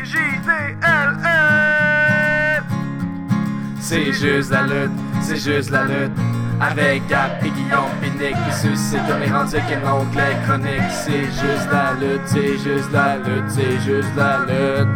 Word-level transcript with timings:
C-J-D-L-L. 0.00 1.32
C'est 3.80 4.12
juste 4.12 4.50
la 4.50 4.62
lutte, 4.62 4.90
c'est 5.20 5.36
juste 5.36 5.70
la 5.70 5.84
lutte. 5.84 6.12
Avec 6.58 7.06
Gap 7.06 7.42
et 7.44 7.50
Guillaume 7.50 7.90
Pinique 8.00 8.34
qui 8.34 8.52
suscite 8.54 9.06
comme 9.06 9.20
les 9.20 9.30
rendus 9.30 9.56
qu'un 9.68 9.92
onglet 9.92 10.36
chronique. 10.46 10.90
C'est 10.90 11.24
juste 11.24 11.68
la 11.70 11.92
lutte, 12.00 12.22
c'est 12.26 12.56
juste 12.56 12.90
la 12.92 13.18
lutte, 13.18 13.50
c'est 13.50 13.78
juste 13.80 14.16
la 14.16 14.38
lutte. 14.46 14.88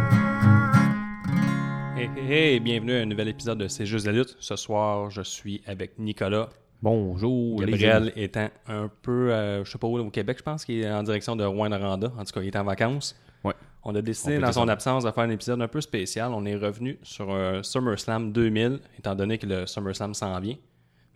Hey, 1.95 2.09
hey, 2.17 2.31
hey, 2.31 2.59
bienvenue 2.59 2.95
à 2.95 3.01
un 3.01 3.05
nouvel 3.05 3.27
épisode 3.27 3.59
de 3.59 3.67
C'est 3.67 3.85
juste 3.85 4.07
la 4.07 4.11
lutte. 4.11 4.35
Ce 4.39 4.55
soir, 4.55 5.11
je 5.11 5.21
suis 5.21 5.61
avec 5.67 5.99
Nicolas. 5.99 6.49
Bonjour, 6.81 7.61
les 7.61 7.73
Gabriel 7.73 8.03
amis. 8.03 8.11
étant 8.15 8.49
un 8.67 8.89
peu, 9.03 9.31
euh, 9.31 9.63
je 9.65 9.71
sais 9.71 9.77
pas 9.77 9.87
où, 9.87 9.99
au 9.99 10.09
Québec, 10.09 10.37
je 10.39 10.43
pense 10.43 10.65
qu'il 10.65 10.81
est 10.81 10.91
en 10.91 11.03
direction 11.03 11.35
de 11.35 11.43
Rouen-Noranda. 11.43 12.11
En 12.17 12.23
tout 12.23 12.33
cas, 12.33 12.41
il 12.41 12.47
est 12.47 12.57
en 12.57 12.63
vacances. 12.63 13.15
Ouais. 13.43 13.53
On 13.87 13.93
a 13.95 14.01
décidé, 14.01 14.37
On 14.37 14.41
dans 14.41 14.51
son 14.51 14.67
absence, 14.67 15.03
de 15.03 15.11
faire 15.11 15.23
un 15.23 15.29
épisode 15.29 15.61
un 15.61 15.67
peu 15.67 15.79
spécial. 15.79 16.31
On 16.33 16.43
est 16.45 16.55
revenu 16.55 16.97
sur 17.03 17.29
un 17.33 17.61
SummerSlam 17.61 18.31
2000, 18.31 18.79
étant 18.97 19.13
donné 19.15 19.37
que 19.37 19.45
le 19.45 19.67
SummerSlam 19.67 20.13
s'en 20.15 20.39
vient. 20.39 20.55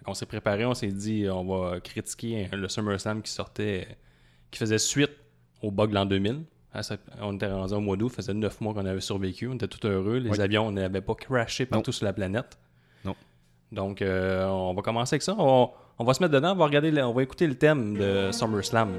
on 0.08 0.14
s'est 0.14 0.26
préparé, 0.28 0.66
on 0.66 0.74
s'est 0.74 0.88
dit, 0.92 1.28
on 1.30 1.44
va 1.46 1.80
critiquer 1.82 2.48
le 2.54 2.68
SummerSlam 2.70 3.22
qui 3.22 3.32
sortait, 3.32 3.88
qui 4.50 4.58
faisait 4.60 4.78
suite 4.80 5.12
au 5.62 5.70
bug 5.72 5.92
l'an 5.94 6.06
2000. 6.06 6.44
À 6.74 6.84
cette- 6.84 7.02
On 7.22 7.34
était 7.36 7.52
rendu 7.52 7.74
au 7.74 7.80
mois 7.80 7.98
d'août, 7.98 8.10
faisait 8.10 8.34
neuf 8.34 8.62
mois 8.62 8.74
qu'on 8.74 8.86
avait 8.86 9.02
survécu, 9.02 9.48
on 9.48 9.56
était 9.56 9.68
tout 9.68 9.86
heureux. 9.88 10.18
Les 10.18 10.30
Oui. 10.30 10.40
avions 10.42 10.72
n'avaient 10.72 11.02
pas 11.02 11.16
crashé 11.16 11.66
partout 11.66 11.90
Non. 11.90 11.94
sur 11.94 12.06
la 12.06 12.14
planète. 12.14 12.58
Non. 13.04 13.16
Donc, 13.72 14.02
euh, 14.02 14.46
on 14.48 14.74
va 14.74 14.82
commencer 14.84 15.16
avec 15.16 15.24
ça. 15.24 15.36
On, 15.38 15.70
on 15.98 16.04
va 16.04 16.14
se 16.14 16.22
mettre 16.24 16.34
dedans, 16.34 16.54
on 16.54 16.56
va, 16.56 16.66
regarder, 16.66 16.92
on 17.04 17.14
va 17.14 17.24
écouter 17.24 17.46
le 17.48 17.56
thème 17.56 17.96
de 17.98 18.32
SummerSlam. 18.32 18.94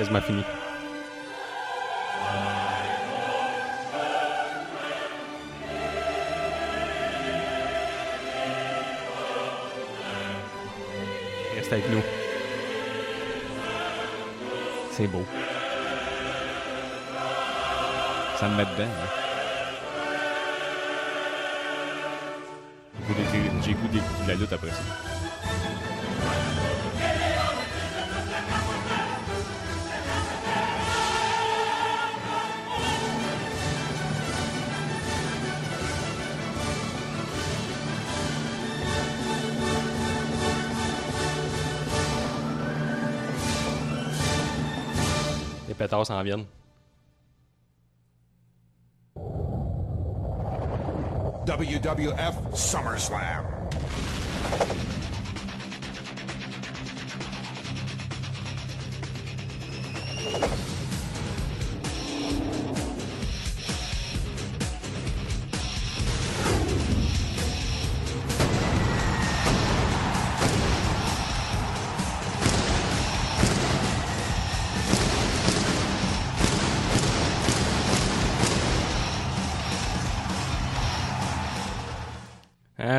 Quasiment 0.00 0.22
fini. 0.22 0.42
Reste 11.54 11.72
avec 11.74 11.90
nous. 11.90 12.02
C'est 14.90 15.06
beau. 15.06 15.22
Ça 18.38 18.48
me 18.48 18.56
met 18.56 18.64
dedans. 18.64 18.84
hein. 18.84 19.08
J'ai 23.62 23.74
goût 23.74 23.88
de 23.88 24.28
la 24.28 24.34
lutte 24.34 24.50
après 24.50 24.70
ça. 24.70 25.09
Pétards 46.00 46.06
s'en 46.06 46.22
viennent. 46.22 46.46
WWF 51.46 52.54
SummerSlam. 52.54 53.49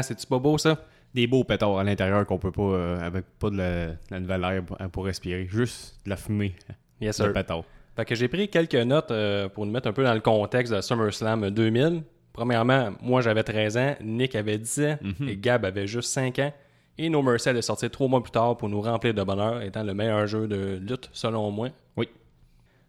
Hein, 0.01 0.03
c'est-tu 0.03 0.27
pas 0.27 0.39
beau 0.39 0.57
ça? 0.57 0.77
Des 1.13 1.27
beaux 1.27 1.43
pétards 1.43 1.77
à 1.77 1.83
l'intérieur 1.83 2.25
qu'on 2.25 2.37
peut 2.37 2.51
pas, 2.51 2.61
euh, 2.61 3.05
avec 3.05 3.25
pas 3.39 3.49
de 3.49 3.57
la, 3.57 3.85
de 3.87 3.95
la 4.11 4.19
nouvelle 4.19 4.43
air 4.43 4.63
pour, 4.63 4.77
pour 4.91 5.05
respirer. 5.05 5.47
Juste 5.49 5.99
de 6.05 6.09
la 6.09 6.15
fumée 6.17 6.53
Yes, 6.99 7.17
de 7.19 7.23
sir. 7.25 7.33
pétard. 7.33 7.63
Fait 7.95 8.05
que 8.05 8.15
j'ai 8.15 8.27
pris 8.27 8.47
quelques 8.47 8.75
notes 8.75 9.11
euh, 9.11 9.49
pour 9.49 9.65
nous 9.65 9.71
mettre 9.71 9.87
un 9.89 9.93
peu 9.93 10.03
dans 10.03 10.13
le 10.13 10.21
contexte 10.21 10.73
de 10.73 10.79
SummerSlam 10.81 11.49
2000. 11.49 12.03
Premièrement, 12.31 12.91
moi 13.01 13.19
j'avais 13.21 13.43
13 13.43 13.77
ans, 13.77 13.95
Nick 14.01 14.35
avait 14.35 14.57
10 14.57 14.79
ans 14.81 14.97
et 15.27 15.35
Gab 15.35 15.65
avait 15.65 15.87
juste 15.87 16.09
5 16.11 16.39
ans. 16.39 16.53
Et 16.97 17.09
No 17.09 17.21
Mercy 17.21 17.49
allait 17.49 17.61
sortir 17.61 17.89
trois 17.91 18.07
mois 18.07 18.21
plus 18.23 18.31
tard 18.31 18.55
pour 18.57 18.69
nous 18.69 18.79
remplir 18.81 19.13
de 19.13 19.23
bonheur, 19.23 19.61
étant 19.63 19.83
le 19.83 19.93
meilleur 19.93 20.27
jeu 20.27 20.47
de 20.47 20.77
lutte 20.81 21.09
selon 21.11 21.49
moi. 21.51 21.69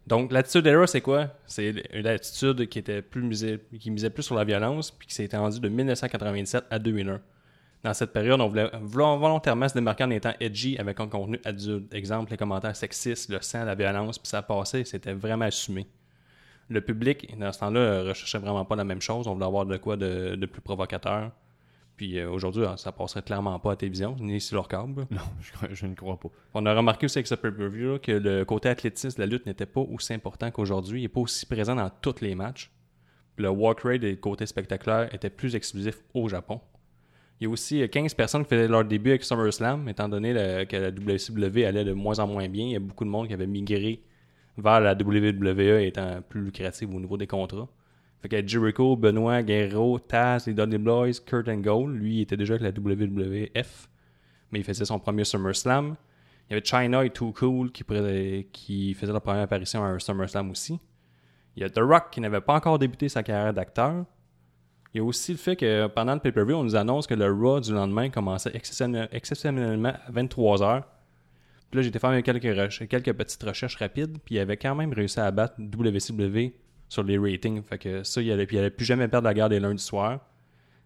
Donc 0.05 0.31
l'attitude 0.31 0.67
era, 0.67 0.85
c'est 0.85 1.01
quoi? 1.01 1.29
C'est 1.45 1.73
une 1.93 2.07
attitude 2.07 2.67
qui 2.67 2.79
était 2.79 3.01
plus 3.01 3.21
misée, 3.21 3.59
qui 3.79 3.89
misait 3.89 4.09
plus 4.09 4.23
sur 4.23 4.35
la 4.35 4.43
violence, 4.43 4.91
puis 4.91 5.07
qui 5.07 5.13
s'est 5.13 5.23
étendue 5.25 5.59
de 5.59 5.69
1997 5.69 6.65
à 6.69 6.79
2001. 6.79 7.21
Dans 7.83 7.93
cette 7.93 8.11
période, 8.13 8.39
on 8.39 8.47
voulait 8.47 8.69
volo- 8.81 9.17
volontairement 9.17 9.67
se 9.67 9.73
démarquer 9.73 10.03
en 10.05 10.09
étant 10.09 10.33
edgy 10.39 10.77
avec 10.77 10.99
un 10.99 11.07
contenu 11.07 11.39
adulte. 11.45 11.93
Exemple, 11.93 12.31
les 12.31 12.37
commentaires 12.37 12.75
sexistes, 12.75 13.29
le 13.29 13.41
sang, 13.41 13.63
la 13.65 13.75
violence, 13.75 14.19
puis 14.19 14.27
ça 14.27 14.41
passait, 14.41 14.83
c'était 14.85 15.13
vraiment 15.13 15.45
assumé. 15.45 15.87
Le 16.69 16.79
public, 16.81 17.37
dans 17.37 17.51
ce 17.51 17.59
temps-là, 17.59 18.03
recherchait 18.03 18.37
vraiment 18.39 18.63
pas 18.63 18.75
la 18.77 18.85
même 18.85 19.01
chose. 19.01 19.27
On 19.27 19.33
voulait 19.33 19.45
avoir 19.45 19.65
de 19.65 19.77
quoi 19.77 19.97
de 19.97 20.45
plus 20.45 20.61
provocateur. 20.61 21.31
Puis 22.03 22.19
euh, 22.19 22.29
aujourd'hui, 22.29 22.65
ça 22.75 22.91
passerait 22.91 23.21
clairement 23.21 23.57
pas 23.59 23.69
à 23.69 23.71
la 23.73 23.75
télévision, 23.77 24.13
ni 24.19 24.41
sur 24.41 24.55
leur 24.55 24.67
câble. 24.67 25.07
Non, 25.11 25.21
je, 25.39 25.73
je 25.73 25.85
ne 25.85 25.95
crois 25.95 26.19
pas. 26.19 26.27
On 26.53 26.65
a 26.65 26.73
remarqué 26.75 27.05
aussi 27.05 27.17
avec 27.17 27.27
ce 27.27 27.35
pay-per-view 27.35 27.99
que 27.99 28.11
le 28.11 28.43
côté 28.43 28.67
athlétisme 28.67 29.15
de 29.15 29.21
la 29.21 29.25
lutte 29.25 29.45
n'était 29.45 29.65
pas 29.65 29.79
aussi 29.79 30.13
important 30.13 30.51
qu'aujourd'hui. 30.51 30.99
Il 30.99 31.03
n'est 31.03 31.07
pas 31.07 31.21
aussi 31.21 31.45
présent 31.45 31.75
dans 31.75 31.89
tous 32.01 32.15
les 32.19 32.35
matchs. 32.35 32.69
Le 33.37 33.47
walk 33.49 33.79
rate 33.83 34.03
et 34.03 34.09
le 34.11 34.15
côté 34.17 34.45
spectaculaire 34.45 35.15
étaient 35.15 35.29
plus 35.29 35.55
exclusifs 35.55 36.01
au 36.13 36.27
Japon. 36.27 36.59
Il 37.39 37.45
y 37.45 37.47
a 37.47 37.49
aussi 37.49 37.81
euh, 37.81 37.87
15 37.87 38.13
personnes 38.15 38.43
qui 38.43 38.49
faisaient 38.49 38.67
leur 38.67 38.83
début 38.83 39.11
avec 39.11 39.23
SummerSlam, 39.23 39.87
étant 39.87 40.09
donné 40.09 40.33
le- 40.33 40.65
que 40.65 40.75
la 40.75 40.89
WCW 40.89 41.63
allait 41.65 41.85
de 41.85 41.93
moins 41.93 42.19
en 42.19 42.27
moins 42.27 42.49
bien. 42.49 42.65
Il 42.65 42.71
y 42.71 42.75
a 42.75 42.79
beaucoup 42.79 43.05
de 43.05 43.09
monde 43.09 43.29
qui 43.29 43.33
avait 43.33 43.47
migré 43.47 44.03
vers 44.57 44.81
la 44.81 44.93
WWE 44.93 45.79
étant 45.83 46.21
plus 46.27 46.41
lucrative 46.43 46.93
au 46.93 46.99
niveau 46.99 47.15
des 47.15 47.27
contrats. 47.27 47.69
Fait 48.23 48.29
que 48.29 48.47
Jericho, 48.47 48.95
Benoit, 48.95 49.43
Guerrero, 49.43 49.99
Taz, 49.99 50.47
les 50.47 50.53
Dudley 50.53 50.77
Boys, 50.77 51.19
Kurt 51.25 51.49
Angle, 51.49 51.91
lui, 51.91 52.19
il 52.19 52.21
était 52.21 52.37
déjà 52.37 52.53
avec 52.53 52.63
la 52.63 52.69
WWF, 52.69 53.89
mais 54.49 54.59
il 54.59 54.63
faisait 54.63 54.85
son 54.85 54.97
premier 54.97 55.25
SummerSlam. 55.25 55.97
Il 56.47 56.53
y 56.53 56.55
avait 56.55 56.63
China 56.63 57.03
et 57.03 57.09
Too 57.09 57.33
Cool 57.33 57.73
qui, 57.73 57.83
faisaient 57.83 59.11
leur 59.11 59.21
première 59.21 59.41
apparition 59.41 59.83
à 59.83 59.87
un 59.87 59.99
SummerSlam 59.99 60.49
aussi. 60.51 60.79
Il 61.57 61.63
y 61.63 61.65
a 61.65 61.69
The 61.69 61.79
Rock 61.79 62.11
qui 62.11 62.21
n'avait 62.21 62.39
pas 62.39 62.53
encore 62.53 62.79
débuté 62.79 63.09
sa 63.09 63.23
carrière 63.23 63.53
d'acteur. 63.53 64.05
Il 64.93 64.99
y 64.99 65.01
a 65.01 65.03
aussi 65.03 65.33
le 65.33 65.37
fait 65.37 65.57
que 65.57 65.87
pendant 65.87 66.13
le 66.13 66.21
pay-per-view, 66.21 66.55
on 66.55 66.63
nous 66.63 66.77
annonce 66.77 67.07
que 67.07 67.15
le 67.15 67.29
Raw 67.29 67.59
du 67.59 67.73
lendemain 67.73 68.09
commençait 68.09 68.51
exceptionnel- 68.53 69.09
exceptionnellement 69.11 69.95
à 70.07 70.11
23h. 70.13 70.83
Puis 71.69 71.81
là, 71.81 71.85
été 71.85 71.99
faire 71.99 72.23
quelques, 72.23 72.87
quelques 72.87 73.13
petites 73.13 73.43
recherches 73.43 73.75
rapides, 73.75 74.17
puis 74.23 74.35
il 74.35 74.39
avait 74.39 74.55
quand 74.55 74.75
même 74.75 74.93
réussi 74.93 75.19
à 75.19 75.29
battre 75.29 75.55
WCW 75.59 76.62
sur 76.93 77.03
les 77.03 77.17
ratings. 77.17 77.63
Fait 77.63 77.77
que 77.77 78.03
ça, 78.03 78.21
il 78.21 78.31
allait, 78.31 78.45
puis 78.45 78.57
plus 78.69 78.85
jamais 78.85 79.07
perdre 79.07 79.27
la 79.27 79.33
guerre 79.33 79.49
des 79.49 79.59
lundis 79.59 79.83
soirs. 79.83 80.19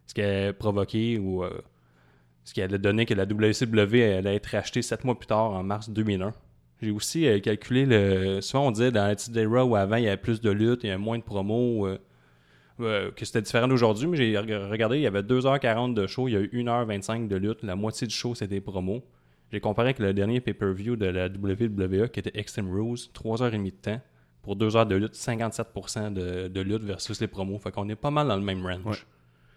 Ce 0.06 0.14
qui 0.14 0.22
a 0.22 0.54
provoqué 0.54 1.20
ou 1.20 1.44
euh, 1.44 1.50
ce 2.46 2.54
qui 2.54 2.62
allait 2.62 2.78
donner 2.80 3.06
que 3.06 3.14
la 3.14 3.26
WCW 3.26 4.04
allait 4.18 4.36
être 4.36 4.46
rachetée 4.48 4.82
sept 4.82 5.04
mois 5.04 5.18
plus 5.20 5.28
tard, 5.28 5.52
en 5.52 5.64
mars 5.64 5.90
2001. 5.90 6.34
J'ai 6.82 6.92
aussi 6.92 7.28
euh, 7.28 7.40
calculé 7.40 7.86
le. 7.86 8.40
Souvent, 8.42 8.68
on 8.68 8.72
disait 8.72 8.92
dans 8.92 9.06
la 9.06 9.16
petite 9.16 9.34
des 9.34 9.46
Raw 9.46 9.64
où 9.64 9.76
avant, 9.76 9.98
il 9.98 10.04
y 10.04 10.08
avait 10.08 10.16
plus 10.16 10.40
de 10.40 10.50
luttes, 10.50 10.82
il 10.84 10.88
y 10.88 10.90
avait 10.92 11.02
moins 11.02 11.18
de 11.18 11.24
promos, 11.24 11.88
euh, 12.80 13.12
que 13.12 13.26
c'était 13.26 13.42
différent 13.42 13.68
d'aujourd'hui, 13.68 14.08
mais 14.08 14.16
j'ai 14.18 14.34
reg- 14.38 14.70
regardé, 14.70 14.98
il 14.98 15.02
y 15.02 15.08
avait 15.08 15.24
2h40 15.24 15.94
de 15.94 16.08
show, 16.08 16.28
il 16.28 16.34
y 16.34 16.38
a 16.38 16.40
eu 16.40 16.50
1h25 16.54 17.28
de 17.28 17.36
lutte. 17.36 17.64
La 17.64 17.76
moitié 17.76 18.08
du 18.08 18.14
show, 18.14 18.34
c'était 18.36 18.56
des 18.56 18.62
promos. 18.62 19.04
J'ai 19.52 19.60
comparé 19.60 19.88
avec 19.90 20.00
le 20.00 20.14
dernier 20.14 20.40
pay-per-view 20.40 20.96
de 20.96 21.06
la 21.08 21.26
WWE 21.28 22.08
qui 22.10 22.20
était 22.20 22.38
Extreme 22.40 22.70
Rules, 22.72 22.98
3h30 23.14 23.64
de 23.66 23.70
temps. 23.72 24.02
Pour 24.48 24.56
2 24.56 24.78
heures 24.78 24.86
de 24.86 24.96
lutte, 24.96 25.14
57% 25.14 26.14
de, 26.14 26.48
de 26.48 26.62
lutte 26.62 26.84
versus 26.84 27.20
les 27.20 27.28
promos. 27.28 27.60
Fait 27.60 27.70
qu'on 27.70 27.90
est 27.90 27.96
pas 27.98 28.12
mal 28.12 28.30
dans 28.30 28.38
le 28.38 28.42
même 28.42 28.66
range. 28.66 28.80
Ouais. 28.86 28.96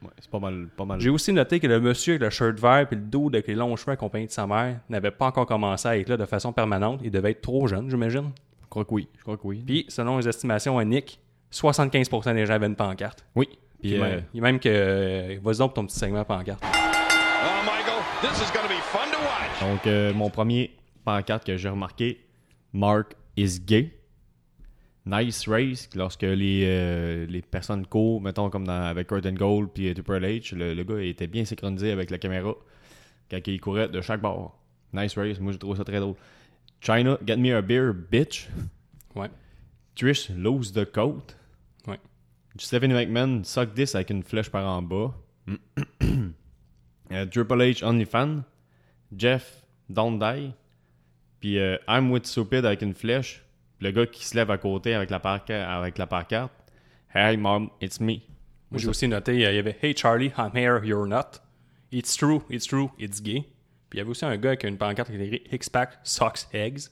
Ouais, 0.02 0.10
c'est 0.18 0.28
pas 0.30 0.40
mal. 0.40 0.66
Pas 0.76 0.84
mal. 0.84 0.98
J'ai 0.98 1.10
aussi 1.10 1.32
noté 1.32 1.60
que 1.60 1.68
le 1.68 1.78
monsieur 1.78 2.14
avec 2.14 2.22
le 2.24 2.30
shirt 2.30 2.58
vert 2.58 2.88
et 2.90 2.94
le 2.96 3.00
dos 3.02 3.28
avec 3.28 3.46
les 3.46 3.54
longs 3.54 3.76
cheveux 3.76 3.92
accompagné 3.92 4.26
de 4.26 4.32
sa 4.32 4.48
mère 4.48 4.80
n'avait 4.88 5.12
pas 5.12 5.26
encore 5.26 5.46
commencé 5.46 5.86
à 5.86 5.96
être 5.96 6.08
là 6.08 6.16
de 6.16 6.24
façon 6.24 6.52
permanente. 6.52 7.00
Il 7.04 7.12
devait 7.12 7.30
être 7.30 7.40
trop 7.40 7.68
jeune, 7.68 7.88
j'imagine. 7.88 8.32
Je 8.62 8.66
crois 8.68 8.84
que 8.84 8.92
oui. 8.94 9.06
Je 9.16 9.22
crois 9.22 9.36
que 9.36 9.42
oui. 9.46 9.62
Puis, 9.64 9.84
selon 9.88 10.18
les 10.18 10.28
estimations 10.28 10.76
à 10.76 10.84
Nick, 10.84 11.20
75% 11.52 12.34
des 12.34 12.46
gens 12.46 12.54
avaient 12.54 12.66
une 12.66 12.74
pancarte. 12.76 13.24
oui. 13.36 13.48
Puis, 13.80 13.96
euh, 13.96 14.00
même, 14.00 14.22
il 14.34 14.36
y 14.38 14.40
a 14.40 14.42
même 14.42 14.58
que. 14.60 14.68
euh, 14.68 15.38
Vas-y 15.42 15.58
donc 15.58 15.68
pour 15.70 15.74
ton 15.74 15.86
petit 15.86 15.98
segment 15.98 16.24
pancarte. 16.24 16.62
Oh, 16.64 17.64
Michael, 17.64 18.02
this 18.20 18.38
is 18.42 18.52
going 18.52 18.64
to 18.64 18.68
be 18.68 18.80
fun 18.82 19.06
to 19.10 19.18
watch. 19.18 19.60
Donc, 19.70 19.86
euh, 19.86 20.12
mon 20.12 20.28
premier 20.30 20.72
pancarte 21.04 21.44
que 21.46 21.56
j'ai 21.56 21.68
remarqué, 21.70 22.20
Mark 22.74 23.14
is 23.38 23.58
gay. 23.60 23.90
Nice 25.10 25.48
race, 25.48 25.88
lorsque 25.96 26.22
les, 26.22 26.64
euh, 26.66 27.26
les 27.26 27.42
personnes 27.42 27.84
courent, 27.86 28.20
mettons 28.20 28.48
comme 28.48 28.66
dans, 28.66 28.82
avec 28.84 29.08
Curtin 29.08 29.32
Gold 29.32 29.70
puis 29.74 29.92
Triple 29.92 30.22
H, 30.24 30.54
le, 30.54 30.74
le 30.74 30.84
gars 30.84 31.00
était 31.00 31.26
bien 31.26 31.44
synchronisé 31.44 31.90
avec 31.90 32.10
la 32.10 32.18
caméra 32.18 32.54
quand 33.30 33.40
il 33.46 33.60
courait 33.60 33.88
de 33.88 34.00
chaque 34.00 34.20
bord. 34.20 34.56
Nice 34.92 35.16
race, 35.16 35.40
moi 35.40 35.52
je 35.52 35.58
trouve 35.58 35.76
ça 35.76 35.84
très 35.84 35.98
drôle. 35.98 36.14
China, 36.80 37.18
get 37.26 37.36
me 37.36 37.54
a 37.54 37.60
beer, 37.60 37.92
bitch. 37.92 38.48
Ouais. 39.14 39.30
Trish, 39.96 40.30
lose 40.30 40.72
the 40.72 40.84
coat. 40.84 41.36
Ouais. 41.86 41.98
Stephanie 42.56 42.94
McMahon, 42.94 43.42
suck 43.44 43.74
this 43.74 43.94
avec 43.94 44.10
une 44.10 44.22
flèche 44.22 44.50
par 44.50 44.66
en 44.66 44.82
bas. 44.82 45.14
Euh, 47.12 47.26
Triple 47.26 47.60
H, 47.60 47.82
OnlyFan. 47.82 48.44
Jeff, 49.16 49.66
Don't 49.88 50.20
Die. 50.20 50.52
Puis 51.40 51.58
euh, 51.58 51.76
I'm 51.88 52.12
with 52.12 52.24
Stupid 52.24 52.64
avec 52.64 52.82
une 52.82 52.94
flèche. 52.94 53.42
Le 53.80 53.90
gars 53.92 54.06
qui 54.06 54.24
se 54.26 54.36
lève 54.36 54.50
à 54.50 54.58
côté 54.58 54.94
avec 54.94 55.10
la, 55.10 55.16
avec 55.76 55.98
la 55.98 56.06
pancarte. 56.06 56.52
Hey 57.14 57.36
mom, 57.36 57.70
it's 57.80 58.00
me. 58.00 58.14
Moi, 58.70 58.78
j'ai 58.78 58.88
aussi 58.88 59.08
noté, 59.08 59.34
il 59.34 59.40
y 59.40 59.44
avait 59.46 59.76
Hey 59.82 59.96
Charlie, 59.96 60.30
I'm 60.38 60.52
here, 60.54 60.80
you're 60.84 61.06
not. 61.06 61.40
It's 61.90 62.16
true, 62.16 62.42
it's 62.50 62.66
true, 62.66 62.90
it's 62.98 63.20
gay. 63.20 63.40
Puis 63.88 63.96
il 63.96 63.98
y 63.98 64.00
avait 64.02 64.10
aussi 64.10 64.24
un 64.24 64.36
gars 64.36 64.50
avec 64.50 64.62
une 64.64 64.78
pancarte 64.78 65.08
qui 65.10 65.16
était 65.16 65.26
écrit 65.26 65.42
X-Pac 65.56 65.98
sucks 66.04 66.46
eggs. 66.52 66.82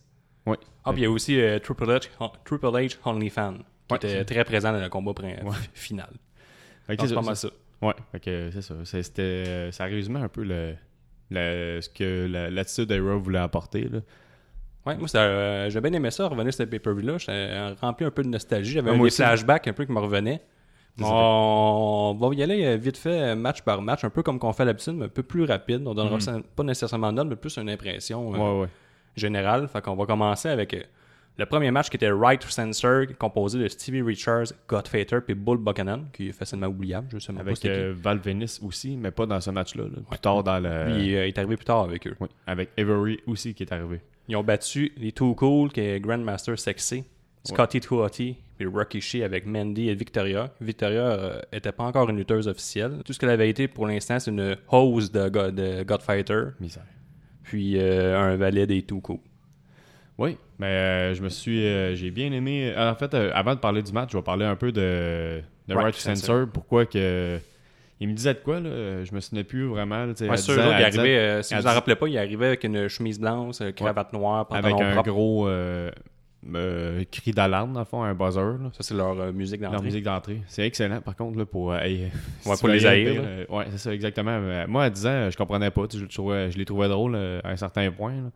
Ouais. 0.47 0.57
Ah, 0.85 0.93
puis 0.93 1.03
il 1.03 1.05
y 1.05 1.07
a 1.07 1.11
aussi 1.11 1.41
euh, 1.41 1.59
Triple 1.61 1.85
H, 1.85 2.09
Triple 2.45 2.67
H 2.67 2.97
OnlyFan, 3.05 3.59
qui 3.59 3.63
Ouais, 3.93 3.97
était 3.99 4.25
très 4.25 4.45
présent 4.45 4.73
dans 4.73 4.81
le 4.81 4.89
combat 4.89 5.13
final. 5.75 6.11
C'est 6.89 7.15
pas 7.15 7.23
mal 7.23 7.37
ça. 7.37 7.49
Ouais, 7.81 7.95
c'est 8.25 8.63
ça. 8.63 8.75
C'était, 8.85 9.23
euh, 9.23 9.71
ça 9.73 9.85
résumait 9.85 10.19
un 10.21 10.29
peu 10.29 10.43
le, 10.43 10.75
le- 11.31 11.81
ce 11.81 11.89
que 11.89 12.27
la- 12.27 12.51
l'attitude 12.51 12.87
d'Aero 12.87 13.21
voulait 13.21 13.39
apporter. 13.39 13.85
Là. 13.85 14.01
Ouais, 14.89 14.97
moi, 14.97 15.07
euh, 15.15 15.69
j'ai 15.71 15.81
bien 15.81 15.93
aimé 15.93 16.11
ça, 16.11 16.27
revenir 16.29 16.53
sur 16.53 16.65
ce 16.65 16.69
pay-per-view-là. 16.69 17.19
J'étais 17.19 17.33
euh, 17.33 17.75
rempli 17.81 18.07
un 18.07 18.11
peu 18.11 18.23
de 18.23 18.29
nostalgie. 18.29 18.73
J'avais 18.73 18.93
des 18.93 19.01
aussi. 19.01 19.17
flashbacks 19.23 19.69
un 19.69 19.73
peu 19.73 19.85
qui 19.85 19.93
me 19.93 20.01
revenaient. 20.01 20.41
On 21.01 22.17
va 22.19 22.35
y 22.35 22.43
aller 22.43 22.65
euh, 22.65 22.77
vite 22.77 22.97
fait, 22.97 23.21
euh, 23.23 23.35
match 23.37 23.63
par 23.63 23.81
match, 23.83 24.05
un 24.05 24.11
peu 24.11 24.23
comme 24.23 24.39
qu'on 24.39 24.53
fait 24.53 24.65
l'habitude, 24.65 24.95
mais 24.95 25.05
un 25.05 25.09
peu 25.09 25.23
plus 25.23 25.45
rapide. 25.45 25.83
On 25.87 25.95
donnera 25.95 26.19
ça- 26.21 26.39
pas 26.57 26.65
nécessairement 26.65 27.11
de 27.13 27.17
note, 27.19 27.29
mais 27.29 27.37
plus 27.37 27.57
une 27.57 27.71
impression 27.71 28.35
euh, 28.35 28.63
Ouais, 28.63 28.69
générale. 29.17 29.69
Fait 29.69 29.81
qu'on 29.83 29.95
va 29.95 30.07
commencer 30.07 30.49
avec 30.49 30.75
le 31.39 31.47
premier 31.47 31.71
match 31.71 31.89
qui 31.89 31.97
était 31.97 32.11
Right 32.11 32.43
Sensor, 32.43 33.07
composé 33.19 33.59
de 33.61 33.69
Stevie 33.69 34.03
Richards, 34.03 34.53
Godfather 34.69 35.21
puis 35.25 35.35
Bull 35.35 35.59
Buchanan, 35.59 36.07
qui 36.13 36.29
est 36.29 36.33
facilement 36.33 36.67
oubliable. 36.67 37.09
Je 37.13 37.19
sais 37.21 37.33
même 37.33 37.47
Avec 37.47 37.65
euh, 37.65 37.95
Val 37.97 38.19
Venis 38.19 38.59
aussi, 38.63 38.97
mais 38.97 39.11
pas 39.13 39.25
dans 39.27 39.41
ce 39.41 39.51
match-là. 39.51 39.85
là. 39.85 40.03
Plus 40.11 40.19
tard 40.19 40.43
dans 40.43 40.59
le. 40.59 40.97
Lui, 40.97 41.07
il, 41.11 41.15
euh, 41.17 41.27
il 41.27 41.29
est 41.29 41.39
arrivé 41.39 41.57
plus 41.57 41.65
tard 41.65 41.85
avec 41.85 42.07
eux. 42.07 42.17
Oui, 42.21 42.29
avec 42.47 42.71
Avery 42.77 43.21
aussi 43.27 43.55
qui 43.55 43.63
est 43.63 43.73
arrivé. 43.73 44.01
Ils 44.27 44.37
ont 44.37 44.43
battu 44.45 44.93
les 44.97 45.13
Too 45.13 45.35
Cool, 45.35 45.71
qui 45.71 45.81
est 45.81 46.01
Grandmaster 46.01 46.59
Sexy, 46.59 47.05
Scotty 47.45 47.81
Tuati, 47.81 48.37
puis 48.59 48.67
Rocky 48.67 49.01
Shea 49.01 49.25
avec 49.25 49.47
Mandy 49.47 49.89
et 49.89 49.95
Victoria. 49.95 50.53
Victoria 50.61 51.01
euh, 51.03 51.41
était 51.53 51.73
pas 51.73 51.85
encore 51.85 52.11
une 52.11 52.17
lutteuse 52.19 52.49
officielle. 52.49 52.99
Tout 53.05 53.13
ce 53.13 53.19
qu'elle 53.19 53.31
avait 53.31 53.49
été 53.49 53.69
pour 53.69 53.87
l'instant, 53.87 54.19
c'est 54.19 54.31
une 54.31 54.57
hose 54.71 55.13
de, 55.13 55.29
God, 55.29 55.55
de 55.55 55.83
Godfighter, 55.85 56.49
Misère. 56.61 56.83
puis 57.45 57.79
euh, 57.79 58.19
un 58.19 58.37
valet 58.37 58.67
des 58.67 58.83
Too 58.83 59.01
Cool. 59.01 59.19
Oui, 60.19 60.37
mais 60.59 60.67
euh, 60.67 61.15
je 61.15 61.23
me 61.23 61.29
suis. 61.29 61.65
euh, 61.65 61.95
j'ai 61.95 62.11
bien 62.11 62.33
aimé. 62.33 62.73
euh, 62.77 62.91
En 62.91 62.95
fait, 62.97 63.15
euh, 63.15 63.31
avant 63.35 63.55
de 63.55 63.61
parler 63.61 63.83
du 63.83 63.93
match, 63.93 64.11
je 64.13 64.17
vais 64.17 64.23
parler 64.23 64.45
un 64.45 64.57
peu 64.57 64.73
de, 64.73 65.41
de 65.69 65.75
Right 65.75 65.85
Right, 65.85 65.95
Censor. 65.95 66.47
Pourquoi 66.53 66.87
que. 66.87 67.39
Il 68.01 68.09
me 68.09 68.15
disait 68.15 68.35
de 68.35 68.39
quoi, 68.39 68.61
là? 68.61 69.05
Je 69.05 69.13
me 69.13 69.21
souvenais 69.21 69.43
plus 69.45 69.67
vraiment. 69.67 70.05
là, 70.07 70.13
Ouais, 70.21 70.37
sûr, 70.37 70.57
là, 70.57 70.79
il 70.79 70.85
arrivait, 70.85 71.43
si 71.43 71.55
vous 71.55 71.67
en 71.67 71.73
rappelez 71.73 71.97
pas, 71.97 72.07
il 72.09 72.17
arrivait 72.19 72.47
avec 72.47 72.63
une 72.65 72.87
chemise 72.89 73.19
blanche, 73.19 73.57
cravate 73.75 74.13
noire, 74.13 74.47
Avec 74.51 74.73
pantalon 74.73 74.91
un 74.91 74.93
propre. 74.93 75.09
gros 75.11 75.49
cri 77.11 77.33
d'alarme, 77.33 77.73
dans 77.73 77.81
le 77.81 77.85
fond, 77.85 78.03
un 78.03 78.15
buzzer. 78.15 78.41
Là. 78.41 78.71
Ça, 78.73 78.83
c'est 78.83 78.95
leur 78.95 79.33
musique 79.33 79.61
Leur 79.61 79.73
d'entrée. 79.73 79.87
musique 79.87 80.05
d'entrée. 80.05 80.41
C'est 80.47 80.65
excellent, 80.67 81.01
par 81.01 81.17
contre, 81.17 81.39
là, 81.39 81.45
pour. 81.47 81.75
si 81.75 82.49
Ouais, 82.49 82.55
pour 82.59 82.69
les 82.69 82.87
haïr, 82.87 83.23
ouais, 83.49 83.65
c'est 83.71 83.79
ça, 83.79 83.93
exactement. 83.95 84.41
Moi, 84.69 84.85
à 84.85 84.91
10 84.91 85.07
ans, 85.07 85.31
je 85.31 85.37
comprenais 85.37 85.71
pas. 85.71 85.83
Je, 85.93 86.05
trouvais- 86.05 86.51
je 86.51 86.59
les 86.59 86.65
trouvais 86.65 86.89
drôles 86.89 87.17
à 87.17 87.49
un 87.51 87.57
certain 87.57 87.91
point. 87.91 88.13
là. 88.15 88.31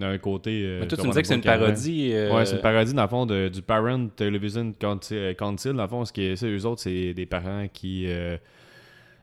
D'un 0.00 0.18
côté. 0.18 0.62
euh, 0.64 0.80
Mais 0.80 0.86
toi, 0.88 0.96
tu 0.98 1.04
me 1.06 1.10
disais 1.10 1.22
que 1.22 1.28
c'est 1.28 1.34
une 1.34 1.40
parodie. 1.42 2.10
euh, 2.12 2.34
Ouais, 2.34 2.46
c'est 2.46 2.56
une 2.56 2.62
parodie, 2.62 2.94
dans 2.94 3.02
le 3.02 3.08
fond, 3.08 3.26
de- 3.26 3.48
du 3.48 3.60
Parent 3.62 4.08
Television 4.16 4.72
Council. 4.80 5.14
euh. 5.16 5.72
Dans 5.74 5.82
le 5.82 5.88
fond, 5.88 6.04
ce 6.04 6.12
qui 6.12 6.22
est, 6.22 6.36
ça, 6.36 6.46
eux 6.46 6.64
autres, 6.66 6.80
c'est 6.82 7.12
des 7.14 7.26
parents 7.26 7.66
qui, 7.72 8.06
euh, 8.08 8.36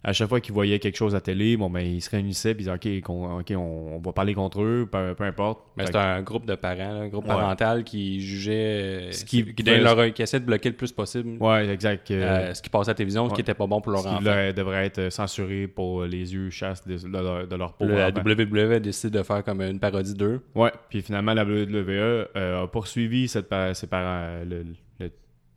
à 0.03 0.13
chaque 0.13 0.29
fois 0.29 0.39
qu'ils 0.39 0.53
voyaient 0.53 0.79
quelque 0.79 0.95
chose 0.95 1.15
à 1.15 1.21
télé, 1.21 1.57
bon, 1.57 1.69
ben, 1.69 1.81
ils 1.81 2.01
se 2.01 2.09
réunissaient 2.09 2.51
et 2.51 2.53
ils 2.53 2.57
disaient, 2.57 2.71
OK, 2.71 2.87
on, 3.09 3.95
on 3.95 3.99
va 3.99 4.11
parler 4.13 4.33
contre 4.33 4.61
eux, 4.61 4.87
peu, 4.91 5.13
peu 5.15 5.23
importe. 5.25 5.61
Mais 5.75 5.85
c'est 5.85 5.95
un 5.95 6.21
groupe 6.21 6.45
de 6.45 6.55
parents, 6.55 7.01
un 7.01 7.07
groupe 7.07 7.25
Ouais. 7.25 7.33
parental 7.35 7.83
qui 7.83 8.21
jugeait, 8.21 9.09
Ce 9.11 9.25
qui 9.25 9.43
qui, 9.43 9.63
pouvait- 9.63 9.79
leur- 9.79 10.13
qui 10.13 10.21
essaie 10.21 10.39
de 10.39 10.45
bloquer 10.45 10.69
le 10.69 10.75
plus 10.75 10.91
possible 10.91 11.37
Ouais, 11.41 11.67
exact. 11.69 12.09
euh, 12.11 12.21
euh, 12.49 12.53
ce 12.53 12.61
qui 12.61 12.69
passe 12.69 12.87
à 12.87 12.91
la 12.91 12.95
télévision, 12.95 13.25
ce 13.25 13.29
qui 13.33 13.35
ouais. 13.37 13.41
était 13.41 13.53
pas 13.53 13.67
bon 13.67 13.81
pour 13.81 13.91
leur 13.91 14.01
ce 14.01 14.07
qui 14.07 14.13
enfant. 14.13 14.23
leur- 14.23 14.53
devrait 14.53 14.85
être 14.85 15.09
censuré 15.11 15.67
pour 15.67 16.03
les 16.05 16.33
yeux 16.33 16.49
chasses 16.49 16.85
de, 16.87 16.95
de 16.97 17.07
leur, 17.17 17.47
de 17.47 17.55
leur 17.55 17.73
pauvre 17.73 17.91
La. 17.95 18.09
WWE 18.11 18.73
a 18.75 18.79
décidé 18.79 19.17
de 19.17 19.23
faire 19.23 19.43
comme 19.43 19.61
une 19.61 19.79
parodie 19.79 20.13
d'eux. 20.13 20.41
Ouais, 20.55 20.71
puis 20.89 21.01
finalement, 21.01 21.33
la 21.33 21.43
WWE 21.43 22.27
euh, 22.35 22.63
a 22.63 22.67
poursuivi 22.67 23.27
cette 23.27 23.49
par- 23.49 23.75
ces 23.75 23.87
parents, 23.87 24.39
le, 24.47 24.59
le 24.63 24.73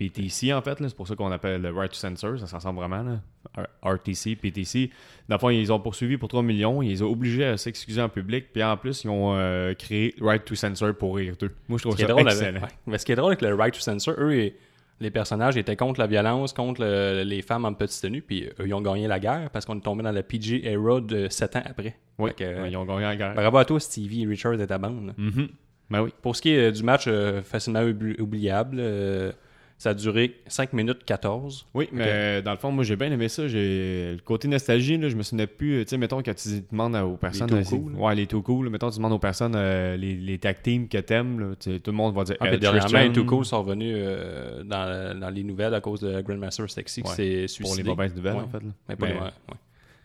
PTC, 0.08 0.52
en 0.54 0.62
fait. 0.62 0.80
là. 0.80 0.88
C'est 0.88 0.96
pour 0.96 1.06
ça 1.06 1.14
qu'on 1.14 1.30
appelle 1.30 1.60
le 1.60 1.70
Right 1.70 1.90
to 1.90 1.96
Censor. 1.96 2.38
Ça 2.38 2.46
s'en 2.46 2.56
ressemble 2.56 2.78
vraiment. 2.78 3.02
Là. 3.02 3.66
RTC, 3.82 4.34
PTC. 4.36 4.90
Dans 5.28 5.36
le 5.36 5.40
fond, 5.40 5.50
ils 5.50 5.70
ont 5.72 5.78
poursuivi 5.80 6.16
pour 6.16 6.28
3 6.28 6.42
millions. 6.42 6.80
Ils 6.82 6.88
les 6.88 7.02
ont 7.02 7.10
obligés 7.10 7.44
à 7.44 7.56
s'excuser 7.56 8.00
en 8.00 8.08
public. 8.08 8.46
Puis 8.52 8.62
en 8.64 8.76
plus, 8.76 9.04
ils 9.04 9.10
ont 9.10 9.34
euh, 9.36 9.74
créé 9.74 10.14
Right 10.20 10.44
to 10.44 10.54
Censor 10.54 10.94
pour 10.94 11.16
rire 11.16 11.34
d'eux. 11.38 11.50
Moi, 11.68 11.78
je 11.78 11.82
trouve 11.82 11.96
Ce 11.96 12.02
ça 12.02 12.08
drôle 12.08 12.22
excellent. 12.28 12.48
avec, 12.48 12.62
ouais. 12.62 12.68
Mais 12.86 12.98
ce 12.98 13.04
qui 13.04 13.12
est 13.12 13.16
drôle 13.16 13.32
avec 13.32 13.42
le 13.42 13.54
Right 13.54 13.74
to 13.74 13.80
Censor, 13.80 14.14
eux, 14.18 14.32
et- 14.34 14.56
les 15.02 15.10
personnages 15.10 15.56
étaient 15.56 15.76
contre 15.76 15.98
la 15.98 16.06
violence, 16.06 16.52
contre 16.52 16.82
le- 16.82 17.22
les 17.24 17.40
femmes 17.40 17.64
en 17.64 17.72
petite 17.72 18.02
tenue, 18.02 18.20
puis 18.20 18.44
eux, 18.58 18.66
ils 18.66 18.74
ont 18.74 18.82
gagné 18.82 19.06
la 19.08 19.18
guerre 19.18 19.48
parce 19.50 19.64
qu'on 19.64 19.78
est 19.78 19.82
tombé 19.82 20.02
dans 20.02 20.12
la 20.12 20.22
PG 20.22 20.66
era 20.70 21.00
de 21.00 21.26
7 21.30 21.56
ans 21.56 21.62
après. 21.64 21.96
Oui, 22.18 22.32
que, 22.36 22.44
euh, 22.44 22.68
ils 22.68 22.76
ont 22.76 22.84
gagné 22.84 23.02
la 23.02 23.16
guerre. 23.16 23.34
Bravo 23.34 23.56
à 23.56 23.64
toi, 23.64 23.80
Stevie 23.80 24.26
Richards 24.26 24.60
et 24.60 24.66
ta 24.66 24.76
bande. 24.76 25.14
Mhm. 25.16 25.48
Ben 25.88 26.02
oui. 26.02 26.10
Pour 26.20 26.36
ce 26.36 26.42
qui 26.42 26.50
est 26.50 26.68
euh, 26.68 26.70
du 26.70 26.82
match, 26.82 27.04
euh, 27.06 27.40
facilement 27.42 27.80
oubli- 27.82 28.20
oubliable, 28.20 28.76
euh, 28.78 29.32
ça 29.80 29.90
a 29.90 29.94
duré 29.94 30.36
5 30.46 30.74
minutes 30.74 31.04
14. 31.06 31.66
Oui, 31.72 31.88
mais 31.90 32.04
euh, 32.06 32.42
dans 32.42 32.50
le 32.50 32.58
fond, 32.58 32.70
moi, 32.70 32.84
j'ai 32.84 32.96
bien 32.96 33.10
aimé 33.10 33.30
ça. 33.30 33.48
J'ai 33.48 34.12
le 34.12 34.20
côté 34.22 34.46
nostalgie, 34.46 34.98
là, 34.98 35.08
je 35.08 35.16
me 35.16 35.22
souvenais 35.22 35.46
plus. 35.46 35.82
Tu 35.86 35.88
sais, 35.88 35.96
mettons, 35.96 36.22
quand 36.22 36.34
tu 36.34 36.48
demandes 36.70 36.94
aux 36.96 37.16
personnes. 37.16 37.48
too 37.48 37.56
euh, 37.56 37.62
cool. 37.64 37.94
Ouais, 37.94 38.14
les 38.14 38.26
tout 38.26 38.42
cool. 38.42 38.68
Mettons, 38.68 38.90
tu 38.90 38.98
demandes 38.98 39.14
aux 39.14 39.18
personnes 39.18 39.54
euh, 39.56 39.96
les, 39.96 40.14
les 40.16 40.36
tag 40.38 40.60
teams 40.62 40.86
que 40.86 40.98
t'aimes. 40.98 41.56
Tout 41.58 41.70
le 41.86 41.92
monde 41.92 42.14
va 42.14 42.24
dire. 42.24 42.36
Ah, 42.40 42.44
euh, 42.46 42.50
puis 42.50 42.58
dernièrement, 42.58 42.98
les 43.00 43.12
Too 43.12 43.24
Cool 43.24 43.46
sont 43.46 43.62
revenus 43.62 43.94
euh, 43.98 44.62
dans, 44.64 45.18
dans 45.18 45.30
les 45.30 45.42
nouvelles 45.44 45.72
à 45.72 45.80
cause 45.80 46.00
de 46.00 46.20
Grandmaster 46.20 46.68
Sexy 46.70 47.00
qui 47.02 47.08
Ouais, 47.08 47.14
s'est 47.16 47.40
Pour 47.40 47.48
suicidé. 47.48 47.82
les 47.84 47.88
mauvaises 47.88 48.14
nouvelles, 48.14 48.34
Ouais. 48.34 48.42
en 48.42 48.48
fait. 48.48 48.58
là. 48.62 48.70
Mais 48.86 48.96
pas 48.96 49.06
Mais- 49.06 49.14
les- 49.14 49.18
ouais. 49.20 49.30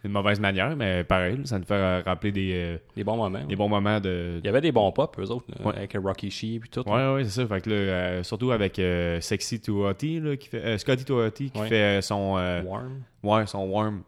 Une 0.06 0.12
mauvaise 0.14 0.40
manière, 0.40 0.76
mais 0.76 1.04
pareil, 1.04 1.38
ça 1.46 1.58
nous 1.60 1.66
fait 1.66 1.74
euh, 1.74 2.02
rappeler 2.06 2.32
des, 2.32 2.52
euh, 2.54 2.78
Des 2.96 3.04
bons 3.04 3.18
moments. 3.18 3.44
des 3.44 3.56
bons 3.56 3.68
moments 3.70 4.00
de. 4.00 4.40
Il 4.44 4.46
y 4.46 4.50
avait 4.50 4.62
des 4.62 4.72
bons 4.72 4.92
pop, 4.92 5.16
eux 5.20 5.30
autres, 5.32 5.46
Ouais. 5.64 5.76
avec 5.76 5.98
Rocky 6.02 6.30
Shee 6.32 6.56
et 6.58 6.60
tout. 6.70 6.88
Ouais, 6.90 7.14
ouais, 7.14 7.24
c'est 7.24 7.42
ça. 7.42 7.48
Fait 7.48 7.62
que 7.62 7.70
là, 7.70 7.76
euh, 7.76 8.24
surtout 8.24 8.52
avec 8.52 8.80
euh, 8.80 9.20
Sexy 9.22 9.60
Tuati, 9.60 10.20
là, 10.20 10.38
qui 10.38 10.48
fait, 10.48 10.64
euh, 10.64 10.78
Scotty 10.78 11.06
Tuati, 11.06 11.50
qui 11.52 11.62
fait 11.64 12.02
son, 12.02 12.34
Warm. 12.66 13.02
ouais, 13.24 13.46
son 13.48 13.66
Warm 13.68 14.04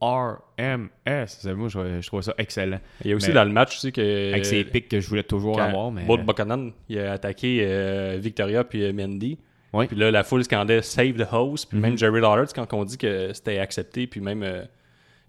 W-O-R-M-S. 0.00 1.38
C'est- 1.42 1.54
Moi, 1.54 1.68
je, 1.68 2.00
je 2.00 2.06
trouve 2.06 2.22
ça 2.22 2.34
excellent. 2.38 2.78
Il 3.04 3.10
y 3.10 3.12
a 3.12 3.16
aussi 3.16 3.28
Mais- 3.28 3.34
dans 3.34 3.44
le 3.44 3.52
match 3.52 3.76
aussi 3.76 3.92
que. 3.92 4.30
Avec 4.32 4.44
ses 4.46 4.64
pics 4.64 4.88
que 4.88 5.00
je 5.00 5.08
voulais 5.08 5.22
toujours 5.22 5.60
avoir, 5.60 5.90
mais. 5.90 6.04
Bolt 6.04 6.24
Buchanan, 6.24 6.70
il 6.88 6.98
a 7.00 7.12
attaqué 7.12 8.16
Victoria 8.20 8.64
puis 8.64 8.92
Mendy. 8.92 9.38
Puis 9.72 9.96
là, 9.96 10.10
la 10.10 10.24
foule 10.24 10.44
scandait 10.44 10.82
Save 10.82 11.14
the 11.14 11.26
host. 11.30 11.68
Puis 11.68 11.76
Mhm. 11.76 11.82
même 11.82 11.98
Jerry 11.98 12.20
Lawler, 12.20 12.44
quand 12.54 12.72
on 12.72 12.84
dit 12.84 12.96
que 12.98 13.32
c'était 13.32 13.58
accepté, 13.58 14.06
puis 14.06 14.20
même 14.20 14.42
euh, 14.42 14.62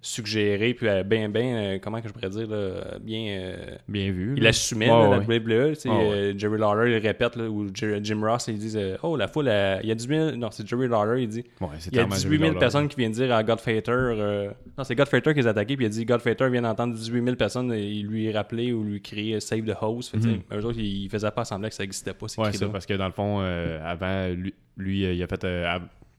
suggéré, 0.01 0.73
puis 0.73 0.87
euh, 0.87 1.03
ben, 1.03 1.29
ben, 1.31 1.55
euh, 1.55 1.79
comment 1.81 2.01
que 2.01 2.07
je 2.07 2.13
pourrais 2.13 2.29
dire, 2.29 2.47
là, 2.47 2.97
bien. 3.01 3.27
euh, 3.41 3.75
Bien 3.87 4.11
vu. 4.11 4.33
il 4.37 4.43
là. 4.43 4.49
assumait 4.49 4.89
Ouais, 4.89 5.09
là, 5.09 5.17
la. 5.17 5.17
WWE. 5.17 5.73
tu 5.73 5.81
sais, 5.81 5.89
Ouais, 5.89 5.95
ouais. 5.97 6.11
euh, 6.13 6.33
Jerry 6.37 6.57
Lawler, 6.57 6.91
il 6.95 6.97
répète, 7.05 7.35
là, 7.35 7.49
ou 7.49 7.67
Jim 7.73 8.21
Ross, 8.23 8.47
ils 8.47 8.57
disent 8.57 8.79
Oh, 9.03 9.17
la 9.17 9.27
foule, 9.27 9.45
il 9.83 9.87
y 9.89 9.91
a 9.91 9.95
18 9.95 10.15
000. 10.15 10.31
Non, 10.37 10.49
c'est 10.51 10.65
Jerry 10.67 10.87
Lawler, 10.87 11.23
il 11.23 11.27
dit 11.27 11.43
Ouais, 11.59 11.67
Il 11.79 11.85
y 11.85 11.87
a 11.87 11.91
clairement 11.91 12.15
18 12.15 12.21
Jerry 12.23 12.37
000 12.37 12.47
Lawler. 12.47 12.59
personnes 12.59 12.87
qui 12.87 12.95
viennent 12.97 13.11
dire 13.11 13.33
à 13.33 13.43
euh, 13.43 14.49
Non, 14.77 14.83
c'est 14.83 14.95
Godfater 14.95 15.33
qui 15.33 15.39
les 15.41 15.47
a 15.47 15.49
attaqués, 15.49 15.75
puis 15.75 15.85
il 15.85 15.87
a 15.87 15.89
dit 15.89 16.05
Godfater 16.05 16.49
vient 16.49 16.61
d'entendre 16.61 16.93
18 16.93 17.23
000 17.23 17.35
personnes 17.35 17.73
et 17.73 17.83
il 17.83 18.07
lui 18.07 18.31
rappeler 18.31 18.71
ou 18.71 18.83
lui 18.83 19.01
crier 19.01 19.39
Save 19.41 19.63
the 19.65 19.75
host. 19.81 20.13
Tu 20.13 20.21
sais, 20.21 20.39
Eux 20.53 20.65
autres, 20.65 20.79
ils 20.79 21.09
faisaient 21.09 21.31
pas 21.31 21.43
semblant 21.43 21.67
que 21.67 21.75
ça 21.75 21.83
existait 21.83 22.13
pas. 22.13 22.27
Ces. 22.29 22.39
Ouais, 22.41 22.53
c'est 22.53 22.71
parce 22.71 22.85
que 22.85 22.93
dans 22.93 23.07
le 23.07 23.11
fond, 23.11 23.39
avant, 23.39 24.29
lui, 24.29 24.53
lui, 24.77 25.01
il 25.13 25.23
a 25.23 25.27
fait. 25.27 25.43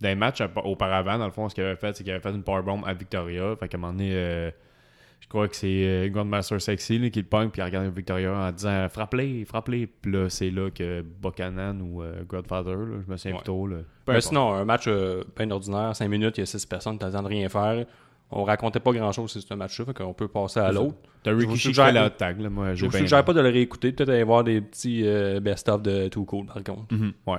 Dans 0.00 0.09
les 0.09 0.14
matchs 0.14 0.42
auparavant, 0.64 1.19
dans 1.19 1.26
le 1.26 1.30
fond, 1.33 1.49
ce 1.49 1.54
qu'il 1.54 1.64
avait 1.64 1.76
fait, 1.76 1.95
c'est 1.97 2.02
qu'il 2.04 2.12
avait 2.12 2.23
fait 2.23 2.30
une 2.30 2.42
powerbomb 2.42 2.83
à 2.85 2.95
Victoria. 2.95 3.54
Fait 3.59 3.69
qu'à 3.69 3.76
un 3.76 3.80
moment 3.80 3.92
donné, 3.92 4.11
euh, 4.14 4.50
je 5.21 5.28
crois 5.28 5.47
que 5.49 5.54
c'est 5.54 5.66
euh, 5.85 6.09
Grandmaster 6.09 6.61
Sexy 6.61 6.99
là, 6.99 7.11
qui 7.11 7.21
le 7.21 7.26
pogne, 7.26 7.50
puis 7.50 7.61
il 7.61 7.64
regarde 7.64 7.95
Victoria 7.95 8.33
en 8.35 8.50
disant 8.52 8.88
Frappe-les, 8.88 9.45
frappe-les. 9.45 9.87
Puis 9.87 10.11
là, 10.12 10.30
c'est 10.30 10.50
là 10.50 10.71
que 10.71 11.02
Buchanan 11.02 11.80
ou 11.83 12.02
euh, 12.02 12.23
Godfather, 12.26 12.75
là, 12.76 12.97
je 13.07 13.11
me 13.12 13.16
souviens 13.16 13.33
Ouais. 13.33 13.38
plutôt. 13.38 13.66
Là. 13.66 13.76
Mais 14.09 14.21
sinon, 14.23 14.54
un 14.54 14.64
match 14.64 14.85
euh, 14.88 15.23
bien 15.37 15.50
ordinaire, 15.50 15.95
5 15.95 16.09
minutes, 16.09 16.38
il 16.38 16.40
y 16.40 16.42
a 16.45 16.47
6 16.47 16.64
personnes, 16.66 16.99
t'as 16.99 17.07
le 17.09 17.12
temps 17.12 17.23
de 17.23 17.28
rien 17.28 17.49
faire. 17.49 17.85
On 18.33 18.45
racontait 18.45 18.80
pas 18.80 18.92
grand 18.92 19.11
chose 19.12 19.30
sur 19.33 19.42
ce 19.42 19.54
match-là, 19.54 19.85
fait 19.87 19.95
qu'on 19.95 20.14
peut 20.14 20.28
passer 20.28 20.61
à 20.61 20.71
l'autre. 20.73 20.95
T'as 21.25 21.33
la 21.92 22.11
tag, 22.11 22.40
là, 22.40 22.49
moi, 22.49 22.75
Je 22.75 22.87
vous 22.87 22.92
suggère 22.92 23.25
pas 23.25 23.33
de 23.33 23.40
le 23.40 23.49
réécouter, 23.49 23.92
peut-être 23.92 24.09
aller 24.09 24.23
voir 24.23 24.45
des 24.45 24.61
petits 24.61 25.02
best-of 25.42 25.83
de 25.83 26.09
Too 26.09 26.25
Cool 26.25 26.47
par 26.47 26.62
contre. 26.62 26.95
Mhm, 26.95 27.12
Ouais. 27.26 27.38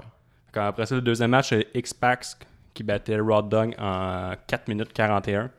Quand 0.51 0.65
après 0.67 0.85
ça, 0.85 0.95
le 0.95 1.01
deuxième 1.01 1.31
match, 1.31 1.49
c'est 1.49 1.65
X-Pax 1.73 2.37
qui 2.73 2.83
battait 2.83 3.19
Rod 3.19 3.49
Dog 3.49 3.75
en 3.77 4.33
4 4.47 4.67
minutes 4.67 4.93
41. 4.93 5.51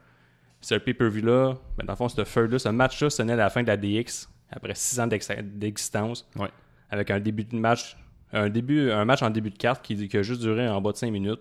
Ce 0.61 0.75
pay-per-view 0.77 1.25
là, 1.25 1.55
ben, 1.77 1.85
dans 1.85 1.93
le 1.93 1.97
fond, 1.97 2.09
ce 2.09 2.25
feu-là, 2.25 2.59
ce 2.59 2.69
match-là 2.69 3.11
sonnait 3.11 3.33
à 3.33 3.37
la 3.37 3.51
fin 3.51 3.63
de 3.63 3.69
la 3.69 3.77
DX 3.77 4.29
après 4.51 4.75
6 4.75 5.01
ans 5.01 5.07
d'ex- 5.07 5.29
d'existence. 5.43 6.29
Ouais. 6.37 6.49
Avec 6.91 7.11
un 7.11 7.19
début 7.21 7.45
de 7.45 7.57
match, 7.57 7.97
un 8.33 8.49
début, 8.49 8.91
un 8.91 9.05
match 9.05 9.23
en 9.23 9.31
début 9.31 9.51
de 9.51 9.57
carte 9.59 9.85
qui, 9.85 10.09
qui 10.09 10.17
a 10.17 10.23
juste 10.23 10.41
duré 10.41 10.69
en 10.69 10.81
bas 10.81 10.93
de 10.93 10.97
5 10.97 11.11
minutes. 11.11 11.41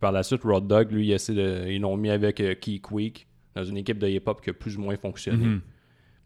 Par 0.00 0.12
la 0.12 0.22
suite, 0.22 0.42
Rod 0.42 0.66
Dog, 0.66 0.90
lui, 0.92 1.06
il 1.06 1.12
essaie 1.12 1.32
de- 1.34 1.66
ils 1.68 1.80
l'ont 1.80 1.96
mis 1.96 2.10
avec 2.10 2.40
euh, 2.40 2.54
Key 2.54 2.78
Quick 2.80 3.26
dans 3.54 3.64
une 3.64 3.76
équipe 3.76 3.98
de 3.98 4.08
hip-hop 4.08 4.40
qui 4.42 4.50
a 4.50 4.52
plus 4.52 4.76
ou 4.76 4.80
moins 4.82 4.96
fonctionné. 4.96 5.44
Mhm. 5.46 5.60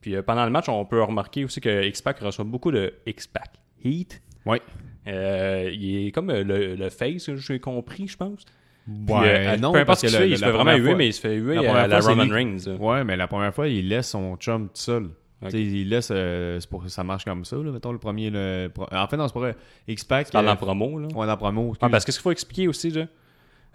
Puis 0.01 0.15
euh, 0.17 0.23
pendant 0.23 0.45
le 0.45 0.51
match, 0.51 0.69
on 0.69 0.85
peut 0.85 1.03
remarquer 1.03 1.45
aussi 1.45 1.61
que 1.61 1.85
X-Pac 1.87 2.19
reçoit 2.21 2.45
beaucoup 2.45 2.71
de 2.73 2.93
X-Pac 3.07 3.51
Heat. 3.85 4.21
Ouais. 4.47 4.63
Euh, 5.09 5.71
il 5.73 6.07
est 6.07 6.13
comme 6.13 6.33
le, 6.33 6.75
le 6.75 6.89
face, 6.89 7.31
j'ai 7.35 7.61
compris, 7.61 8.09
je 8.09 8.17
pense. 8.17 8.45
Puis, 8.87 9.15
Ouais, 9.15 9.55
euh, 9.55 9.57
non, 9.57 9.73
peu 9.73 9.79
importe 9.79 9.87
parce 9.87 10.01
ce 10.01 10.07
que 10.07 10.23
fait, 10.23 10.31
il 10.31 10.39
se 10.39 10.45
fait 10.45 10.51
vraiment 10.53 10.77
huer, 10.77 10.95
mais 10.95 11.09
il 11.09 11.13
se 11.13 11.21
fait 11.21 11.35
huer 11.35 11.57
la 11.57 11.83
à 11.83 11.87
la 11.89 12.01
fois, 12.01 12.11
Roman 12.11 12.33
Reigns. 12.33 12.59
Ouais, 12.79 13.03
mais 13.03 13.17
la 13.17 13.27
première 13.27 13.53
fois, 13.53 13.67
il 13.67 13.89
laisse 13.89 14.09
son 14.11 14.37
chum 14.37 14.67
tout 14.69 14.71
seul. 14.75 15.05
Ok. 15.43 15.51
Tu 15.51 15.51
sais, 15.51 15.63
Il 15.63 15.89
laisse. 15.89 16.11
euh, 16.13 16.59
c'est 16.61 16.71
pour 16.71 16.83
que 16.85 16.89
ça 16.89 17.03
marche 17.05 17.25
comme 17.25 17.45
ça, 17.45 17.57
là, 17.57 17.71
mettons 17.71 17.93
le 17.93 17.99
premier. 17.99 18.31
Le, 18.31 18.71
en 18.93 19.07
fait, 19.09 19.17
non, 19.17 19.27
c'est 19.27 19.35
pas 19.35 19.41
vrai. 19.41 19.57
X-Pac. 19.89 20.31
Dans 20.33 20.39
euh, 20.39 20.43
la 20.43 20.57
promo. 20.57 20.99
Là. 20.99 21.09
Ouais, 21.15 21.27
la 21.27 21.37
promo. 21.37 21.75
Ah, 21.81 21.89
parce 21.89 22.05
que 22.05 22.13
ce 22.13 22.19
qu'il 22.19 22.23
faut 22.23 22.31
expliquer 22.31 22.69
aussi, 22.69 22.91
là, 22.91 23.07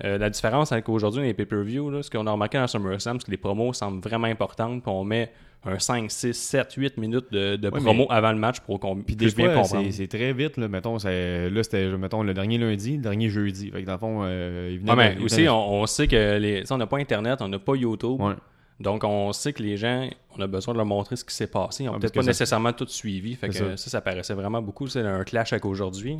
euh, 0.03 0.17
la 0.17 0.29
différence 0.29 0.71
avec 0.71 0.89
aujourd'hui 0.89 1.23
les 1.23 1.33
pay-per-view, 1.33 2.01
ce 2.01 2.09
qu'on 2.09 2.25
a 2.27 2.31
remarqué 2.31 2.57
dans 2.57 2.67
SummerSlam, 2.67 3.19
c'est 3.19 3.25
que 3.25 3.31
les 3.31 3.37
promos 3.37 3.73
semblent 3.73 4.01
vraiment 4.01 4.27
importantes, 4.27 4.81
puis 4.83 4.91
on 4.91 5.03
met 5.03 5.31
un 5.63 5.77
5, 5.77 6.09
6, 6.09 6.33
7, 6.33 6.73
8 6.75 6.97
minutes 6.97 7.31
de, 7.31 7.55
de 7.55 7.67
Ouais, 7.69 7.79
promo 7.79 8.05
mais- 8.09 8.15
avant 8.15 8.31
le 8.31 8.39
match 8.39 8.61
pour 8.61 8.79
qu'on 8.79 8.95
puisse 8.95 9.35
bien 9.35 9.53
comprendre. 9.53 9.87
c'est, 9.91 10.07
très 10.07 10.33
vite. 10.33 10.57
Là, 10.57 10.67
mettons, 10.67 10.93
là, 10.95 11.63
c'était 11.63 11.87
mettons, 11.97 12.23
le 12.23 12.33
dernier 12.33 12.57
lundi, 12.57 12.95
le 12.97 13.03
dernier 13.03 13.29
jeudi. 13.29 13.69
Fait 13.69 13.81
que 13.81 13.85
dans 13.85 13.93
le 13.93 13.99
fond, 13.99 14.21
euh, 14.23 14.71
il 14.81 14.95
mais 14.95 15.15
de- 15.15 15.21
aussi, 15.23 15.47
on, 15.47 15.81
on 15.81 15.85
sait 15.85 16.07
que 16.07 16.37
les, 16.39 16.63
on 16.71 16.77
n'a 16.77 16.87
pas 16.87 16.97
Internet, 16.97 17.43
on 17.43 17.47
n'a 17.47 17.59
pas 17.59 17.75
YouTube. 17.75 18.19
Ouais. 18.21 18.33
Donc, 18.79 19.03
on 19.03 19.31
sait 19.33 19.53
que 19.53 19.61
les 19.61 19.77
gens, 19.77 20.09
on 20.35 20.41
a 20.41 20.47
besoin 20.47 20.73
de 20.73 20.77
leur 20.79 20.87
montrer 20.87 21.15
ce 21.15 21.23
qui 21.23 21.35
s'est 21.35 21.45
passé. 21.45 21.83
Ils 21.83 21.87
n'ont 21.87 21.99
peut-être 21.99 22.15
pas 22.15 22.21
ça- 22.23 22.29
nécessairement 22.31 22.73
tout 22.73 22.87
suivi. 22.87 23.35
Fait 23.35 23.49
que 23.49 23.53
ça. 23.53 23.77
ça. 23.77 23.89
ça, 23.91 24.01
paraissait 24.01 24.33
vraiment 24.33 24.63
beaucoup. 24.63 24.87
C'est 24.87 25.01
un 25.05 25.23
clash 25.23 25.53
avec 25.53 25.65
aujourd'hui. 25.65 26.17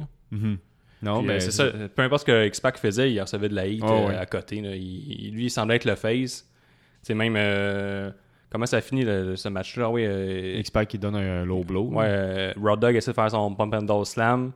Non, 1.02 1.22
mais 1.22 1.34
euh, 1.36 1.40
c'est 1.40 1.52
ça. 1.52 1.66
Peu 1.96 2.02
importe 2.04 2.22
ce 2.22 2.26
que 2.26 2.46
X-Pac 2.48 2.78
faisait, 2.78 3.12
il 3.12 3.20
recevait 3.20 3.50
de 3.50 3.56
la 3.56 3.66
heat 3.68 3.82
Ah, 3.84 3.92
euh, 3.92 4.08
ouais. 4.08 4.16
à 4.16 4.26
côté. 4.26 4.62
là. 4.62 4.76
Il- 4.76 5.32
lui, 5.34 5.46
il 5.46 5.50
semblait 5.50 5.78
être 5.78 5.86
le 5.86 5.96
face. 5.96 6.48
C'est 7.02 7.16
même. 7.16 7.36
euh, 7.38 8.12
comment 8.52 8.66
ça 8.68 8.80
finit 8.82 9.04
le- 9.04 9.36
ce 9.36 9.50
match-là? 9.50 9.90
Oui, 9.90 10.06
euh, 10.06 10.58
X-Pac 10.60 10.88
qui 10.88 11.00
donne 11.00 11.16
un 11.16 11.44
low 11.46 11.64
blow. 11.64 11.90
ouais, 11.94 12.06
euh, 12.08 12.54
Rod 12.62 12.80
Dog 12.80 12.96
essaie 12.96 13.12
de 13.12 13.16
faire 13.16 13.32
son 13.32 13.54
pump 13.56 13.74
and 13.74 13.82
doll 13.84 14.06
slam. 14.06 14.52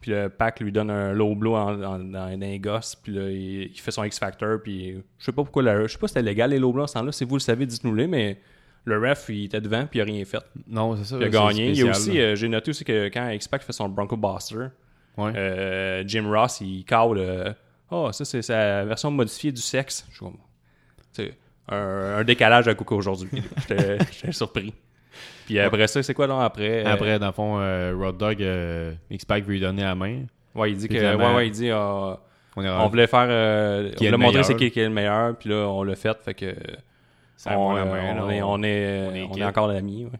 Puis 0.00 0.10
le 0.10 0.28
Pac 0.28 0.60
lui 0.60 0.70
donne 0.72 0.90
un 0.90 1.12
low 1.14 1.34
blow 1.34 1.54
en, 1.54 1.82
en- 1.82 2.36
les 2.36 2.58
gosses. 2.58 2.94
Puis 2.96 3.12
là, 3.14 3.30
il, 3.30 3.62
il 3.72 3.80
fait 3.80 3.90
son 3.92 4.04
X-Factor. 4.04 4.58
Puis 4.62 4.96
je 5.18 5.24
sais 5.24 5.32
pas 5.32 5.42
pourquoi. 5.44 5.62
la- 5.62 5.82
je 5.86 5.92
sais 5.92 5.98
pas 5.98 6.08
si 6.08 6.14
c'était 6.14 6.26
légal 6.28 6.50
les 6.50 6.58
low 6.58 6.72
blows 6.72 6.82
en 6.82 6.86
ce 6.88 6.94
temps-là. 6.94 7.12
Si 7.12 7.24
vous 7.24 7.36
le 7.36 7.40
savez, 7.40 7.64
dites-nous-le. 7.64 8.06
Mais 8.08 8.38
le 8.84 8.98
ref, 8.98 9.26
il 9.30 9.44
était 9.44 9.60
devant. 9.62 9.86
Puis 9.86 10.00
il 10.00 10.02
a 10.02 10.04
rien 10.04 10.24
fait. 10.26 10.42
Non, 10.66 10.96
c'est 10.96 11.04
ça. 11.04 11.16
Il 11.18 11.24
a 11.24 11.28
gagné. 11.30 11.68
Il 11.70 11.76
y 11.78 11.88
a 11.88 11.94
spécial, 11.94 11.96
aussi, 11.96 12.18
là. 12.18 12.24
euh, 12.24 12.34
j'ai 12.34 12.48
noté 12.48 12.70
aussi 12.70 12.84
que 12.84 13.06
quand 13.08 13.30
X-Pac 13.30 13.62
fait 13.62 13.72
son 13.72 13.88
Bronco 13.88 14.16
Buster, 14.16 14.66
Ouais. 15.16 15.32
euh, 15.36 16.02
Jim 16.06 16.28
Ross, 16.30 16.60
il 16.60 16.84
call 16.84 17.18
euh, 17.18 17.52
Oh, 17.90 18.10
ça, 18.12 18.24
c'est 18.24 18.42
sa 18.42 18.84
version 18.84 19.10
modifiée 19.10 19.52
du 19.52 19.60
sexe. 19.60 20.06
Je 20.12 20.24
un, 21.68 22.16
un 22.18 22.24
décalage 22.24 22.68
à 22.68 22.74
Coco 22.74 22.96
aujourd'hui. 22.96 23.30
J'étais 23.68 24.32
surpris. 24.32 24.74
Puis 25.46 25.58
après 25.58 25.86
ça, 25.86 26.02
c'est 26.02 26.12
quoi 26.14 26.26
donc 26.26 26.42
après 26.42 26.84
euh, 26.84 26.92
Après, 26.92 27.18
dans 27.18 27.26
le 27.28 27.32
fond, 27.32 27.58
euh, 27.58 27.94
Road 27.96 28.16
Dog, 28.18 28.42
euh, 28.42 28.92
X-Pac 29.10 29.44
veut 29.44 29.52
lui 29.52 29.60
donner 29.60 29.82
la 29.82 29.94
main. 29.94 30.22
Ouais, 30.54 30.72
il 30.72 30.76
dit 30.76 30.88
que. 30.88 30.94
Finalement, 30.94 31.30
Ouais, 31.30 31.36
ouais, 31.36 31.46
il 31.48 31.52
dit 31.52 31.70
ah, 31.70 32.18
On 32.56 32.88
voulait 32.88 33.06
faire. 33.06 33.26
euh, 33.28 33.90
on 33.94 34.04
voulait 34.04 34.16
montrer 34.16 34.42
c'est 34.42 34.56
qui, 34.56 34.70
qui 34.70 34.80
est 34.80 34.84
le 34.88 34.90
meilleur. 34.94 35.36
Puis 35.36 35.48
là, 35.50 35.66
on 35.68 35.82
l'a 35.84 35.96
fait. 35.96 36.16
Fait 36.22 36.34
que. 36.34 36.54
Ça 37.36 37.58
on, 37.58 37.72
va 37.74 37.80
la 37.80 37.84
main, 37.86 38.16
on 38.22 38.26
là, 38.28 38.34
est, 38.34 38.42
on- 38.42 38.62
est, 38.62 38.62
on 38.62 38.62
est 38.62 39.08
on 39.08 39.14
est 39.14 39.24
équipe. 39.24 39.42
encore 39.44 39.70
amis. 39.70 40.04
Ouais. 40.04 40.10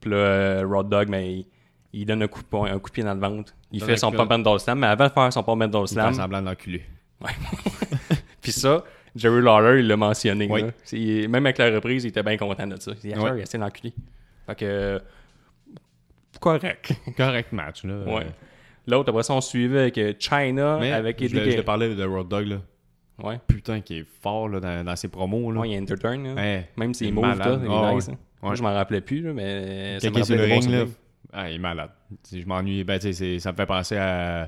Puis 0.00 0.10
là, 0.10 0.62
Road 0.64 0.88
Dog, 0.88 1.08
mais 1.08 1.32
il, 1.32 1.46
il 1.92 2.06
donne 2.06 2.22
un 2.22 2.28
coup, 2.28 2.40
un 2.64 2.78
coup 2.78 2.90
de 2.90 2.94
pied 2.94 3.04
dans 3.04 3.14
le 3.14 3.20
ventre. 3.20 3.54
Il 3.72 3.82
fait 3.82 3.96
son 3.96 4.12
pump 4.12 4.30
and 4.32 4.38
doll 4.40 4.60
slam. 4.60 4.78
Mais 4.78 4.86
avant 4.88 5.06
de 5.08 5.12
faire 5.12 5.32
son 5.32 5.42
pump 5.42 5.62
and 5.62 5.68
doll 5.68 5.84
Il 5.84 5.88
fait 5.88 5.94
slam, 5.94 6.14
semblant 6.14 6.42
d'enculer. 6.42 6.82
Puis 8.40 8.52
ça, 8.52 8.84
Jerry 9.14 9.40
Lawler, 9.42 9.80
il 9.80 9.86
l'a 9.88 9.96
mentionné. 9.96 10.48
Oui. 10.50 10.62
là. 10.62 11.28
Même 11.28 11.46
avec 11.46 11.58
la 11.58 11.70
reprise, 11.70 12.04
il 12.04 12.08
était 12.08 12.22
bien 12.22 12.36
content 12.36 12.66
de 12.66 12.78
ça. 12.80 12.92
Il 13.04 13.12
dit, 13.12 13.14
il 13.36 13.40
essaie 13.40 13.58
d'enculer. 13.58 13.92
Fait 14.46 14.54
que. 14.56 15.00
Correct. 16.40 16.92
Correct 17.16 17.52
match, 17.52 17.84
là. 17.84 17.94
Ouais. 18.06 18.26
L'autre, 18.86 19.10
après 19.10 19.22
ça, 19.22 19.34
on 19.34 19.40
suivait 19.40 19.80
avec 19.80 19.98
euh, 19.98 20.12
China, 20.18 20.78
Mais 20.80 20.90
avec 20.92 21.20
Eddie 21.22 21.28
voulais- 21.34 21.40
je 21.44 21.44
te 21.44 21.50
Guerrero. 21.50 21.66
parlais 21.66 21.94
de 21.94 22.04
Road 22.04 22.26
Dog, 22.28 22.46
là. 22.48 22.56
Ouais. 23.22 23.38
Putain, 23.46 23.80
qui 23.80 23.98
est 23.98 24.06
fort, 24.22 24.48
là, 24.48 24.58
dans, 24.58 24.84
dans 24.84 24.96
ses 24.96 25.06
promos, 25.06 25.52
là. 25.52 25.60
Ouais, 25.60 25.68
il 25.68 25.74
y 25.74 25.76
a 25.76 25.80
Entertain. 25.80 26.16
là. 26.20 26.34
Ouais. 26.34 26.68
Même 26.76 26.92
ses 26.94 27.04
Il 27.04 27.08
est 27.08 27.12
moves, 27.12 27.26
malade. 27.26 27.60
tout, 27.60 27.64
il 27.64 27.70
est 27.70 27.74
Ah, 27.74 27.92
nice. 27.94 28.08
ouais. 28.08 28.14
hein. 28.14 28.18
Moi, 28.42 28.54
je 28.56 28.62
m'en 28.62 28.72
rappelais 28.74 29.00
plus, 29.00 29.20
là, 29.20 29.32
mais. 29.32 29.98
est 30.02 30.24
sur 30.24 30.36
le 30.36 30.42
ring, 30.44 30.68
là. 30.68 30.84
Ah, 31.32 31.50
il 31.50 31.56
est 31.56 31.58
malade. 31.58 31.90
Tu 32.10 32.16
sais, 32.36 32.40
je 32.42 32.46
m'ennuie. 32.46 32.84
Ben, 32.84 33.00
c'est- 33.00 33.38
ça 33.38 33.52
me 33.52 33.56
fait 33.56 33.66
penser 33.66 33.96
à. 33.96 34.42
euh, 34.42 34.46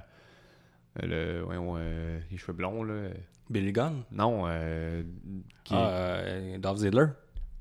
Le, 1.03 1.41
voyons, 1.43 1.75
euh, 1.77 2.19
les 2.31 2.37
cheveux 2.37 2.53
blonds, 2.53 2.85
là. 2.85 3.09
Billy 3.51 3.73
Gunn? 3.73 4.03
Non, 4.13 4.45
euh, 4.47 5.03
qui... 5.65 5.75
Ah, 5.75 5.89
euh, 5.91 6.59
Dolph 6.59 6.79
Ziggler. 6.79 7.07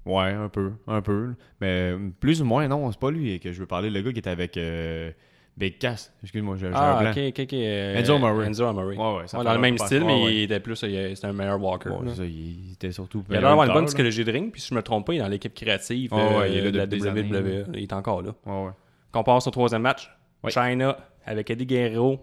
Ouais, 0.06 0.34
un 0.34 0.50
peu, 0.50 0.74
un 0.88 1.02
peu. 1.02 1.34
Mais 1.62 1.94
plus 2.20 2.42
ou 2.42 2.46
moins, 2.46 2.68
non, 2.68 2.92
c'est 2.92 3.00
pas 3.00 3.10
lui 3.12 3.40
que 3.40 3.52
je 3.52 3.60
veux 3.60 3.66
parler. 3.66 3.90
Le 3.90 4.02
gars 4.02 4.12
qui 4.12 4.20
était 4.20 4.30
avec 4.30 4.56
euh, 4.58 5.12
Big 5.58 5.78
Cass. 5.80 6.14
Excuse-moi, 6.22 6.58
j'ai 6.58 6.68
un 6.68 6.72
Ah, 6.76 7.00
blanc. 7.02 7.12
ok, 7.12 7.18
ok, 7.30 7.40
ok. 7.44 7.54
Enzo 7.54 8.16
Amore. 8.16 8.44
Enzo 8.44 8.66
Amore. 8.66 8.86
Ouais, 8.88 8.96
ouais, 8.98 9.28
ça 9.28 9.38
Ouais, 9.38 9.44
fait 9.44 9.50
dans 9.50 9.54
le 9.56 9.60
même 9.62 9.78
style, 9.78 10.04
mais 10.06 10.24
ouais. 10.26 10.36
il 10.36 10.42
était 10.44 10.60
plus. 10.60 10.76
C'était 10.76 11.26
un 11.26 11.34
meilleur 11.34 11.62
walker. 11.62 11.90
Ça, 12.16 12.26
il 12.26 12.74
était 12.74 12.92
surtout. 12.92 13.24
Il 13.30 13.36
a 13.38 13.40
l'air 13.40 13.50
d'avoir 13.50 13.68
une 13.68 13.74
bonne 13.74 13.86
psychologie 13.86 14.24
de 14.26 14.32
ring, 14.32 14.52
puis 14.52 14.62
si 14.62 14.70
je 14.70 14.76
me 14.76 14.82
trompe 14.84 15.08
pas, 15.08 15.14
il 15.14 15.18
est 15.18 15.22
dans 15.22 15.28
l'équipe 15.28 15.54
créative 15.54 16.14
euh, 16.14 16.40
ouais, 16.40 16.52
il 16.52 16.58
est 16.58 16.72
là 16.72 16.72
de 16.72 16.96
la 16.98 17.12
WWE. 17.14 17.66
Il 17.74 17.84
est 17.84 17.94
encore 17.94 18.22
là. 18.22 18.34
là. 18.46 18.52
Ouais, 18.54 18.66
ouais. 18.68 18.72
Qu'on 19.14 19.24
passe 19.24 19.48
au 19.48 19.52
troisième 19.52 19.84
match. 19.84 20.12
Oui. 20.44 20.52
China 20.52 20.98
avec 21.26 21.50
Eddie 21.50 21.66
Guerrero 21.66 22.20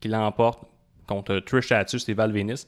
qui 0.00 0.08
l'emporte 0.08 0.64
contre 1.06 1.38
Trish 1.38 1.64
Stratus 1.66 2.06
et 2.08 2.14
Val 2.14 2.32
Venis. 2.32 2.66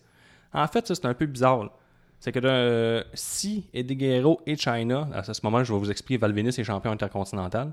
En 0.55 0.67
fait, 0.69 0.87
ça, 0.87 0.95
c'est 0.95 1.05
un 1.07 1.13
peu 1.15 1.27
bizarre. 1.27 1.65
là. 1.65 1.71
C'est 2.19 2.33
que 2.33 2.39
euh, 2.43 3.03
si 3.13 3.69
Eddie 3.75 3.97
Guerrero 3.97 4.41
et 4.47 4.57
China, 4.57 5.09
à 5.13 5.23
ce 5.23 5.39
moment 5.45 5.63
je 5.63 5.73
vais 5.73 5.79
vous 5.79 5.91
expliquer, 5.91 6.19
Val 6.19 6.33
Venis 6.33 6.49
est 6.49 6.65
champion 6.65 6.93
intercontinental. 6.93 7.73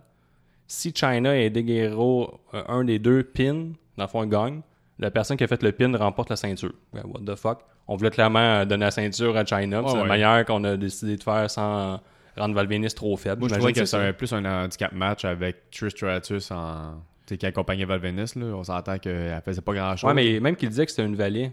Si 0.68 0.94
China 0.94 1.38
et 1.38 1.46
Eddie 1.46 1.64
Guerrero, 1.64 2.42
euh, 2.54 2.64
un 2.68 2.84
des 2.84 3.00
deux 3.00 3.24
pin, 3.24 3.72
dans 3.98 4.04
le 4.04 4.08
fond, 4.08 4.26
gagne, 4.26 4.62
La 5.00 5.12
personne 5.12 5.38
qui 5.38 5.44
a 5.44 5.48
fait 5.48 5.62
le 5.64 5.72
pin 5.72 5.96
remporte 5.98 6.30
la 6.30 6.36
ceinture. 6.36 6.74
Ouais, 6.94 7.02
what 7.06 7.22
the 7.26 7.36
fuck? 7.36 7.60
On 7.88 7.96
voulait 7.96 8.12
clairement 8.12 8.66
donner 8.66 8.86
la 8.86 8.92
ceinture 8.92 9.36
à 9.36 9.46
China. 9.46 9.82
c'est 9.86 9.94
Ouais, 9.94 10.00
la 10.02 10.06
manière 10.06 10.46
qu'on 10.46 10.64
a 10.66 10.78
décidé 10.78 11.18
de 11.18 11.24
faire 11.24 11.50
sans 11.50 12.00
rendre 12.38 12.56
Val 12.56 12.68
Venis 12.68 12.94
trop 12.94 13.16
faible. 13.18 13.40
Moi, 13.40 13.50
je 13.50 13.54
J'imagine 13.56 13.74
trouvais 13.86 14.02
que 14.04 14.08
c'est 14.08 14.14
plus 14.18 14.34
un 14.34 14.46
handicap 14.46 14.92
match 14.94 15.26
avec 15.26 15.70
Trish 15.72 15.92
Stratus 15.92 16.52
en. 16.52 17.02
Qui 17.26 17.46
accompagnait 17.46 17.86
Val 17.86 18.00
Venis, 18.00 18.34
là. 18.36 18.46
On 18.48 18.64
s'entend 18.64 18.98
qu'elle 19.00 19.42
faisait 19.46 19.62
pas 19.62 19.74
grand 19.74 19.96
chose. 19.96 20.08
Ouais, 20.10 20.14
mais 20.14 20.40
même 20.40 20.56
qu'il 20.56 20.70
disait 20.70 20.86
que 20.86 20.92
c'était 20.92 21.06
une 21.06 21.16
vallée. 21.16 21.52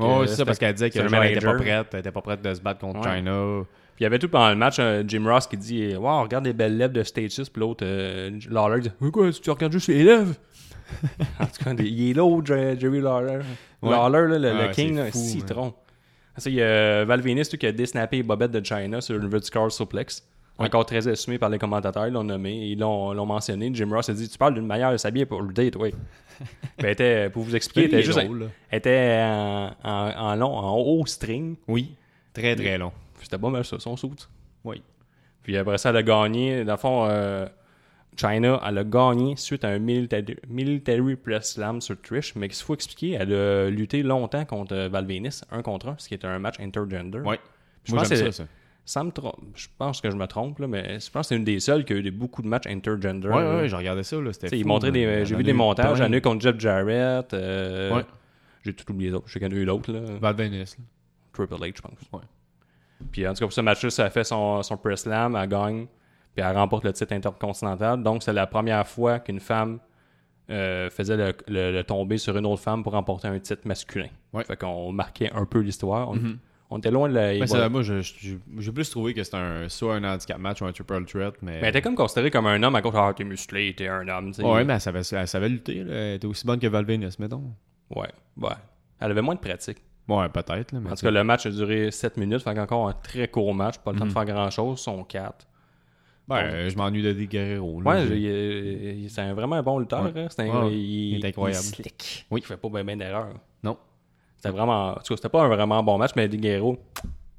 Euh, 0.00 0.26
c'est 0.26 0.34
ça, 0.36 0.44
parce 0.44 0.58
qu'elle 0.58 0.72
disait 0.74 0.90
qu'elle 0.90 1.06
était 1.06 1.40
pas 1.40 1.54
prête. 1.54 1.86
Elle 1.92 2.00
était 2.00 2.10
pas 2.10 2.20
prête 2.22 2.42
de 2.42 2.52
se 2.52 2.60
battre 2.60 2.80
contre 2.80 3.00
Ouais. 3.00 3.16
China. 3.18 3.62
Puis 3.94 4.00
il 4.00 4.02
y 4.02 4.06
avait 4.06 4.18
tout 4.18 4.28
pendant 4.28 4.48
le 4.50 4.56
match 4.56 4.76
euh, 4.80 5.04
Jim 5.06 5.22
Ross 5.24 5.46
qui 5.46 5.56
dit 5.56 5.94
Wow, 5.94 6.22
regarde 6.22 6.44
les 6.46 6.52
belles 6.52 6.76
lèvres 6.76 6.92
de 6.92 7.02
Status. 7.04 7.48
Puis 7.48 7.60
l'autre, 7.60 7.84
euh, 7.86 8.30
Lawler, 8.50 8.80
dit 8.80 8.90
Mais 9.00 9.10
quoi, 9.10 9.30
tu 9.30 9.50
regardes 9.50 9.72
juste 9.72 9.88
les 9.88 10.02
lèvres 10.02 10.34
En 11.40 11.46
tout 11.46 11.64
cas, 11.64 11.72
il 11.78 12.10
est 12.10 12.14
l'autre, 12.14 12.46
Jer- 12.46 12.78
Jerry 12.78 13.00
Lawler. 13.00 13.40
Ouais. 13.82 13.90
Lawler, 13.90 14.38
là, 14.38 14.66
le, 14.66 14.72
King, 14.72 14.96
là, 14.96 15.10
fou, 15.12 15.18
citron. 15.18 15.74
Ça, 16.36 16.50
il 16.50 16.56
y 16.56 16.62
a 16.62 17.04
Val 17.04 17.20
Venis 17.20 17.48
tout, 17.48 17.56
qui 17.56 17.66
a 17.66 17.72
désnappé 17.72 18.16
les 18.18 18.22
bobettes 18.22 18.50
de 18.50 18.64
China 18.64 19.00
sur 19.00 19.16
une 19.16 19.28
vertical 19.28 19.70
suplex. 19.70 20.26
Encore 20.56 20.86
très 20.86 21.08
assumé 21.08 21.36
par 21.36 21.48
les 21.48 21.58
commentateurs, 21.58 22.06
ils 22.06 22.12
l'ont 22.12 22.22
nommé, 22.22 22.68
ils 22.68 22.78
l'ont 22.78 23.26
mentionné. 23.26 23.70
Jim 23.72 23.88
Ross 23.90 24.08
a 24.08 24.14
dit 24.14 24.28
Tu 24.28 24.38
parles 24.38 24.54
d'une 24.54 24.66
manière 24.66 24.92
de 24.92 24.96
s'habiller 24.96 25.26
pour 25.26 25.42
le 25.42 25.52
date, 25.52 25.74
oui. 25.76 25.92
Ben, 26.78 26.90
était, 26.90 27.30
pour 27.30 27.42
vous 27.42 27.54
expliquer, 27.54 27.86
était, 27.86 28.02
juste, 28.02 28.18
drôle, 28.18 28.50
était 28.70 29.20
en, 29.22 29.72
en, 29.84 30.10
en 30.16 30.34
long, 30.34 30.56
en 30.56 30.76
haut 30.76 31.06
string. 31.06 31.56
Oui. 31.68 31.94
Très, 32.32 32.56
très 32.56 32.78
long. 32.78 32.92
C'était 33.22 33.38
pas 33.38 33.48
mal 33.48 33.64
ça, 33.64 33.78
son 33.78 33.96
suit. 33.96 34.10
Oui. 34.64 34.82
Puis 35.42 35.56
après 35.56 35.78
ça, 35.78 35.90
elle 35.90 35.96
a 35.96 36.02
gagné. 36.02 36.64
Dans 36.64 36.72
le 36.72 36.78
fond, 36.78 37.06
euh, 37.08 37.46
China, 38.16 38.60
elle 38.66 38.78
a 38.78 38.84
gagné 38.84 39.36
suite 39.36 39.64
à 39.64 39.68
un 39.68 39.78
military, 39.78 40.36
military 40.48 41.16
press 41.16 41.52
slam 41.54 41.80
sur 41.80 42.00
Trish. 42.00 42.34
Mais 42.36 42.48
qu'il 42.48 42.62
faut 42.64 42.74
expliquer, 42.74 43.12
elle 43.12 43.32
a 43.32 43.70
lutté 43.70 44.02
longtemps 44.02 44.44
contre 44.44 44.74
euh, 44.74 44.88
Val 44.88 45.06
Venis, 45.06 45.40
un 45.50 45.62
contre 45.62 45.88
un, 45.88 45.96
ce 45.98 46.08
qui 46.08 46.14
est 46.14 46.24
un 46.24 46.38
match 46.38 46.60
intergender. 46.60 47.18
Ouais. 47.18 47.38
Je 47.84 47.92
Moi, 47.92 48.02
pense 48.02 48.10
que 48.10 48.16
ça, 48.16 48.32
ça. 48.32 48.44
Ça 48.86 49.02
me 49.02 49.10
trompe. 49.10 49.38
Je 49.54 49.66
pense 49.78 50.00
que 50.02 50.10
je 50.10 50.16
me 50.16 50.26
trompe, 50.26 50.58
là, 50.58 50.66
mais 50.66 51.00
je 51.00 51.10
pense 51.10 51.22
que 51.22 51.28
c'est 51.28 51.36
une 51.36 51.44
des 51.44 51.58
seules 51.58 51.84
qui 51.86 51.94
a 51.94 51.96
eu 51.96 52.10
beaucoup 52.10 52.42
de 52.42 52.48
matchs 52.48 52.66
intergender. 52.66 53.28
Ouais, 53.28 53.42
là. 53.42 53.56
ouais, 53.56 53.68
j'ai 53.68 53.76
regardé 53.76 54.02
ça, 54.02 54.20
là. 54.20 54.32
C'était 54.32 54.48
fou, 54.62 54.78
des. 54.78 55.24
J'ai 55.24 55.36
vu 55.36 55.42
des 55.42 55.52
montages. 55.54 55.96
J'en 55.98 56.12
ai 56.12 56.16
eu 56.18 56.20
contre 56.20 56.42
Jeff 56.42 56.58
Jarrett. 56.58 57.32
euh, 57.32 57.96
Ouais. 57.96 58.04
J'ai 58.62 58.72
tout 58.74 58.90
oublié 58.92 59.10
d'autres. 59.10 59.26
Je 59.28 59.32
sais 59.34 59.38
qu'il 59.40 59.48
y 59.48 59.54
en 59.54 59.56
a 59.56 59.60
eu 59.60 59.66
d'autres. 59.66 59.92
là. 59.92 60.00
Val 60.20 60.34
Venis, 60.36 60.58
là. 60.58 60.64
Triple 61.32 61.54
H, 61.54 61.76
je 61.76 61.82
pense. 61.82 61.98
Ouais. 62.12 62.20
Puis 63.10 63.26
en 63.26 63.32
tout 63.32 63.40
cas, 63.40 63.46
pour 63.46 63.52
ce 63.52 63.60
match-là, 63.60 63.90
ça 63.90 64.04
a 64.04 64.10
fait 64.10 64.24
son, 64.24 64.62
son 64.62 64.76
press 64.76 65.02
slam, 65.02 65.34
elle 65.36 65.48
gagne, 65.48 65.86
puis 66.34 66.44
elle 66.44 66.56
remporte 66.56 66.84
le 66.84 66.92
titre 66.92 67.12
intercontinental. 67.12 68.02
Donc, 68.02 68.22
c'est 68.22 68.32
la 68.32 68.46
première 68.46 68.86
fois 68.86 69.18
qu'une 69.18 69.40
femme 69.40 69.78
euh, 70.50 70.90
faisait 70.90 71.16
le, 71.16 71.32
le- 71.48 71.72
le 71.72 71.84
tomber 71.84 72.18
sur 72.18 72.36
une 72.36 72.44
autre 72.46 72.60
femme 72.62 72.82
pour 72.82 72.92
remporter 72.92 73.28
un 73.28 73.38
titre 73.38 73.62
masculin. 73.66 74.08
Ouais. 74.32 74.44
Fait 74.44 74.56
qu'on 74.58 74.92
marquait 74.92 75.30
un 75.32 75.46
peu 75.46 75.60
l'histoire. 75.60 76.10
On, 76.10 76.16
Mhm. 76.16 76.38
on 76.70 76.78
était 76.78 76.90
loin 76.90 77.08
de 77.08 77.14
la. 77.14 77.46
Ça, 77.46 77.68
moi, 77.70 77.80
j'ai 77.82 78.72
plus 78.72 78.90
trouvé 78.90 79.14
que 79.14 79.22
c'était 79.22 79.38
un, 79.38 79.68
soit 79.70 79.94
un 79.96 80.04
handicap 80.04 80.38
match 80.38 80.60
ou 80.60 80.66
un 80.66 80.72
triple 80.72 81.04
threat, 81.06 81.34
mais... 81.40 81.52
Mais 81.52 81.58
elle 81.62 81.68
était 81.68 81.80
comme 81.82 81.94
considérée 81.94 82.30
comme 82.30 82.46
un 82.46 82.62
homme 82.62 82.74
à 82.74 82.82
cause 82.82 82.92
Ah, 82.94 83.12
t'es 83.16 83.24
musclé, 83.24 83.74
t'es 83.74 83.88
un 83.88 84.06
homme. 84.08 84.32
tu 84.32 84.42
sais. 84.42 84.44
Ouais, 84.44 84.64
mais 84.64 84.74
elle 84.74 84.80
savait, 84.82 85.00
elle 85.12 85.28
savait 85.28 85.48
lutter, 85.48 85.82
là. 85.82 85.94
Elle 85.94 86.14
était 86.16 86.26
aussi 86.26 86.46
bonne 86.46 86.58
que 86.60 86.66
Val 86.66 86.84
Venis, 86.84 87.14
mettons. 87.18 87.54
Ouais, 87.94 88.08
ouais. 88.36 88.48
Elle 89.00 89.10
avait 89.12 89.22
moins 89.22 89.34
de 89.36 89.40
pratique. 89.40 89.78
Ouais, 90.08 90.28
peut-être. 90.28 90.74
En 90.76 90.80
tout 90.94 90.96
cas, 91.06 91.10
le 91.10 91.24
match 91.24 91.46
a 91.46 91.50
duré 91.50 91.90
7 91.90 92.18
minutes, 92.18 92.42
fait 92.42 92.54
qu'encore 92.54 92.86
un 92.88 92.92
très 92.92 93.28
court 93.28 93.54
match, 93.54 93.78
pas 93.78 93.92
le 93.92 93.98
temps 93.98 94.04
de 94.06 94.12
faire 94.12 94.26
grand 94.26 94.50
chose, 94.50 94.78
son 94.80 95.02
4. 95.04 95.46
Euh, 96.30 96.70
je 96.70 96.76
m'ennuie 96.76 97.02
de 97.02 97.12
des 97.12 97.26
Guerrero, 97.26 97.80
là. 97.82 97.90
Ouais, 98.06 99.06
c'est 99.08 99.20
un 99.20 99.34
vraiment 99.34 99.56
un 99.56 99.62
bon 99.62 99.78
lutteur. 99.78 100.02
Ouais. 100.04 100.12
hein. 100.16 100.26
C'est 100.30 100.48
un- 100.48 100.64
Ouais, 100.64 100.72
il, 100.72 101.16
il 101.18 101.24
est 101.24 101.28
incroyable. 101.28 101.64
Il 101.64 101.68
est 101.68 101.74
slick. 101.82 102.26
Oui. 102.30 102.40
Il 102.42 102.46
fait 102.46 102.56
pas 102.56 102.68
bien 102.68 102.84
ben 102.84 102.98
d'erreurs. 102.98 103.34
Non. 103.62 103.76
C'était 104.36 104.50
vraiment. 104.50 104.90
En 104.90 104.94
tout 104.94 105.00
cas, 105.14 105.16
c'était 105.16 105.28
pas 105.28 105.42
un 105.42 105.48
vraiment 105.48 105.82
bon 105.82 105.98
match, 105.98 106.12
mais 106.16 106.24
Eddie 106.24 106.38
Guerrero, 106.38 106.78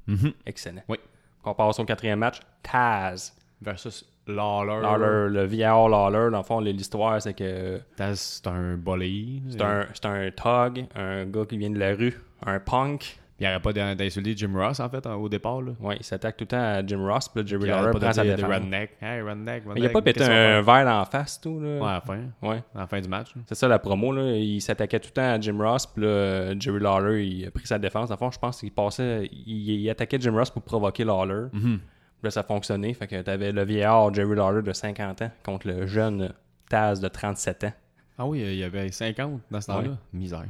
Mhm. 0.06 0.32
excellent. 0.46 0.82
Oui. 0.88 0.98
On 1.44 1.54
passe 1.54 1.78
au 1.80 1.84
quatrième 1.84 2.18
match. 2.20 2.38
Taz. 2.62 3.32
Versus 3.60 4.04
Lawler. 4.26 4.80
Lawler, 4.82 5.32
le 5.32 5.44
vieillard 5.46 5.88
Lawler, 5.88 6.30
dans 6.32 6.38
le 6.38 6.42
fond, 6.44 6.60
l'histoire, 6.60 7.22
c'est 7.22 7.34
que 7.34 7.80
Taz, 7.96 8.40
c'est 8.42 8.48
un 8.48 8.76
bolé. 8.76 9.40
c'est 9.48 9.62
un, 9.62 9.86
c'est 9.94 10.06
un 10.06 10.30
thug, 10.30 10.86
un 10.96 11.24
gars 11.26 11.44
qui 11.44 11.56
vient 11.56 11.70
de 11.70 11.78
la 11.78 11.94
rue, 11.94 12.20
un 12.44 12.58
punk. 12.60 13.18
Il 13.38 13.44
arrête 13.44 13.62
pas 13.62 13.72
d'in- 13.74 13.94
d'insulter 13.94 14.34
Jim 14.34 14.52
Ross, 14.54 14.80
en 14.80 14.88
fait, 14.88 15.06
en- 15.06 15.14
au 15.16 15.28
départ, 15.28 15.60
là. 15.60 15.72
Ouais, 15.78 15.96
il 16.00 16.04
s'attaque 16.04 16.38
tout 16.38 16.44
le 16.44 16.48
temps 16.48 16.56
à 16.62 16.86
Jim 16.86 17.04
Ross, 17.06 17.28
puis 17.28 17.42
là, 17.42 17.46
Jerry 17.46 17.66
Lawler 17.68 17.90
prend 17.90 18.00
pas 18.00 18.12
sa 18.14 18.24
défense. 18.24 18.50
redneck. 18.50 18.90
Hey, 19.02 19.20
redneck, 19.20 19.62
redneck. 19.64 19.74
Mais 19.74 19.80
il 19.80 19.86
a 19.86 19.88
pas 19.90 20.00
pété 20.02 20.24
un 20.24 20.62
verre 20.62 20.84
la 20.86 21.04
face, 21.04 21.38
tout, 21.40 21.60
là. 21.60 21.78
Ouais, 21.78 21.86
à 21.88 21.92
la 21.94 22.00
fin. 22.00 22.18
Ouais. 22.42 22.62
À 22.74 22.78
la 22.80 22.86
fin 22.86 22.98
du 23.00 23.08
match. 23.08 23.34
C'est 23.46 23.54
ça 23.54 23.68
la 23.68 23.78
promo, 23.78 24.10
là. 24.12 24.30
Il 24.32 24.60
s'attaquait 24.62 24.98
tout 25.00 25.08
le 25.08 25.12
temps 25.12 25.34
à 25.34 25.38
Jim 25.38 25.58
Ross, 25.58 25.86
puis 25.86 26.02
là, 26.04 26.58
Jerry 26.58 26.80
Lawler, 26.80 27.26
il 27.26 27.46
a 27.46 27.50
pris 27.50 27.66
sa 27.66 27.78
défense. 27.78 28.08
Le 28.10 28.16
fond, 28.16 28.30
je 28.30 28.38
pense 28.38 28.60
qu'il 28.60 28.72
passait. 28.72 29.28
Il, 29.30 29.70
il 29.82 29.90
attaquait 29.90 30.18
Jim 30.18 30.32
Ross 30.34 30.48
pour 30.50 30.62
provoquer 30.62 31.04
Lawler. 31.04 31.48
Mhm. 31.52 31.78
Puis 31.78 32.24
là, 32.24 32.30
ça 32.30 32.42
fonctionnait. 32.42 32.94
Fait 32.94 33.06
que 33.06 33.20
t'avais 33.20 33.52
le 33.52 33.64
vieillard 33.66 34.14
Jerry 34.14 34.34
Lawler 34.34 34.62
de 34.62 34.72
50 34.72 35.20
ans 35.20 35.30
contre 35.44 35.68
le 35.68 35.86
jeune 35.86 36.32
Taz 36.70 37.00
de 37.00 37.08
37 37.08 37.64
ans. 37.64 37.72
Ah 38.18 38.24
oui, 38.26 38.40
il 38.40 38.56
y 38.56 38.64
avait 38.64 38.90
50 38.90 39.42
dans 39.50 39.60
ce 39.60 39.66
temps-là. 39.66 39.88
Ouais. 39.90 39.94
Misère. 40.14 40.46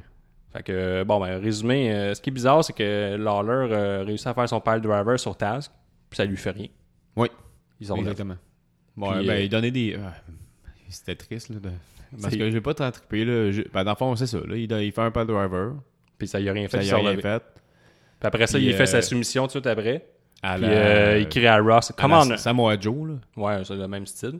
Fait 0.57 0.63
que, 0.63 1.03
bon, 1.05 1.21
ben, 1.21 1.39
résumé, 1.41 1.93
euh, 1.93 2.15
ce 2.15 2.21
qui 2.21 2.31
est 2.31 2.33
bizarre, 2.33 2.65
c'est 2.65 2.73
que 2.73 3.17
Lawler 3.17 3.73
euh, 3.75 4.05
réussit 4.07 4.27
à 4.27 4.35
faire 4.35 4.49
son 4.49 4.61
pile 4.61 4.81
driver 4.81 5.19
sur 5.19 5.37
Taz, 5.37 5.71
puis 6.09 6.17
ça 6.17 6.25
lui 6.25 6.37
fait 6.37 6.51
rien. 6.53 6.69
Oui, 7.17 7.29
Ils 7.81 7.93
ont 7.93 7.97
exactement. 7.97 8.37
Bon, 8.97 9.13
Puis, 9.13 9.27
ben, 9.27 9.33
euh, 9.35 9.41
il 9.43 9.49
donnait 9.49 9.71
des... 9.71 9.99
C'était 10.89 11.15
triste, 11.17 11.51
là. 11.51 11.57
de- 11.61 11.71
Parce 12.23 12.37
que 12.37 12.51
j'ai 12.51 12.61
pas 12.61 12.73
tant 12.75 12.91
trippé, 12.91 13.25
là. 13.25 13.51
Je- 13.51 13.63
Ben, 13.73 13.85
dans 13.85 13.91
le 13.93 13.97
fond, 13.97 14.15
c'est 14.17 14.27
ça, 14.29 14.39
là. 14.39 14.57
Il, 14.57 14.71
il 14.71 14.93
fait 14.93 15.01
un 15.01 15.11
pas 15.11 15.25
driver. 15.25 15.75
Puis 16.17 16.29
ça 16.29 16.41
y 16.41 16.49
a 16.49 16.53
rien 16.53 16.69
fait. 16.69 16.79
Ça 16.79 16.83
il 16.85 16.89
y 16.89 16.93
a 16.93 16.97
rien 16.97 17.21
fait. 17.21 17.43
Puis 17.43 18.27
après 18.27 18.47
ça, 18.47 18.57
Puis, 18.59 18.67
il 18.69 18.73
fait 18.75 18.87
sa 18.87 19.03
soumission 19.03 19.43
tout 19.43 19.47
de 19.49 19.51
suite 19.53 19.67
après. 19.67 20.07
À 20.43 20.55
Puis 20.55 20.63
la- 20.67 21.19
il 21.19 21.29
crie 21.29 21.47
à 21.47 21.59
Ross, 21.59 21.93
la 21.99 22.07
on! 22.09 22.37
Samoa 22.37 22.79
Joe, 22.81 23.09
là. 23.09 23.15
Ouais, 23.37 23.65
c'est 23.65 23.75
le 23.75 23.89
même 23.89 24.07
style. 24.07 24.39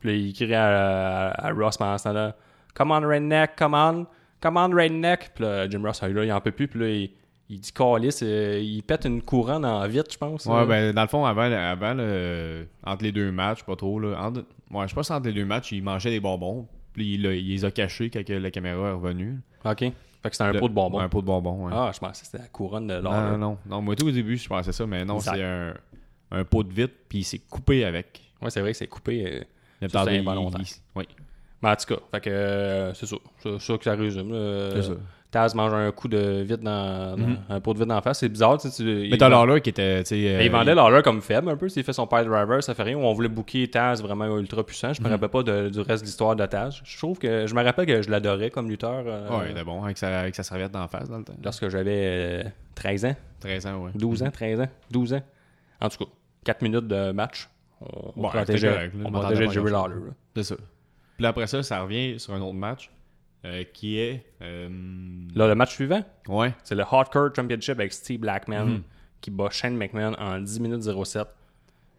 Puis 0.00 0.08
là, 0.08 0.14
il 0.16 0.32
crie 0.32 0.52
à, 0.54 1.28
à, 1.30 1.46
à 1.48 1.52
Ross 1.52 1.76
pendant 1.76 1.96
ce 1.98 2.04
temps-là 2.04 2.34
Come 2.74 2.90
on, 2.90 3.00
Redneck, 3.06 3.54
come 3.56 3.74
on, 3.74 4.06
come 4.42 4.56
on, 4.58 4.68
Redneck. 4.74 5.30
Puis 5.34 5.44
là, 5.44 5.68
Jim 5.70 5.82
Ross, 5.82 6.02
là, 6.02 6.24
il 6.24 6.32
en 6.32 6.40
peut 6.40 6.50
plus. 6.52 6.68
Puis 6.68 6.80
là, 6.80 6.88
il, 6.90 7.10
il 7.48 7.60
dit 7.60 7.72
Calice, 7.72 8.20
euh, 8.22 8.60
il 8.62 8.82
pète 8.82 9.04
une 9.06 9.22
couronne 9.22 9.64
en 9.64 9.86
vite, 9.88 10.12
je 10.12 10.18
pense. 10.18 10.44
Ouais, 10.46 10.54
là. 10.56 10.66
ben, 10.66 10.92
dans 10.92 11.02
le 11.02 11.08
fond, 11.08 11.24
avant, 11.24 11.42
avant 11.50 11.94
le- 11.94 12.66
entre 12.84 13.04
les 13.04 13.12
deux 13.12 13.32
matchs, 13.32 13.62
pas 13.62 13.76
trop, 13.76 13.98
là. 13.98 14.18
Entre- 14.22 14.44
ouais, 14.70 14.88
je 14.88 14.94
pense 14.94 15.10
entre 15.10 15.26
les 15.28 15.32
deux 15.34 15.44
matchs, 15.46 15.72
il 15.72 15.82
mangeait 15.82 16.10
des 16.10 16.20
bonbons. 16.20 16.66
Puis 16.92 17.14
il, 17.14 17.22
les 17.22 17.64
a 17.64 17.70
cachés 17.70 18.10
quand 18.10 18.22
la 18.28 18.50
caméra 18.50 18.88
est 18.88 18.92
revenue. 18.92 19.40
Ok. 19.64 19.78
Fait 19.78 19.92
que 20.30 20.36
c'était 20.36 20.44
un 20.44 20.52
Le- 20.52 20.60
pot 20.60 20.68
de 20.68 20.74
bonbons. 20.74 20.98
Un 21.00 21.08
pot 21.08 21.20
de 21.22 21.26
bonbons, 21.26 21.66
ouais. 21.66 21.72
Ah, 21.74 21.90
je 21.92 21.98
pensais 21.98 22.20
que 22.20 22.26
c'était 22.26 22.38
la 22.42 22.48
couronne 22.48 22.86
de 22.86 22.94
l'or. 22.94 23.12
non, 23.12 23.38
non, 23.38 23.58
non. 23.66 23.82
Moi, 23.82 23.96
tout 23.96 24.06
au 24.06 24.10
début, 24.10 24.36
je 24.36 24.46
pensais 24.48 24.72
ça, 24.72 24.86
mais 24.86 25.04
non, 25.04 25.18
c'est 25.18 25.42
un, 25.42 25.74
un 26.30 26.44
pot 26.44 26.62
de 26.62 26.72
vitre, 26.72 26.94
puis 27.08 27.18
il 27.20 27.24
s'est 27.24 27.38
coupé 27.40 27.84
avec. 27.84 28.20
Ouais, 28.40 28.50
c'est 28.50 28.60
vrai 28.60 28.72
que 28.72 28.76
c'est 28.78 28.86
coupé. 28.86 29.24
euh. 29.26 29.44
Il 29.80 29.88
il- 30.60 30.66
Oui, 30.94 31.04
Mais 31.62 31.70
en 31.70 31.76
tout 31.76 31.94
cas, 31.94 32.00
fait 32.12 32.20
que 32.20 32.30
euh, 32.30 32.94
c'est 32.94 33.06
ça. 33.06 33.16
C'est 33.42 33.60
ça 33.60 33.78
que 33.78 33.84
ça 33.84 33.94
résume. 33.94 34.30
c'est 34.74 34.82
ça. 34.82 34.92
Taz 35.30 35.54
mange 35.54 35.72
un 35.72 35.90
coup 35.92 36.08
de 36.08 36.42
vide 36.42 36.60
dans, 36.60 37.16
dans- 37.16 37.26
Mhm. 37.26 37.38
un 37.48 37.58
pot 37.60 37.72
de 37.72 37.78
vide 37.78 37.88
dans 37.88 37.94
la 37.94 38.02
face. 38.02 38.18
C'est 38.18 38.28
bizarre, 38.28 38.58
tu 38.60 38.68
Mais 38.84 39.08
il 39.08 39.16
t'as 39.16 39.30
vend- 39.30 39.60
qui 39.60 39.70
était, 39.70 40.02
euh, 40.12 40.42
il 40.42 40.50
vendait 40.50 40.74
Lawler 40.74 41.00
comme 41.02 41.22
faible 41.22 41.48
un 41.48 41.56
peu. 41.56 41.70
S'il 41.70 41.84
fait 41.84 41.94
son 41.94 42.06
pile 42.06 42.26
driver, 42.26 42.62
ça 42.62 42.74
fait 42.74 42.82
rien. 42.82 42.98
On 42.98 43.14
voulait 43.14 43.30
booker 43.30 43.66
Taz 43.70 44.02
vraiment 44.02 44.26
ultra 44.38 44.62
puissant. 44.62 44.92
Je 44.92 45.00
me 45.00 45.06
Mhm. 45.06 45.12
rappelle 45.14 45.28
pas 45.30 45.42
de- 45.42 45.70
du 45.70 45.80
reste 45.80 46.02
de 46.02 46.06
l'histoire 46.08 46.36
de 46.36 46.44
Taz. 46.44 46.82
Je 46.84 46.98
trouve 46.98 47.18
que 47.18 47.46
je 47.46 47.54
me 47.54 47.62
rappelle 47.64 47.86
que 47.86 48.02
je 48.02 48.10
l'adorais 48.10 48.50
comme 48.50 48.68
lutteur 48.68 49.04
euh, 49.06 49.30
Ouais, 49.30 49.46
il 49.46 49.52
était 49.52 49.64
bon, 49.64 49.82
avec 49.82 49.96
sa, 49.96 50.20
avec 50.20 50.34
sa 50.34 50.42
serviette 50.42 50.72
d'en 50.72 50.86
face 50.86 51.08
dans 51.08 51.16
le 51.16 51.24
temps. 51.24 51.32
lorsque 51.42 51.66
j'avais 51.70 51.94
euh, 51.96 52.42
13 52.74 53.06
ans, 53.06 53.16
13 53.40 53.66
ans, 53.66 53.78
ouais. 53.84 53.90
12 53.94 54.22
ans, 54.22 54.30
13 54.30 54.60
ans, 54.60 54.68
12 54.90 55.14
ans. 55.14 55.22
En 55.80 55.88
tout 55.88 55.96
cas, 56.04 56.10
4 56.44 56.60
minutes 56.60 56.88
de 56.88 57.10
match. 57.12 57.48
On, 57.80 58.12
on 58.16 58.22
Ouais, 58.24 58.28
protégeait, 58.28 58.68
correct, 58.68 58.94
on 59.02 59.20
Jerry. 59.50 59.70
Lawler. 59.70 59.94
là. 59.94 60.12
C'est 60.36 60.42
ça. 60.42 60.54
Puis 61.16 61.26
après 61.26 61.46
ça, 61.46 61.62
ça 61.62 61.82
revient 61.82 62.18
sur 62.18 62.34
un 62.34 62.40
autre 62.40 62.54
match, 62.54 62.90
euh, 63.44 63.64
qui 63.72 63.98
est... 63.98 64.24
euh, 64.40 64.68
Là, 65.34 65.48
le 65.48 65.54
match 65.54 65.74
suivant, 65.74 66.02
Ouais. 66.28 66.54
c'est 66.64 66.74
le 66.74 66.82
Hardcore 66.82 67.30
Championship 67.34 67.78
avec 67.78 67.92
Steve 67.92 68.20
Blackman 68.20 68.64
Mhm. 68.66 68.82
qui 69.20 69.30
bat 69.30 69.48
Shane 69.50 69.76
McMahon 69.76 70.14
en 70.18 70.38
10 70.40 70.60
minutes 70.60 70.82
07. 70.82 71.26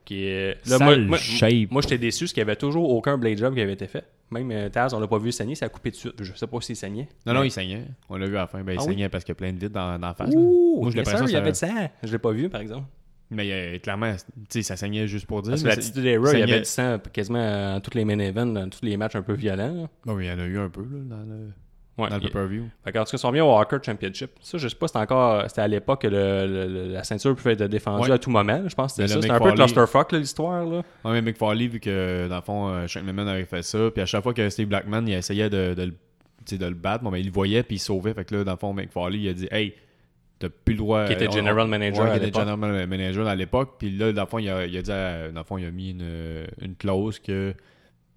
Qui 0.05 0.25
est... 0.25 0.57
Sale 0.67 1.05
moi, 1.05 1.17
shape. 1.17 1.71
moi 1.71 1.81
j'étais 1.81 1.97
déçu 1.97 2.25
parce 2.25 2.33
qu'il 2.33 2.43
n'y 2.43 2.49
avait 2.49 2.57
toujours 2.57 2.89
aucun 2.89 3.17
blade 3.17 3.37
job 3.37 3.53
qui 3.55 3.61
avait 3.61 3.71
été 3.73 3.87
fait. 3.87 4.03
Même 4.31 4.51
euh, 4.51 4.67
Taz, 4.67 4.93
on 4.93 4.99
l'a 4.99 5.07
pas 5.07 5.17
vu 5.19 5.31
saigner, 5.31 5.55
ça 5.55 5.67
a 5.67 5.69
coupé 5.69 5.91
de 5.91 5.95
suite. 5.95 6.21
Je 6.21 6.33
sais 6.33 6.47
pas 6.47 6.59
s'il 6.59 6.75
saignait. 6.75 7.07
Non, 7.25 7.33
non, 7.33 7.43
il 7.43 7.51
saignait. 7.51 7.85
On 8.09 8.17
l'a 8.17 8.25
vu 8.25 8.35
à 8.35 8.39
la 8.41 8.47
fin. 8.47 8.61
Ben, 8.63 8.73
il 8.73 8.79
Ah 8.79 8.81
oui? 8.83 8.89
saignait 8.89 9.07
parce 9.09 9.23
qu'il 9.23 9.31
y 9.31 9.33
a 9.33 9.35
plein 9.35 9.53
de 9.53 9.59
vides 9.59 9.71
dans, 9.71 9.97
dans 9.97 10.07
la 10.07 10.13
face. 10.13 10.33
là. 10.33 10.39
Ouh, 10.39 10.79
Moi, 10.81 10.91
je 10.91 11.03
ça, 11.03 11.11
pensé, 11.11 11.23
il 11.25 11.29
y 11.29 11.31
ça- 11.33 11.37
avait 11.37 11.51
de 11.51 11.55
sang. 11.55 11.89
Je 12.03 12.11
l'ai 12.11 12.17
pas 12.19 12.31
vu, 12.31 12.49
par 12.49 12.59
exemple. 12.59 12.85
Mais 13.33 13.49
euh, 13.51 13.79
clairement, 13.79 14.13
tu 14.15 14.21
sais, 14.49 14.61
ça 14.61 14.75
saignait 14.77 15.07
juste 15.07 15.25
pour 15.25 15.41
dire. 15.41 15.51
Parce 15.51 15.61
que 15.63 15.67
mais 15.67 15.75
la 15.75 15.81
c'est- 15.81 15.87
Attitude 15.89 16.05
Era, 16.05 16.33
il 16.33 16.39
y 16.39 16.43
avait 16.43 16.59
du 16.59 16.65
sang 16.65 16.99
quasiment 17.11 17.73
dans 17.73 17.79
tous 17.81 17.95
les 17.97 18.05
main 18.05 18.19
events, 18.19 18.45
dans 18.53 18.69
tous 18.69 18.83
les 18.83 18.95
matchs 18.97 19.15
un 19.15 19.21
peu 19.23 19.33
violents. 19.33 19.89
Bon, 20.05 20.13
oui, 20.13 20.25
il 20.25 20.29
y 20.29 20.31
en 20.31 20.39
a 20.39 20.45
eu 20.45 20.57
un 20.59 20.69
peu 20.69 20.81
là, 20.81 20.99
dans 21.17 21.23
le, 21.23 21.49
Ouais, 21.97 22.09
dans 22.09 22.15
le 22.17 22.21
il- 22.23 22.27
pay-per-view. 22.27 22.63
En 22.63 22.85
tout 22.87 22.91
cas, 22.91 23.05
si 23.05 23.23
on 23.25 23.29
revient 23.29 23.41
au 23.41 23.51
Hardcore 23.51 23.83
Championship, 23.83 24.31
ça, 24.41 24.57
je 24.57 24.67
sais 24.67 24.75
pas, 24.75 24.87
c'était 24.87 24.99
encore. 24.99 25.43
C'était 25.47 25.61
à 25.61 25.67
l'époque 25.67 26.01
que 26.01 26.07
le- 26.07 26.91
la 26.93 27.03
ceinture 27.03 27.35
pouvait 27.35 27.53
être 27.53 27.65
défendue 27.65 28.07
Ouais. 28.09 28.11
à 28.11 28.17
tout 28.17 28.31
moment. 28.31 28.63
Je 28.67 28.73
pense 28.73 28.93
que 28.93 29.03
c'était 29.03 29.13
ça. 29.13 29.21
C'était 29.21 29.31
un 29.33 29.39
Mick 29.39 29.49
peu 29.49 29.53
clusterfuck, 29.55 30.11
l'histoire. 30.13 30.65
Là. 30.65 30.77
Ouais, 31.05 31.11
mais 31.11 31.21
Mick 31.21 31.37
Foley, 31.37 31.67
vu 31.67 31.79
que 31.79 32.27
dans 32.27 32.37
le 32.37 32.41
fond, 32.41 32.67
euh, 32.69 32.87
Shane 32.87 33.05
McMahon 33.05 33.27
avait 33.27 33.45
fait 33.45 33.61
ça, 33.61 33.91
puis 33.93 34.01
à 34.01 34.05
chaque 34.07 34.23
fois 34.23 34.33
que 34.33 34.49
Steve 34.49 34.67
Blackman 34.69 35.03
il 35.07 35.13
essayait 35.13 35.49
de, 35.49 35.73
de 35.75 35.93
de 36.57 36.65
le 36.65 36.73
battre. 36.73 37.03
Bon, 37.05 37.09
ben, 37.09 37.19
il 37.19 37.27
le 37.27 37.31
voyait, 37.31 37.63
puis 37.63 37.77
il 37.77 37.79
sauvait. 37.79 38.13
Fait 38.13 38.25
que 38.25 38.35
là, 38.35 38.43
dans 38.43 38.51
le 38.51 38.57
fond, 38.57 38.73
McFarley, 38.73 39.19
il 39.19 39.29
a 39.29 39.33
dit 39.33 39.47
Hey, 39.49 39.75
t'as 40.47 40.49
plus 40.49 40.73
le 40.73 40.77
droit. 40.79 41.05
Qui 41.05 41.13
était 41.13 41.27
euh, 41.27 41.31
general 41.31 41.67
manager 41.67 42.03
ouais, 42.05 42.09
à 42.09 42.13
qui 42.13 42.17
était 42.17 42.25
l'époque. 42.27 42.41
general 42.47 42.87
manager 42.87 43.27
à 43.27 43.35
l'époque. 43.35 43.75
Puis 43.79 43.89
là, 43.91 44.11
dans 44.11 44.21
le 44.23 44.27
fond, 44.27 44.37
il 44.39 44.49
a, 44.49 44.65
il 44.65 44.77
a 44.77 44.81
dit 44.81 44.91
à- 44.91 45.31
dans 45.31 45.39
le 45.41 45.45
fond, 45.45 45.57
il 45.57 45.65
a 45.65 45.71
mis 45.71 45.91
une, 45.91 46.45
une 46.61 46.75
clause 46.75 47.19
que 47.19 47.53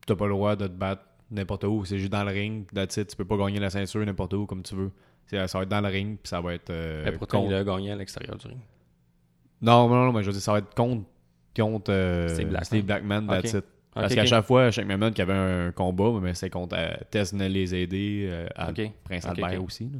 t'as 0.06 0.14
pas 0.16 0.26
le 0.26 0.32
droit 0.32 0.56
de 0.56 0.66
te 0.66 0.72
battre 0.72 1.02
n'importe 1.30 1.64
où. 1.64 1.84
C'est 1.84 1.98
juste 1.98 2.12
dans 2.12 2.24
le 2.24 2.30
ring. 2.32 2.64
It. 2.76 3.06
Tu 3.08 3.16
peux 3.16 3.24
pas 3.24 3.36
gagner 3.36 3.58
la 3.60 3.70
ceinture 3.70 4.04
n'importe 4.04 4.34
où 4.34 4.46
comme 4.46 4.62
tu 4.62 4.74
veux. 4.74 4.90
C'est- 5.26 5.46
Ça 5.48 5.58
va 5.58 5.62
être 5.64 5.70
dans 5.70 5.80
le 5.80 5.88
ring, 5.88 6.18
puis 6.22 6.28
ça 6.28 6.40
va 6.40 6.54
être. 6.54 6.70
euh, 6.70 7.02
Mais 7.04 7.12
pourtant, 7.12 7.40
contre- 7.40 7.50
il 7.52 7.54
a 7.56 7.64
gagné 7.64 7.90
à 7.92 7.96
l'extérieur 7.96 8.36
du 8.36 8.46
ring. 8.46 8.60
Non, 9.62 9.88
non, 9.88 10.04
non, 10.06 10.12
mais 10.12 10.22
je 10.22 10.26
veux 10.26 10.32
dire, 10.32 10.42
ça 10.42 10.52
va 10.52 10.58
être 10.58 10.74
contre, 10.74 11.04
contre 11.56 11.90
euh, 11.92 12.28
Steve 12.28 12.48
Blackman. 12.48 12.64
Steve 12.64 12.84
Blackman. 12.84 13.26
Parce 13.94 14.14
qu'à 14.14 14.26
chaque 14.26 14.44
fois, 14.44 14.64
à 14.64 14.70
chaque 14.70 14.86
moment 14.86 15.08
qu'il 15.08 15.20
y 15.20 15.22
avait 15.22 15.32
un 15.32 15.72
combat, 15.72 16.10
mais 16.20 16.34
c'est 16.34 16.50
contre 16.50 16.76
euh, 16.78 16.94
Tess 17.10 17.32
venait 17.32 17.48
les 17.48 17.74
aider, 17.74 18.26
euh, 18.28 18.46
à. 18.54 18.66
Prince 19.04 19.24
Albert 19.24 19.64
aussi. 19.64 19.84
là. 19.84 19.98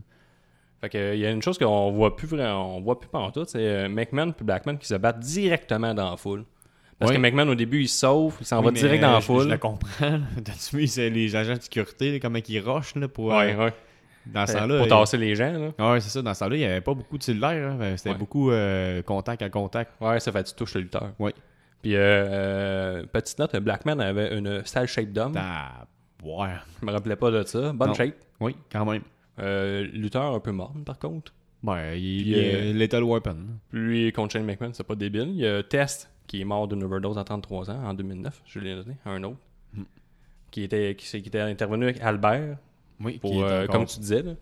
Fait 0.81 0.89
que, 0.91 1.15
il 1.15 1.21
y 1.21 1.27
a 1.27 1.31
une 1.31 1.43
chose 1.43 1.59
qu'on 1.59 1.91
voit 1.93 2.17
plus 2.17 2.27
vraiment, 2.27 2.77
on 2.77 2.81
voit 2.81 2.99
plus 3.01 3.09
pas 3.09 3.19
en 3.19 3.31
tout, 3.31 3.45
c'est 3.47 3.59
euh, 3.59 3.89
McMahon 3.89 4.31
et 4.39 4.45
Blackman 4.45 4.77
qui 4.77 4.87
se 4.87 4.95
battent 4.95 5.21
directement 5.21 5.95
dans 5.95 6.11
la 6.11 6.17
foule. 6.17 6.45
Parce 6.99 7.11
Oui. 7.11 7.17
que 7.17 7.21
McMahon, 7.23 7.49
au 7.49 7.55
début, 7.55 7.83
il 7.83 7.89
sauve, 7.89 8.37
il 8.41 8.47
s'en 8.47 8.61
va 8.62 8.69
Oui, 8.71 8.75
direct 8.75 9.03
dans 9.03 9.11
la 9.11 9.17
euh, 9.17 9.21
je- 9.21 9.23
Je 9.23 9.27
foule. 9.27 9.49
la 9.49 9.59
comprends. 9.59 10.21
T'as-tu 10.45 10.77
vu 10.77 11.11
les 11.11 11.37
agents 11.37 11.55
de 11.57 11.61
sécurité, 11.62 12.21
comment 12.21 12.39
ils 12.47 12.59
rushent 12.61 12.95
là, 12.97 13.09
pour. 13.09 13.27
Ouais, 13.27 13.55
euh, 13.55 13.67
ouais. 13.67 13.73
Dans 14.27 14.45
ce 14.47 14.57
Pour 14.57 14.87
il- 14.87 14.89
tasser 14.89 15.19
les 15.19 15.35
gens, 15.37 15.53
là. 15.79 15.93
Ouais, 15.93 16.01
c'est 16.01 16.09
ça. 16.11 16.21
Dans 16.23 16.35
ce 16.35 16.41
temps-là, 16.41 16.57
il 16.57 16.59
n'y 16.59 16.65
avait 16.65 16.81
pas 16.81 16.95
beaucoup 16.95 17.17
de 17.17 17.23
cellulaire. 17.23 17.73
hein. 17.81 17.97
C'était 17.97 18.11
Ouais. 18.11 18.17
beaucoup 18.17 18.51
euh, 18.51 19.01
contact 19.03 19.41
à 19.43 19.49
contact. 19.51 19.93
Ouais, 20.01 20.19
ça 20.21 20.33
fait 20.33 20.43
tu 20.45 20.55
touches 20.55 20.75
le 20.75 20.81
lutteur. 20.83 21.12
Oui. 21.19 21.33
Puis, 21.83 21.95
euh, 21.95 22.01
euh, 22.01 23.03
petite 23.07 23.39
note, 23.39 23.55
Blackman 23.57 24.01
avait 24.01 24.37
une 24.37 24.65
sale 24.65 24.89
shape 24.89 25.12
d'homme. 25.12 25.35
Ah, 25.37 25.85
ouais. 26.25 26.49
Je 26.81 26.87
me 26.87 26.91
rappelais 26.93 27.15
pas 27.17 27.31
de 27.31 27.45
ça. 27.45 27.73
Bonne 27.73 27.89
Non. 27.89 27.95
shape. 27.95 28.15
Oui, 28.41 28.57
quand 28.73 28.85
même. 28.85 29.03
Euh, 29.38 29.87
lutteur 29.92 30.35
un 30.35 30.40
peu 30.40 30.53
morne, 30.53 30.85
par 30.85 30.99
contre. 30.99 31.33
Ouais, 31.62 32.01
il, 32.01 32.35
est 32.35 32.55
euh, 32.55 32.72
Lethal 32.72 33.03
Weapon. 33.03 33.37
Lui, 33.72 34.12
contre 34.12 34.35
Shane 34.35 34.44
McMahon, 34.44 34.72
c'est 34.72 34.85
pas 34.87 34.94
débile. 34.94 35.29
Il 35.31 35.37
y 35.37 35.46
a 35.46 35.62
Test, 35.62 36.11
qui 36.27 36.40
est 36.40 36.44
mort 36.44 36.68
d'une 36.68 36.83
overdose 36.85 37.18
à 37.18 37.25
33 37.25 37.70
ans 37.70 37.85
en 37.85 37.94
2009. 37.94 38.42
Je 38.46 38.61
l'ai 38.61 38.75
noté. 38.75 38.92
Un 39.05 39.22
autre. 39.25 39.38
Hmm. 39.75 39.83
Qui, 40.51 40.62
était, 40.62 40.94
qui, 40.94 41.16
était 41.16 41.40
intervenu 41.40 41.85
avec 41.85 42.01
Albert, 42.01 42.59
Oui, 43.01 43.18
pour, 43.18 43.42
euh, 43.44 43.66
comme 43.66 43.87
tu 43.87 43.99
disais. 43.99 44.22
là. 44.22 44.33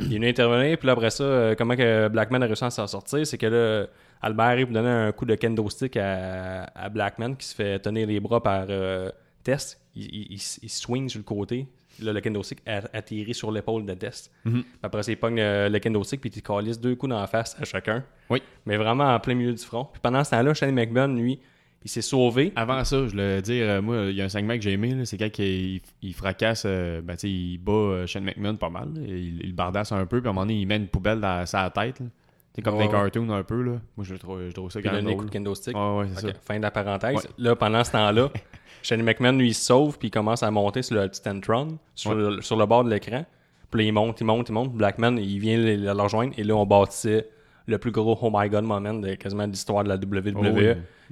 il 0.00 0.12
est 0.12 0.16
venu 0.16 0.28
intervenir, 0.28 0.78
puis 0.78 0.86
là, 0.86 0.94
après 0.94 1.10
ça, 1.10 1.24
euh, 1.24 1.54
comment 1.56 1.76
que 1.76 2.08
Blackman 2.08 2.42
a 2.42 2.46
réussi 2.46 2.64
à 2.64 2.70
s'en 2.70 2.86
sortir, 2.86 3.26
c'est 3.26 3.38
que 3.38 3.46
là, 3.46 3.86
Albert 4.22 4.46
arrive 4.46 4.66
pour 4.66 4.74
donner 4.74 4.88
un 4.88 5.12
coup 5.12 5.24
de 5.24 5.34
kendo 5.34 5.68
stick 5.68 5.96
à, 5.96 6.64
à 6.64 6.88
Blackman 6.88 7.34
qui 7.34 7.46
se 7.46 7.54
fait 7.54 7.78
tenir 7.78 8.06
les 8.06 8.18
bras 8.18 8.42
par 8.42 8.66
euh, 8.70 9.10
Test. 9.44 9.80
Il, 9.94 10.04
il, 10.06 10.32
il, 10.32 10.42
il 10.62 10.70
swing 10.70 11.08
sur 11.08 11.18
le 11.18 11.24
côté. 11.24 11.68
Là, 12.00 12.12
le 12.12 12.20
kendo 12.20 12.42
stick 12.42 12.60
a- 12.66 12.82
atterrit 12.92 13.34
sur 13.34 13.50
l'épaule 13.50 13.84
de 13.84 13.94
Test. 13.94 14.30
Mhm. 14.44 14.62
Après, 14.82 15.02
il 15.02 15.16
pogne 15.16 15.36
le, 15.36 15.68
le 15.68 15.78
kendo 15.78 16.02
stick, 16.04 16.20
puis 16.20 16.30
il 16.34 16.42
calisse 16.42 16.80
deux 16.80 16.94
coups 16.96 17.10
dans 17.10 17.20
la 17.20 17.26
face 17.26 17.56
à 17.60 17.64
chacun. 17.64 18.02
Oui. 18.30 18.42
Mais 18.66 18.76
vraiment 18.76 19.14
en 19.14 19.20
plein 19.20 19.34
milieu 19.34 19.52
du 19.52 19.62
front. 19.62 19.84
Puis 19.84 20.00
pendant 20.02 20.22
ce 20.24 20.30
temps-là, 20.30 20.54
Shane 20.54 20.74
McMahon, 20.74 21.14
lui, 21.14 21.38
il 21.84 21.90
s'est 21.90 22.00
sauvé. 22.02 22.52
Avant 22.56 22.84
ça, 22.84 23.06
je 23.06 23.10
voulais 23.10 23.42
dire, 23.42 23.68
euh, 23.68 23.82
moi, 23.82 24.04
il 24.08 24.16
y 24.16 24.22
a 24.22 24.24
un 24.24 24.28
segment 24.28 24.54
que 24.54 24.62
j'ai 24.62 24.72
aimé, 24.72 25.04
c'est 25.04 25.18
quand 25.18 25.36
il, 25.38 25.80
il 26.00 26.14
fracasse, 26.14 26.62
euh, 26.64 27.02
ben, 27.02 27.16
il 27.24 27.58
bat 27.58 27.72
euh, 27.72 28.06
Shane 28.06 28.24
McMahon 28.24 28.56
pas 28.56 28.70
mal, 28.70 28.88
il, 28.96 29.40
il 29.42 29.46
le 29.48 29.52
bardasse 29.52 29.90
un 29.92 30.06
peu, 30.06 30.20
puis 30.20 30.28
à 30.28 30.30
un 30.30 30.32
moment 30.34 30.46
donné, 30.46 30.60
il 30.60 30.66
met 30.66 30.76
une 30.76 30.86
poubelle 30.88 31.20
dans 31.20 31.44
sa 31.46 31.68
tête, 31.70 32.00
là. 32.00 32.06
Sais, 32.54 32.60
comme 32.60 32.76
ouais. 32.76 32.86
cartoons 32.88 33.30
un 33.30 33.42
peu, 33.42 33.62
là. 33.62 33.80
Moi, 33.96 34.04
je 34.04 34.14
trouve, 34.14 34.46
je 34.46 34.52
trouve 34.52 34.70
ça 34.70 34.78
Puis 34.78 34.86
il 34.86 34.90
quand 34.90 34.96
a 34.96 35.00
même 35.00 35.04
donné 35.04 35.16
un 35.16 35.18
coup 35.18 35.24
de 35.24 35.30
kendo 35.30 35.54
stick. 35.54 35.74
Ouais, 35.74 35.96
ouais, 36.00 36.06
c'est 36.14 36.20
ça. 36.28 36.34
Fin 36.44 36.58
de 36.58 36.62
la 36.62 36.70
parenthèse. 36.70 37.14
Ouais. 37.16 37.22
Là, 37.38 37.56
pendant 37.56 37.82
ce 37.82 37.92
temps-là, 37.92 38.30
Shane 38.82 39.02
McMahon, 39.02 39.32
lui, 39.38 39.48
il 39.48 39.54
se 39.54 39.64
sauve, 39.64 39.98
puis 39.98 40.08
il 40.08 40.10
commence 40.10 40.42
à 40.42 40.50
monter 40.50 40.82
sur 40.82 40.96
le 40.96 41.08
petit 41.08 41.26
Entron, 41.28 41.78
sur, 41.94 42.14
le, 42.14 42.40
sur 42.42 42.56
le 42.56 42.66
bord 42.66 42.84
de 42.84 42.90
l'écran. 42.90 43.24
Puis 43.70 43.80
là, 43.82 43.86
il 43.88 43.92
monte, 43.92 44.20
il 44.20 44.24
monte, 44.24 44.48
il 44.48 44.52
monte. 44.52 44.72
Blackman, 44.72 45.16
il 45.18 45.38
vient 45.38 45.56
le, 45.56 45.76
le 45.76 45.92
rejoindre, 45.92 46.34
et 46.36 46.42
là, 46.44 46.54
on 46.56 46.66
bâtissait 46.66 47.28
le 47.66 47.78
plus 47.78 47.90
gros 47.92 48.18
Oh 48.20 48.30
my 48.32 48.48
God 48.48 48.64
moment 48.64 48.92
de 48.94 49.14
quasiment 49.14 49.46
de 49.46 49.52
l'histoire 49.52 49.84
de 49.84 49.88
la 49.88 49.94
WWE. 49.96 50.34
Oh, 50.36 50.40
oui. 50.54 50.66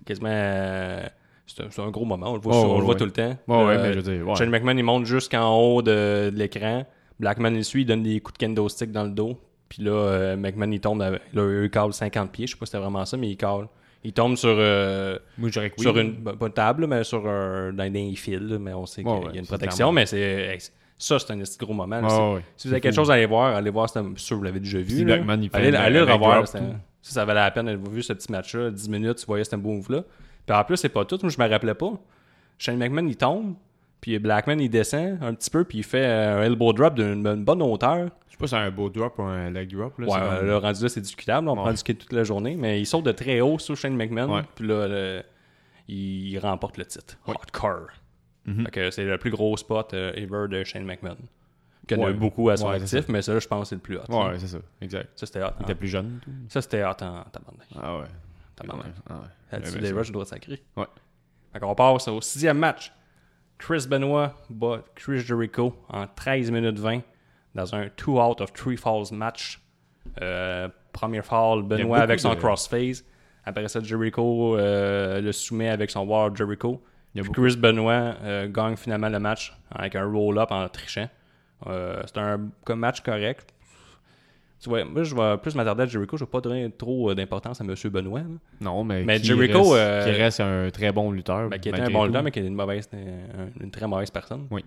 Quasiment. 0.04 0.28
euh, 0.30 1.06
c'est 1.46 1.80
un, 1.80 1.90
gros 1.90 2.04
moment, 2.04 2.30
on 2.30 2.34
le 2.34 2.40
voit, 2.40 2.54
Oh, 2.56 2.60
sur- 2.60 2.70
on 2.70 2.78
le 2.78 2.84
voit 2.84 2.94
ouais. 2.94 2.98
tout 2.98 3.04
le 3.06 3.10
temps. 3.12 3.36
Ouais, 3.48 3.64
ouais, 3.64 3.76
Euh, 3.76 3.82
mais 3.82 3.92
je 3.92 4.00
veux 4.00 4.16
dire, 4.18 4.28
ouais. 4.28 4.34
Shane 4.36 4.50
McMahon, 4.50 4.76
il 4.76 4.84
monte 4.84 5.04
jusqu'en 5.06 5.52
haut 5.56 5.82
de, 5.82 6.30
de 6.30 6.36
l'écran. 6.36 6.84
Blackman, 7.18 7.50
il 7.54 7.64
suit, 7.64 7.82
il 7.82 7.86
donne 7.86 8.02
des 8.02 8.20
coups 8.20 8.38
de 8.38 8.46
kendo 8.46 8.68
stick 8.68 8.92
dans 8.92 9.02
le 9.04 9.10
dos. 9.10 9.36
Puis 9.68 9.82
là, 9.82 9.90
euh, 9.92 10.36
McMahon, 10.36 10.70
il 10.70 10.80
tombe. 10.80 11.02
avec- 11.02 11.22
Là, 11.32 11.62
il 11.64 11.70
cale 11.70 11.92
50 11.92 12.30
pieds. 12.32 12.46
Je 12.46 12.52
sais 12.52 12.58
pas 12.58 12.66
si 12.66 12.70
c'était 12.72 12.82
vraiment 12.82 13.04
ça, 13.04 13.16
mais 13.16 13.28
il 13.30 13.36
cale. 13.36 13.66
Il 14.02 14.12
tombe 14.14 14.36
sur, 14.36 14.54
euh, 14.56 15.18
Moi, 15.36 15.48
je 15.48 15.52
dirais 15.52 15.68
que 15.70 15.74
oui. 15.76 15.82
sur 15.82 15.98
une. 15.98 16.12
ben, 16.12 16.34
Pas 16.34 16.46
une 16.46 16.52
table, 16.52 16.86
mais 16.86 17.04
sur 17.04 17.26
un. 17.28 17.72
Dans 17.72 17.92
des 17.92 18.14
fils, 18.16 18.40
mais 18.40 18.72
on 18.72 18.86
sait 18.86 19.02
qu'il 19.02 19.12
Ouais, 19.12 19.20
y 19.34 19.36
a 19.36 19.40
une 19.40 19.46
protection. 19.46 19.92
Mais 19.92 20.06
c'est. 20.06 20.58
ça, 20.96 21.18
c'est 21.18 21.30
un 21.32 21.42
gros 21.58 21.74
moment. 21.74 22.00
Ouais, 22.34 22.40
Si- 22.56 22.68
vous 22.68 22.74
avez 22.74 22.80
quelque 22.80 22.94
chose 22.94 23.10
à 23.10 23.14
aller 23.14 23.26
voir, 23.26 23.54
allez 23.56 23.70
voir. 23.70 23.90
C'est 23.90 24.00
sûr 24.16 24.38
vous 24.38 24.42
l'avez 24.42 24.60
déjà 24.60 24.78
vu. 24.78 25.04
Là. 25.04 25.16
Il 25.18 25.50
allez, 25.52 25.76
allez 25.76 25.98
le 26.00 26.10
revoir. 26.12 26.48
Ça, 26.48 26.60
ça 27.02 27.24
valait 27.24 27.40
la 27.40 27.50
peine 27.50 27.66
d'avoir 27.66 27.90
vu 27.92 28.02
ce 28.02 28.12
petit 28.14 28.30
match-là. 28.32 28.70
10 28.70 28.88
minutes, 28.88 29.16
tu 29.18 29.26
voyais 29.26 29.44
ce 29.44 29.56
move-là. 29.56 30.02
Puis 30.46 30.56
en 30.56 30.64
plus, 30.64 30.76
c'est 30.78 30.88
pas 30.88 31.04
tout. 31.04 31.18
Moi, 31.22 31.30
je 31.30 31.42
me 31.42 31.48
rappelais 31.48 31.74
pas. 31.74 31.92
Shane 32.58 32.76
McMahon, 32.78 33.06
il 33.06 33.16
tombe. 33.16 33.54
Puis 34.00 34.18
Blackman, 34.18 34.58
il 34.60 34.68
descend 34.70 35.18
un 35.22 35.34
petit 35.34 35.50
peu. 35.50 35.64
Puis 35.64 35.78
il 35.78 35.84
fait 35.84 36.06
un 36.06 36.42
elbow 36.42 36.72
drop 36.72 36.94
d'une 36.94 37.44
bonne 37.44 37.62
hauteur. 37.62 38.08
Je 38.26 38.32
sais 38.32 38.36
pas 38.38 38.46
si 38.46 38.50
c'est 38.50 38.56
un 38.56 38.70
beau 38.70 38.88
drop 38.88 39.18
ou 39.18 39.22
un 39.22 39.50
leg 39.50 39.70
drop. 39.74 39.98
Là, 39.98 40.06
Ouais, 40.06 40.18
euh, 40.20 40.42
le 40.42 40.56
rendu 40.56 40.82
là, 40.82 40.88
c'est 40.88 41.00
discutable. 41.02 41.48
On 41.48 41.52
Ouais. 41.52 41.62
prend 41.62 41.70
du 41.70 41.76
skate 41.76 41.98
toute 41.98 42.12
la 42.12 42.24
journée. 42.24 42.56
Mais 42.56 42.80
il 42.80 42.86
saute 42.86 43.04
de 43.04 43.12
très 43.12 43.40
haut 43.40 43.58
sur 43.58 43.76
Shane 43.76 43.94
McMahon. 43.96 44.34
Ouais. 44.34 44.42
Puis 44.54 44.66
là, 44.66 44.88
le- 44.88 45.22
il, 45.88 46.28
il 46.30 46.38
remporte 46.38 46.78
le 46.78 46.86
titre. 46.86 47.18
Hardcore. 47.26 47.88
Fait 48.64 48.70
que 48.70 48.90
c'est 48.90 49.04
le 49.04 49.16
plus 49.18 49.30
gros 49.30 49.56
spot 49.56 49.92
euh, 49.94 50.12
ever 50.14 50.48
de 50.48 50.64
Shane 50.64 50.84
McMahon. 50.84 51.16
Qu'il 51.86 51.98
y 51.98 52.02
en 52.02 52.06
a 52.06 52.12
beaucoup 52.12 52.48
à 52.50 52.56
son 52.56 52.68
actif, 52.68 53.06
mais 53.08 53.20
ça, 53.22 53.34
là, 53.34 53.38
je 53.40 53.46
pense 53.48 53.68
c'est 53.68 53.74
le 53.74 53.80
plus 53.80 53.96
hot. 53.98 54.02
Ouais, 54.08 54.38
c'est 54.38 54.46
ça. 54.48 54.58
Exact. 54.80 55.08
Ça, 55.14 55.26
c'était 55.26 55.42
hot. 55.42 55.46
Il 55.48 55.50
hein. 55.50 55.64
était 55.64 55.74
plus 55.74 55.88
jeune. 55.88 56.20
tout. 56.22 56.30
Ça, 56.48 56.62
c'était 56.62 56.82
hot 56.84 56.88
en 57.02 57.22
tabarnak. 57.30 57.66
Ah 57.80 57.98
ouais. 57.98 58.04
Tabarnak. 58.56 58.86
Ah 59.08 59.14
ouais. 59.14 59.58
Là-dessus, 59.58 60.04
je 60.04 60.12
dois 60.12 60.24
sacrer. 60.24 60.62
Ouais. 60.76 60.86
Fait 61.52 61.60
qu'on 61.60 61.74
passe 61.74 62.08
au 62.08 62.20
sixième 62.20 62.58
match. 62.58 62.92
Chris 63.60 63.86
Benoit 63.86 64.34
bat 64.48 64.82
Chris 64.94 65.20
Jericho 65.20 65.74
en 65.88 66.06
13 66.06 66.50
minutes 66.50 66.78
20 66.78 67.02
dans 67.54 67.74
un 67.74 67.88
2 67.96 68.12
out 68.12 68.40
of 68.40 68.52
3 68.52 68.76
falls 68.76 69.12
match. 69.12 69.60
Euh, 70.22 70.68
premier 70.92 71.22
fall, 71.22 71.62
Benoit 71.62 71.98
avec 71.98 72.20
son 72.20 72.30
de- 72.34 72.38
crossface. 72.38 73.04
Après 73.44 73.68
ça, 73.68 73.80
Jericho 73.82 74.56
euh, 74.56 75.20
le 75.20 75.32
soumet 75.32 75.68
avec 75.68 75.90
son 75.90 76.00
War 76.06 76.34
Jericho. 76.34 76.82
Puis. 77.14 77.24
Chris 77.32 77.56
Benoit 77.56 78.14
euh, 78.22 78.48
gagne 78.48 78.76
finalement 78.76 79.08
le 79.08 79.18
match 79.18 79.56
avec 79.70 79.94
un 79.94 80.04
roll-up 80.10 80.50
en 80.50 80.68
trichant. 80.68 81.08
C'est 81.66 82.18
un 82.18 82.50
match 82.74 83.02
correct. 83.02 83.52
Tu 84.60 84.68
vois, 84.68 84.84
moi, 84.84 85.02
je 85.02 85.14
vais 85.14 85.38
plus 85.38 85.54
m'attarder 85.54 85.84
à 85.84 85.86
Jericho. 85.86 86.16
Je 86.18 86.22
ne 86.22 86.26
vais 86.26 86.30
pas 86.30 86.40
donner 86.42 86.70
trop 86.70 87.10
euh, 87.10 87.14
d'importance 87.14 87.60
à 87.60 87.64
M. 87.64 87.74
Benoit. 87.90 88.20
là. 88.20 88.26
Non, 88.60 88.84
mais, 88.84 89.04
Mais 89.04 89.18
qui 89.18 89.26
Jericho, 89.28 89.70
reste, 89.70 89.72
euh, 89.74 90.04
qui 90.04 90.10
reste 90.10 90.40
un 90.40 90.70
très 90.70 90.92
bon 90.92 91.10
lutteur. 91.12 91.48
Ben, 91.48 91.58
qui 91.58 91.70
était 91.70 91.80
un 91.80 91.90
bon 91.90 92.04
lutteur, 92.04 92.22
mais 92.22 92.30
qui 92.30 92.40
est 92.40 92.46
une, 92.46 92.54
mauvaise, 92.54 92.88
une 93.60 93.70
très 93.70 93.86
mauvaise 93.86 94.10
personne. 94.10 94.46
Oui. 94.50 94.62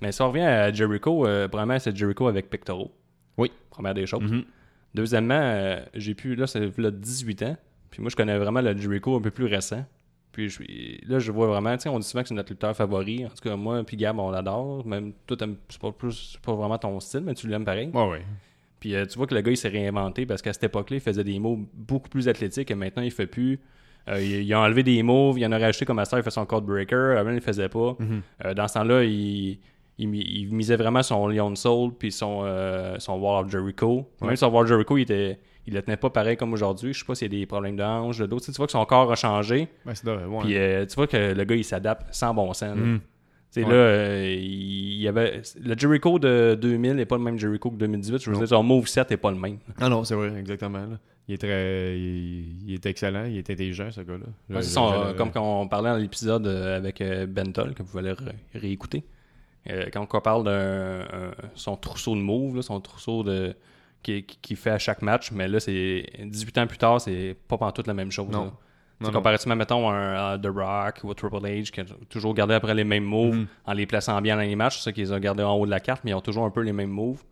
Mais 0.00 0.12
si 0.12 0.22
on 0.22 0.28
revient 0.28 0.42
à 0.44 0.72
Jericho, 0.72 1.26
euh, 1.26 1.46
premièrement, 1.48 1.78
c'est 1.78 1.94
Jericho 1.94 2.26
avec 2.26 2.48
Pectoro. 2.48 2.90
Oui. 3.36 3.52
Première 3.70 3.94
des 3.94 4.06
choses. 4.06 4.22
Mhm. 4.22 4.44
Deuxièmement, 4.94 5.40
euh, 5.40 5.80
j'ai 5.94 6.14
pu, 6.14 6.34
là, 6.36 6.46
c'est 6.46 6.76
là 6.78 6.90
18 6.90 7.42
ans. 7.42 7.56
Puis 7.90 8.00
moi, 8.00 8.10
je 8.10 8.16
connais 8.16 8.38
vraiment 8.38 8.60
le 8.60 8.76
Jericho 8.76 9.16
un 9.16 9.20
peu 9.20 9.30
plus 9.30 9.46
récent. 9.46 9.84
Puis 10.32 10.48
je 10.48 10.62
là, 11.06 11.18
je 11.18 11.30
vois 11.30 11.46
vraiment, 11.46 11.76
tu 11.76 11.82
sais, 11.82 11.88
on 11.88 11.98
dit 11.98 12.06
souvent 12.06 12.22
que 12.22 12.28
c'est 12.28 12.34
notre 12.34 12.50
lutteur 12.50 12.74
favori. 12.74 13.24
En 13.24 13.28
tout 13.28 13.48
cas, 13.48 13.54
moi, 13.56 13.84
puis 13.84 13.96
Gab, 13.96 14.18
on 14.18 14.30
l'adore. 14.30 14.84
Même 14.86 15.12
toi, 15.26 15.36
c'est 15.68 15.80
pas, 15.80 15.92
plus- 15.92 16.36
pas 16.44 16.54
vraiment 16.54 16.78
ton 16.78 16.98
style, 16.98 17.20
mais 17.20 17.34
tu 17.34 17.46
l'aimes 17.46 17.64
pareil. 17.64 17.90
Ouais, 17.92 18.08
ouais. 18.08 18.22
Puis 18.84 18.94
euh, 18.94 19.06
tu 19.06 19.16
vois 19.16 19.26
que 19.26 19.34
le 19.34 19.40
gars, 19.40 19.50
il 19.50 19.56
s'est 19.56 19.70
réinventé 19.70 20.26
parce 20.26 20.42
qu'à 20.42 20.52
cette 20.52 20.64
époque-là, 20.64 20.98
il 20.98 21.00
faisait 21.00 21.24
des 21.24 21.38
moves 21.38 21.60
beaucoup 21.72 22.10
plus 22.10 22.28
athlétiques 22.28 22.70
et 22.70 22.74
maintenant, 22.74 23.02
il 23.02 23.10
fait 23.10 23.26
plus. 23.26 23.58
Euh, 24.10 24.20
il, 24.20 24.42
il 24.42 24.52
a 24.52 24.60
enlevé 24.60 24.82
des 24.82 25.02
moves, 25.02 25.38
il 25.38 25.46
en 25.46 25.52
a 25.52 25.58
rajouté 25.58 25.86
comme 25.86 25.98
à 26.00 26.04
ça, 26.04 26.18
il 26.18 26.22
fait 26.22 26.30
son 26.30 26.44
code 26.44 26.66
breaker. 26.66 27.16
Avant, 27.18 27.30
il 27.30 27.36
le 27.36 27.40
faisait 27.40 27.70
pas. 27.70 27.96
Euh, 28.44 28.52
dans 28.52 28.68
ce 28.68 28.74
temps-là, 28.74 29.04
il, 29.04 29.58
il, 29.96 30.08
mi- 30.08 30.20
il 30.22 30.52
misait 30.52 30.76
vraiment 30.76 31.02
son 31.02 31.28
Lion 31.28 31.54
Soul 31.54 31.92
puis 31.98 32.12
son, 32.12 32.44
son 32.98 33.14
Wall 33.18 33.46
of 33.46 33.50
Jericho. 33.50 34.06
Même 34.26 34.36
son 34.36 34.48
Wall 34.48 34.64
of 34.64 34.68
Jericho, 34.68 34.98
il, 34.98 35.02
était, 35.02 35.38
il 35.66 35.72
le 35.72 35.80
tenait 35.80 35.96
pas 35.96 36.10
pareil 36.10 36.36
comme 36.36 36.52
aujourd'hui. 36.52 36.92
Je 36.92 36.98
sais 36.98 37.06
pas 37.06 37.14
s'il 37.14 37.32
y 37.32 37.36
a 37.36 37.40
des 37.40 37.46
problèmes 37.46 37.76
de 37.76 37.82
hanche, 37.82 38.18
de 38.18 38.26
dos. 38.26 38.38
Tu, 38.38 38.44
sais, 38.44 38.52
tu 38.52 38.58
vois 38.58 38.66
que 38.66 38.72
son 38.72 38.84
corps 38.84 39.10
a 39.10 39.16
changé. 39.16 39.68
Ben, 39.86 39.94
c'est 39.94 40.04
vrai, 40.06 40.26
ouais. 40.26 40.38
Puis 40.42 40.58
euh, 40.58 40.84
tu 40.84 40.94
vois 40.96 41.06
que 41.06 41.32
le 41.32 41.44
gars, 41.44 41.54
il 41.56 41.64
s'adapte 41.64 42.12
sans 42.12 42.34
bon 42.34 42.52
sens. 42.52 42.76
Ouais. 43.62 43.68
là, 43.70 43.74
euh, 43.76 44.36
il 44.36 45.00
y 45.00 45.06
avait. 45.08 45.42
Le 45.62 45.76
Jericho 45.78 46.18
de 46.18 46.58
2000 46.60 46.94
n'est 46.94 47.04
pas 47.06 47.16
le 47.16 47.22
même 47.22 47.38
Jericho 47.38 47.70
que 47.70 47.76
2018. 47.76 48.22
Je 48.22 48.30
veux 48.30 48.36
dire, 48.38 48.48
son 48.48 48.62
moveset 48.62 49.04
n'est 49.10 49.16
pas 49.16 49.30
le 49.30 49.38
même. 49.38 49.58
Ah 49.80 49.88
non, 49.88 50.02
c'est 50.04 50.14
vrai, 50.14 50.32
exactement. 50.38 50.78
là. 50.78 50.98
Il 51.28 51.34
est 51.34 51.38
très. 51.38 51.98
Il, 51.98 52.68
il 52.68 52.74
est 52.74 52.84
excellent, 52.86 53.24
il 53.24 53.38
est 53.38 53.48
intelligent, 53.50 53.90
ce 53.90 54.00
gars-là. 54.02 54.26
Ouais, 54.50 54.62
euh, 54.76 55.14
comme 55.14 55.30
quand 55.30 55.62
on 55.62 55.68
parlait 55.68 55.90
dans 55.90 55.96
l'épisode 55.96 56.46
euh, 56.46 56.76
avec 56.76 57.00
euh, 57.00 57.26
Bentol, 57.26 57.74
que 57.74 57.82
vous 57.82 57.96
allez 57.98 58.12
ré- 58.12 58.34
réécouter. 58.54 59.04
Euh, 59.70 59.86
quand 59.92 60.06
on 60.12 60.20
parle 60.20 60.44
de 60.44 61.00
son 61.54 61.76
trousseau 61.76 62.14
de 62.14 62.20
moves, 62.20 62.56
là, 62.56 62.62
son 62.62 62.80
trousseau 62.80 63.22
de 63.22 63.54
qui, 64.02 64.56
fait 64.56 64.70
à 64.70 64.78
chaque 64.78 65.00
match, 65.00 65.32
mais 65.32 65.48
là, 65.48 65.60
c'est 65.60 66.04
18 66.22 66.58
ans 66.58 66.66
plus 66.66 66.76
tard, 66.76 67.00
c'est 67.00 67.34
pas 67.48 67.72
tout 67.72 67.82
la 67.86 67.94
même 67.94 68.10
chose. 68.10 68.28
Non. 68.30 68.52
Comparativement, 69.12 69.56
mettons, 69.56 69.88
à 69.88 69.92
un 69.94 70.32
à 70.34 70.38
The 70.38 70.46
Rock 70.46 71.00
ou 71.04 71.10
à 71.10 71.14
Triple 71.14 71.36
H, 71.46 71.70
qui 71.70 71.80
a 71.80 71.84
toujours 72.08 72.34
gardé 72.34 72.54
après 72.54 72.74
les 72.74 72.84
mêmes 72.84 73.04
moves 73.04 73.34
Mhm. 73.36 73.46
en 73.66 73.72
les 73.72 73.86
plaçant 73.86 74.20
bien 74.20 74.36
dans 74.36 74.42
les 74.42 74.56
matchs. 74.56 74.78
C'est 74.78 74.84
ça 74.84 74.92
qu'ils 74.92 75.12
ont 75.12 75.18
gardé 75.18 75.42
en 75.42 75.54
haut 75.54 75.66
de 75.66 75.70
la 75.70 75.80
carte, 75.80 76.02
mais 76.04 76.10
ils 76.12 76.14
ont 76.14 76.20
toujours 76.20 76.44
un 76.44 76.50
peu 76.50 76.60
les 76.62 76.72
mêmes 76.72 76.90
moves. 76.90 77.22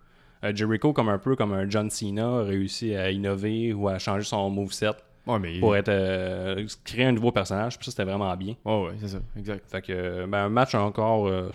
Euh, 0.44 0.53
Jericho, 0.55 0.92
comme 0.92 1.09
un 1.09 1.18
peu 1.18 1.37
comme 1.37 1.53
un 1.53 1.70
John 1.70 1.88
Cena, 1.88 2.27
a 2.27 2.42
réussi 2.42 2.94
à 2.96 3.11
innover 3.11 3.72
ou 3.72 3.88
à 3.88 3.98
changer 3.98 4.25
son 4.25 4.51
moveset 4.51 4.90
Ouais, 5.25 5.38
mais. 5.38 5.61
pour 5.61 5.77
être 5.77 5.88
euh, 5.88 6.66
créer 6.85 7.05
un 7.05 7.12
nouveau 7.12 7.31
personnage. 7.31 7.77
Puis 7.79 7.85
ça, 7.85 7.90
c'était 7.92 8.05
vraiment 8.05 8.37
bien. 8.37 8.55
Ouais, 8.64 8.87
ouais, 8.87 8.92
c'est 9.01 9.09
ça, 9.09 9.18
exact. 9.38 9.70
Fait 9.70 9.81
que, 9.83 10.27
ben, 10.27 10.38
un 10.46 10.48
match 10.48 10.75
encore. 10.75 11.29
euh, 11.29 11.48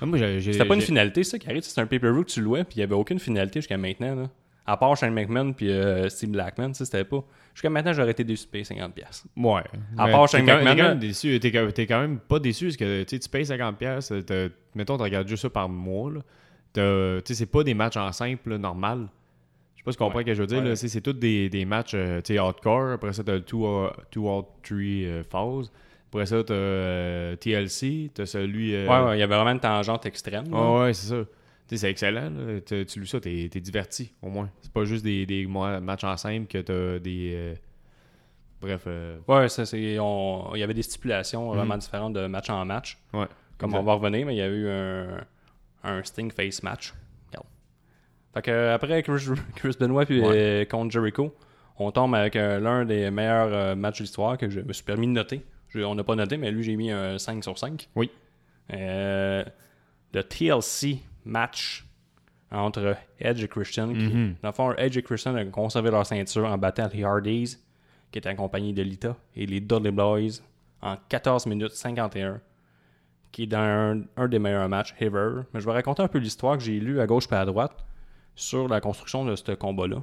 Ah, 0.00 0.06
c'était 0.40 0.64
pas 0.64 0.74
une 0.74 0.80
finalité, 0.80 1.24
ça, 1.24 1.38
qui 1.38 1.48
arrive. 1.48 1.62
C'était 1.62 1.80
un 1.82 1.86
pay-per-view 1.86 2.24
que 2.24 2.30
tu 2.30 2.40
louais, 2.42 2.64
puis 2.64 2.76
il 2.76 2.80
y 2.80 2.82
avait 2.82 2.94
aucune 2.94 3.18
finalité 3.18 3.60
jusqu'à 3.60 3.76
maintenant. 3.78 4.14
Là. 4.14 4.28
À 4.66 4.76
part 4.76 4.96
Shane 4.96 5.14
McMahon 5.14 5.52
puis 5.52 5.70
euh, 5.70 6.08
Steve 6.08 6.30
Blackman, 6.30 6.74
ça, 6.74 6.84
c'était 6.84 7.04
pas. 7.04 7.22
Jusqu'à 7.54 7.70
maintenant, 7.70 7.92
j'aurais 7.92 8.10
été 8.10 8.24
déçu 8.24 8.46
de 8.46 8.50
payer 8.50 8.64
50$. 8.64 8.90
piastres. 8.92 9.26
Ouais. 9.36 9.62
À 9.96 10.08
part 10.08 10.28
Shane 10.28 10.44
McMahon, 10.44 10.64
T'es 10.74 10.76
quand 10.82 10.88
même 10.88 10.98
déçu. 10.98 11.40
T'es 11.40 11.86
quand, 11.86 12.00
même 12.00 12.18
pas 12.18 12.38
déçu 12.40 12.64
parce 12.66 12.76
que 12.76 13.02
tu 13.04 13.18
tu 13.20 13.28
payes 13.28 13.44
50$. 13.44 13.74
piastres, 13.76 14.24
t'as- 14.26 14.48
Mettons, 14.74 14.96
tu 14.96 15.02
regardes 15.04 15.28
juste 15.28 15.42
ça 15.42 15.50
par 15.50 15.68
mois. 15.68 16.10
Tu 16.74 16.80
sais, 16.80 17.34
c'est 17.34 17.46
pas 17.46 17.62
des 17.62 17.74
matchs 17.74 17.96
en 17.96 18.10
simple, 18.12 18.50
là, 18.50 18.58
normal. 18.58 19.06
Je 19.76 19.80
sais 19.80 19.84
pas 19.84 19.92
ce 19.92 19.96
qu'on 19.98 20.04
comprend 20.06 20.20
ce 20.20 20.24
que 20.26 20.34
je 20.34 20.40
veux 20.42 20.46
dire. 20.48 20.62
Ouais. 20.62 20.76
C'est 20.76 21.00
tous 21.00 21.12
des, 21.14 21.48
des 21.48 21.64
matchs 21.64 21.92
euh, 21.94 22.20
tu 22.20 22.34
sais, 22.34 22.38
hardcore. 22.38 22.90
Après 22.92 23.12
ça, 23.12 23.22
t'as 23.24 23.34
le 23.34 23.40
2 23.40 23.56
out 23.56 23.92
3 24.10 25.24
phase. 25.30 25.70
Après 26.08 26.26
ça, 26.26 26.42
t'as 26.44 26.54
euh, 26.54 27.36
TLC. 27.36 28.10
T'as 28.12 28.26
celui. 28.26 28.74
euh, 28.74 28.86
Ouais, 28.88 29.08
ouais, 29.10 29.16
il 29.16 29.20
y 29.20 29.22
avait 29.22 29.34
vraiment 29.36 29.52
une 29.52 29.60
tangente 29.60 30.04
extrême. 30.06 30.50
là. 30.50 30.56
Ouais, 30.60 30.80
ouais, 30.80 30.92
c'est 30.92 31.06
ça. 31.08 31.22
C'est 31.68 31.90
excellent. 31.90 32.30
là. 32.30 32.60
Tu, 32.60 32.86
tu 32.86 33.00
lis 33.00 33.06
ça, 33.08 33.18
t'es 33.20 33.50
es 33.54 33.60
diverti, 33.60 34.12
au 34.22 34.28
moins. 34.28 34.48
C'est 34.62 34.72
pas 34.72 34.84
juste 34.84 35.04
des, 35.04 35.26
des 35.26 35.46
matchs 35.46 36.04
en 36.04 36.16
simple 36.16 36.46
que 36.46 36.58
t'as 36.58 36.98
des. 37.00 37.32
euh, 37.34 37.54
Bref. 38.60 38.84
euh, 38.86 39.18
Ouais, 39.26 39.48
ça, 39.48 39.66
c'est. 39.66 39.98
on- 39.98 40.52
Il 40.54 40.60
y 40.60 40.62
avait 40.62 40.74
des 40.74 40.82
stipulations 40.82 41.48
vraiment 41.52 41.76
différentes 41.76 42.12
de 42.14 42.26
match 42.26 42.48
en 42.50 42.64
match. 42.64 42.98
ouais. 43.12 43.26
Comme 43.58 43.70
exact. 43.70 43.80
on 43.80 43.84
va 43.84 43.94
revenir, 43.94 44.26
mais 44.26 44.34
il 44.34 44.38
y 44.38 44.42
a 44.42 44.48
eu 44.48 44.68
un, 44.68 45.24
un 45.82 46.02
Sting 46.04 46.30
face 46.30 46.62
match. 46.62 46.92
Fait 48.34 48.42
que 48.42 48.68
après 48.74 49.02
Chris, 49.02 49.28
Chris 49.56 49.76
Benoit 49.80 50.04
puis 50.04 50.20
Ouais. 50.20 50.36
euh, 50.36 50.64
contre 50.66 50.90
Jericho, 50.92 51.34
on 51.78 51.90
tombe 51.90 52.14
avec 52.14 52.36
euh, 52.36 52.60
l'un 52.60 52.84
des 52.84 53.10
meilleurs 53.10 53.74
matchs 53.76 53.98
de 53.98 54.02
l'histoire 54.02 54.36
que 54.36 54.50
je 54.50 54.60
me 54.60 54.74
suis 54.74 54.84
permis 54.84 55.06
de 55.06 55.12
noter. 55.12 55.40
Je- 55.70 55.80
on 55.80 55.94
n'a 55.94 56.04
pas 56.04 56.14
noté, 56.16 56.36
mais 56.36 56.50
lui, 56.50 56.62
j'ai 56.62 56.76
mis 56.76 56.90
un 56.90 57.16
5 57.18 57.42
sur 57.42 57.58
5. 57.58 57.88
Oui. 57.96 58.10
Euh, 58.74 59.42
le 60.12 60.22
TLC 60.22 60.98
match 61.26 61.84
entre 62.50 62.96
Edge 63.18 63.42
et 63.44 63.48
Christian. 63.48 63.88
qui- 63.92 63.98
Mhm. 64.08 64.36
dans 64.42 64.48
le 64.48 64.54
fond, 64.54 64.72
Edge 64.76 64.96
et 64.96 65.02
Christian 65.02 65.36
ont 65.36 65.50
conservé 65.50 65.90
leur 65.90 66.06
ceinture 66.06 66.46
en 66.46 66.56
battant 66.56 66.88
les 66.92 67.02
Hardys, 67.04 67.58
qui 68.12 68.18
étaient 68.18 68.28
accompagnés 68.28 68.72
de 68.72 68.82
Lita, 68.82 69.16
et 69.34 69.44
les 69.46 69.60
Dudley 69.60 69.90
Boys 69.90 70.40
en 70.80 70.96
14 71.08 71.46
minutes 71.46 71.72
51, 71.72 72.40
qui 73.32 73.42
est 73.42 73.46
dans 73.46 73.58
un, 73.58 74.02
un 74.16 74.28
des 74.28 74.38
meilleurs 74.38 74.68
matchs 74.68 74.94
ever. 75.00 75.42
Mais 75.52 75.60
je 75.60 75.66
vais 75.66 75.72
raconter 75.72 76.02
un 76.02 76.08
peu 76.08 76.18
l'histoire 76.18 76.56
que 76.56 76.62
j'ai 76.62 76.78
lue 76.78 77.00
à 77.00 77.06
gauche 77.06 77.26
et 77.30 77.34
à 77.34 77.44
droite 77.44 77.84
sur 78.34 78.68
la 78.68 78.80
construction 78.80 79.24
de 79.24 79.34
ce 79.34 79.52
combat-là. 79.52 80.02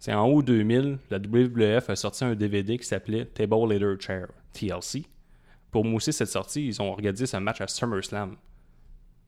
C'est 0.00 0.12
en 0.12 0.28
août 0.28 0.42
2000, 0.44 0.98
la 1.10 1.18
WWF 1.18 1.88
a 1.88 1.96
sorti 1.96 2.24
un 2.24 2.34
DVD 2.34 2.76
qui 2.76 2.84
s'appelait 2.84 3.24
Table 3.26 3.72
Leader 3.72 3.96
Chair, 4.00 4.26
TLC. 4.52 5.06
Pour 5.70 5.84
mousser 5.84 6.12
cette 6.12 6.28
sortie, 6.28 6.66
ils 6.66 6.82
ont 6.82 6.90
organisé 6.90 7.26
ce 7.26 7.36
match 7.38 7.60
à 7.60 7.68
SummerSlam. 7.68 8.36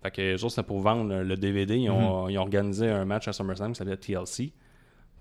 Fait 0.02 0.10
que 0.10 0.36
c'était 0.36 0.62
pour 0.62 0.80
vendre 0.80 1.22
le- 1.22 1.36
DVD. 1.36 1.76
Ils 1.76 1.90
ont, 1.90 2.28
ils 2.28 2.38
ont 2.38 2.42
organisé 2.42 2.88
un 2.88 3.04
match 3.04 3.26
à 3.28 3.32
SummerSlam 3.32 3.72
qui 3.72 3.78
s'appelait 3.78 3.96
TLC. 3.96 4.52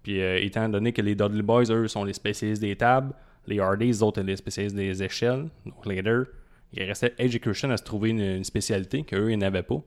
Puis 0.03 0.21
euh, 0.21 0.37
étant 0.41 0.67
donné 0.69 0.91
que 0.93 1.01
les 1.01 1.15
Dudley 1.15 1.41
Boys, 1.41 1.71
eux, 1.71 1.87
sont 1.87 2.03
les 2.03 2.13
spécialistes 2.13 2.61
des 2.61 2.75
tables, 2.75 3.13
les 3.47 3.59
Hardys, 3.59 3.85
les 3.87 4.03
autres, 4.03 4.21
les 4.21 4.35
spécialistes 4.35 4.75
des 4.75 5.01
échelles, 5.03 5.47
donc 5.65 5.85
leader, 5.85 6.25
il 6.73 6.83
restait 6.83 7.13
Edge 7.17 7.35
et 7.35 7.39
Christian 7.39 7.69
à 7.71 7.77
se 7.77 7.83
trouver 7.83 8.09
une, 8.09 8.19
une 8.19 8.43
spécialité 8.43 9.03
qu'eux, 9.03 9.31
ils 9.31 9.37
n'avaient 9.37 9.63
pas. 9.63 9.81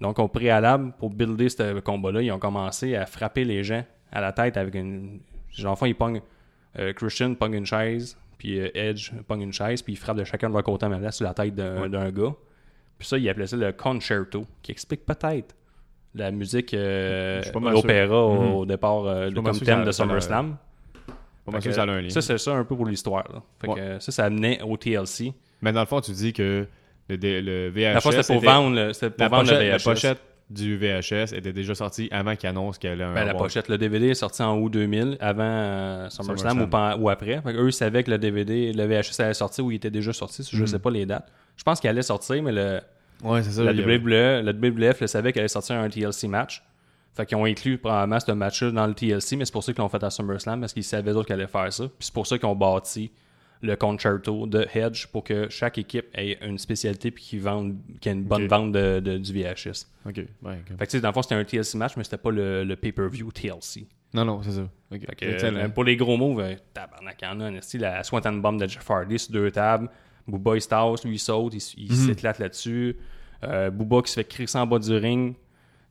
Donc, 0.00 0.18
au 0.18 0.26
préalable, 0.28 0.92
pour 0.98 1.10
builder 1.10 1.48
ce 1.48 1.78
combat-là, 1.80 2.20
ils 2.22 2.32
ont 2.32 2.38
commencé 2.38 2.96
à 2.96 3.06
frapper 3.06 3.44
les 3.44 3.62
gens 3.62 3.84
à 4.10 4.20
la 4.20 4.32
tête 4.32 4.56
avec 4.56 4.74
une. 4.74 5.20
Genre, 5.50 5.78
ils 5.86 5.94
pognent. 5.94 6.20
euh, 6.78 6.92
Christian 6.92 7.34
pogne 7.34 7.54
une 7.54 7.66
chaise, 7.66 8.18
puis 8.36 8.58
euh, 8.58 8.68
Edge 8.74 9.12
pogne 9.28 9.42
une 9.42 9.52
chaise, 9.52 9.80
puis 9.82 9.92
ils 9.92 9.96
frappent 9.96 10.16
de 10.18 10.24
chacun 10.24 10.48
de 10.48 10.54
leur 10.54 10.64
côté 10.64 10.84
en 10.86 11.10
sur 11.12 11.24
la 11.24 11.32
tête 11.34 11.54
d'un 11.54 11.88
d'un 11.88 12.10
gars. 12.10 12.34
Puis 12.98 13.08
ça, 13.08 13.18
ils 13.18 13.28
appelaient 13.28 13.46
ça 13.46 13.56
le 13.56 13.72
concerto, 13.72 14.46
qui 14.62 14.72
explique 14.72 15.04
peut-être 15.04 15.54
la 16.14 16.30
musique, 16.30 16.72
euh, 16.74 17.42
l'opéra 17.54 18.22
au, 18.24 18.34
Mhm. 18.40 18.54
au 18.54 18.66
départ, 18.66 19.04
euh, 19.06 19.30
comme 19.32 19.58
thème 19.58 19.84
de 19.84 19.90
SummerSlam. 19.92 20.56
Ça 22.08 22.22
c'est 22.22 22.38
ça 22.38 22.52
un 22.54 22.64
peu 22.64 22.74
pour 22.76 22.86
l'histoire. 22.86 23.42
Ouais. 23.66 23.74
euh, 23.80 24.00
ça, 24.00 24.12
ça 24.12 24.24
amenait 24.24 24.62
au 24.62 24.76
TLC. 24.76 25.34
Mais 25.60 25.72
dans 25.72 25.80
le 25.80 25.86
fond, 25.86 26.00
tu 26.00 26.12
dis 26.12 26.32
que 26.32 26.66
le, 27.08 27.16
le 27.40 27.68
VHS. 27.68 27.94
La 27.94 28.00
fois, 28.00 28.12
c'était 28.12 28.32
pour 28.34 28.42
vendre 28.42 28.76
le, 28.76 28.92
pour 29.10 29.10
la, 29.18 29.28
vendre 29.28 29.42
pochette, 29.42 29.60
le 29.60 29.68
la 29.68 29.76
VHS. 29.76 29.84
pochette 29.84 30.18
du 30.50 30.76
VHS 30.76 31.32
était 31.34 31.52
déjà 31.52 31.74
sortie 31.74 32.08
avant 32.12 32.36
qu'il 32.36 32.48
annonce 32.48 32.78
qu'elle 32.78 33.00
allait 33.00 33.14
Ben, 33.14 33.24
la 33.24 33.34
pochette, 33.34 33.68
le 33.68 33.78
DVD 33.78 34.08
est 34.10 34.14
sorti 34.14 34.42
en 34.42 34.58
août 34.58 34.68
2000, 34.68 35.16
avant 35.20 35.42
euh, 35.42 36.08
SummerSlam 36.10 36.58
SummerSlam. 36.58 36.98
ou, 37.00 37.04
ou 37.04 37.08
après. 37.10 37.40
Fait 37.40 37.52
eux, 37.54 37.68
ils 37.68 37.72
savaient 37.72 38.02
que 38.04 38.10
le 38.10 38.18
DVD, 38.18 38.72
le 38.72 38.84
VHS 38.86 39.20
allait 39.20 39.34
sortir 39.34 39.64
ou 39.64 39.70
il 39.70 39.76
était 39.76 39.90
déjà 39.90 40.12
sorti. 40.12 40.46
Je 40.50 40.60
Mhm. 40.60 40.66
sais 40.66 40.78
pas 40.78 40.90
les 40.90 41.06
dates. 41.06 41.32
Je 41.56 41.62
pense 41.62 41.80
qu'il 41.80 41.88
allait 41.90 42.02
sortir, 42.02 42.42
mais 42.42 42.52
le, 42.52 42.80
Ouais, 43.22 43.42
c'est 43.42 43.52
ça. 43.52 43.64
la, 43.64 43.72
WWE, 43.72 44.42
WWF 44.42 45.00
le 45.00 45.06
savait 45.06 45.32
qu'elle 45.32 45.40
allait 45.42 45.48
sortir 45.48 45.76
un 45.76 45.88
TLC 45.88 46.28
match. 46.28 46.62
Fait 47.16 47.24
qu'ils 47.24 47.36
ont 47.38 47.44
inclus 47.46 47.78
probablement 47.78 48.18
ce 48.20 48.32
match-là 48.32 48.70
dans 48.72 48.86
le 48.88 48.92
TLC, 48.94 49.36
mais 49.36 49.44
c'est 49.44 49.52
pour 49.52 49.62
ça 49.64 49.72
qu'ils 49.72 49.80
l'ont 49.82 49.88
fait 49.88 50.02
à 50.02 50.10
SummerSlam, 50.10 50.60
parce 50.60 50.72
qu'ils 50.72 50.82
savaient 50.84 51.12
d'autres 51.12 51.28
qu'elle 51.28 51.40
allait 51.40 51.46
faire 51.48 51.72
ça. 51.72 51.84
Puis 51.84 51.94
c'est 52.00 52.12
pour 52.14 52.26
ça 52.26 52.36
qu'ils 52.38 52.48
ont 52.48 52.56
bâti 52.56 53.12
le 53.64 53.76
concerto 53.76 54.46
de 54.46 54.66
Hedge 54.74 55.06
pour 55.08 55.24
que 55.24 55.48
chaque 55.48 55.78
équipe 55.78 56.06
ait 56.14 56.38
une 56.46 56.58
spécialité 56.58 57.10
puis 57.10 57.24
qu'ils 57.24 57.40
vendent, 57.40 57.76
qu'il 58.00 58.12
y 58.12 58.14
ait 58.14 58.18
une 58.18 58.24
bonne 58.24 58.46
vente 58.46 58.72
de, 58.72 59.00
de- 59.00 59.18
du 59.18 59.32
VHS. 59.32 59.86
Ok, 60.06 60.16
ouais, 60.16 60.24
ok. 60.42 60.68
Fait 60.68 60.76
que 60.78 60.84
tu 60.84 60.90
sais, 60.90 61.00
dans 61.00 61.08
le 61.08 61.14
fond, 61.14 61.22
c'était 61.22 61.34
un 61.34 61.44
TLC 61.44 61.76
match, 61.76 61.92
mais 61.96 62.04
c'était 62.04 62.18
pas 62.18 62.30
le, 62.30 62.64
le 62.64 62.76
pay-per-view 62.76 63.32
TLC. 63.32 63.86
Non, 64.12 64.24
non, 64.24 64.42
c'est 64.42 64.52
ça. 64.52 64.68
Fait 64.90 64.98
que, 65.00 65.06
euh, 65.46 65.68
pour 65.70 65.82
les 65.84 65.96
gros 65.96 66.16
moves, 66.16 66.40
euh, 66.40 66.54
tabarnak, 66.72 67.16
il 67.20 67.24
y 67.24 67.28
en 67.28 67.40
a, 67.40 67.50
la 67.78 68.04
Swanton 68.04 68.34
Bomb 68.40 68.60
de 68.60 68.68
Jeff 68.68 68.88
Hardy 68.90 69.18
sur 69.18 69.32
deux 69.32 69.50
tables. 69.50 69.88
Booba, 70.28 70.56
il 70.56 70.60
se 70.62 70.68
tasse, 70.68 71.04
lui, 71.04 71.16
il 71.16 71.18
saute, 71.18 71.54
il, 71.54 71.84
il 71.84 71.94
s'éclate 71.96 72.38
là-dessus. 72.38 72.96
Euh, 73.42 73.70
Booba 73.70 74.02
qui 74.02 74.10
se 74.12 74.20
fait 74.20 74.24
crisser 74.24 74.56
en 74.58 74.66
bas 74.66 74.78
du 74.78 74.94
ring 74.96 75.34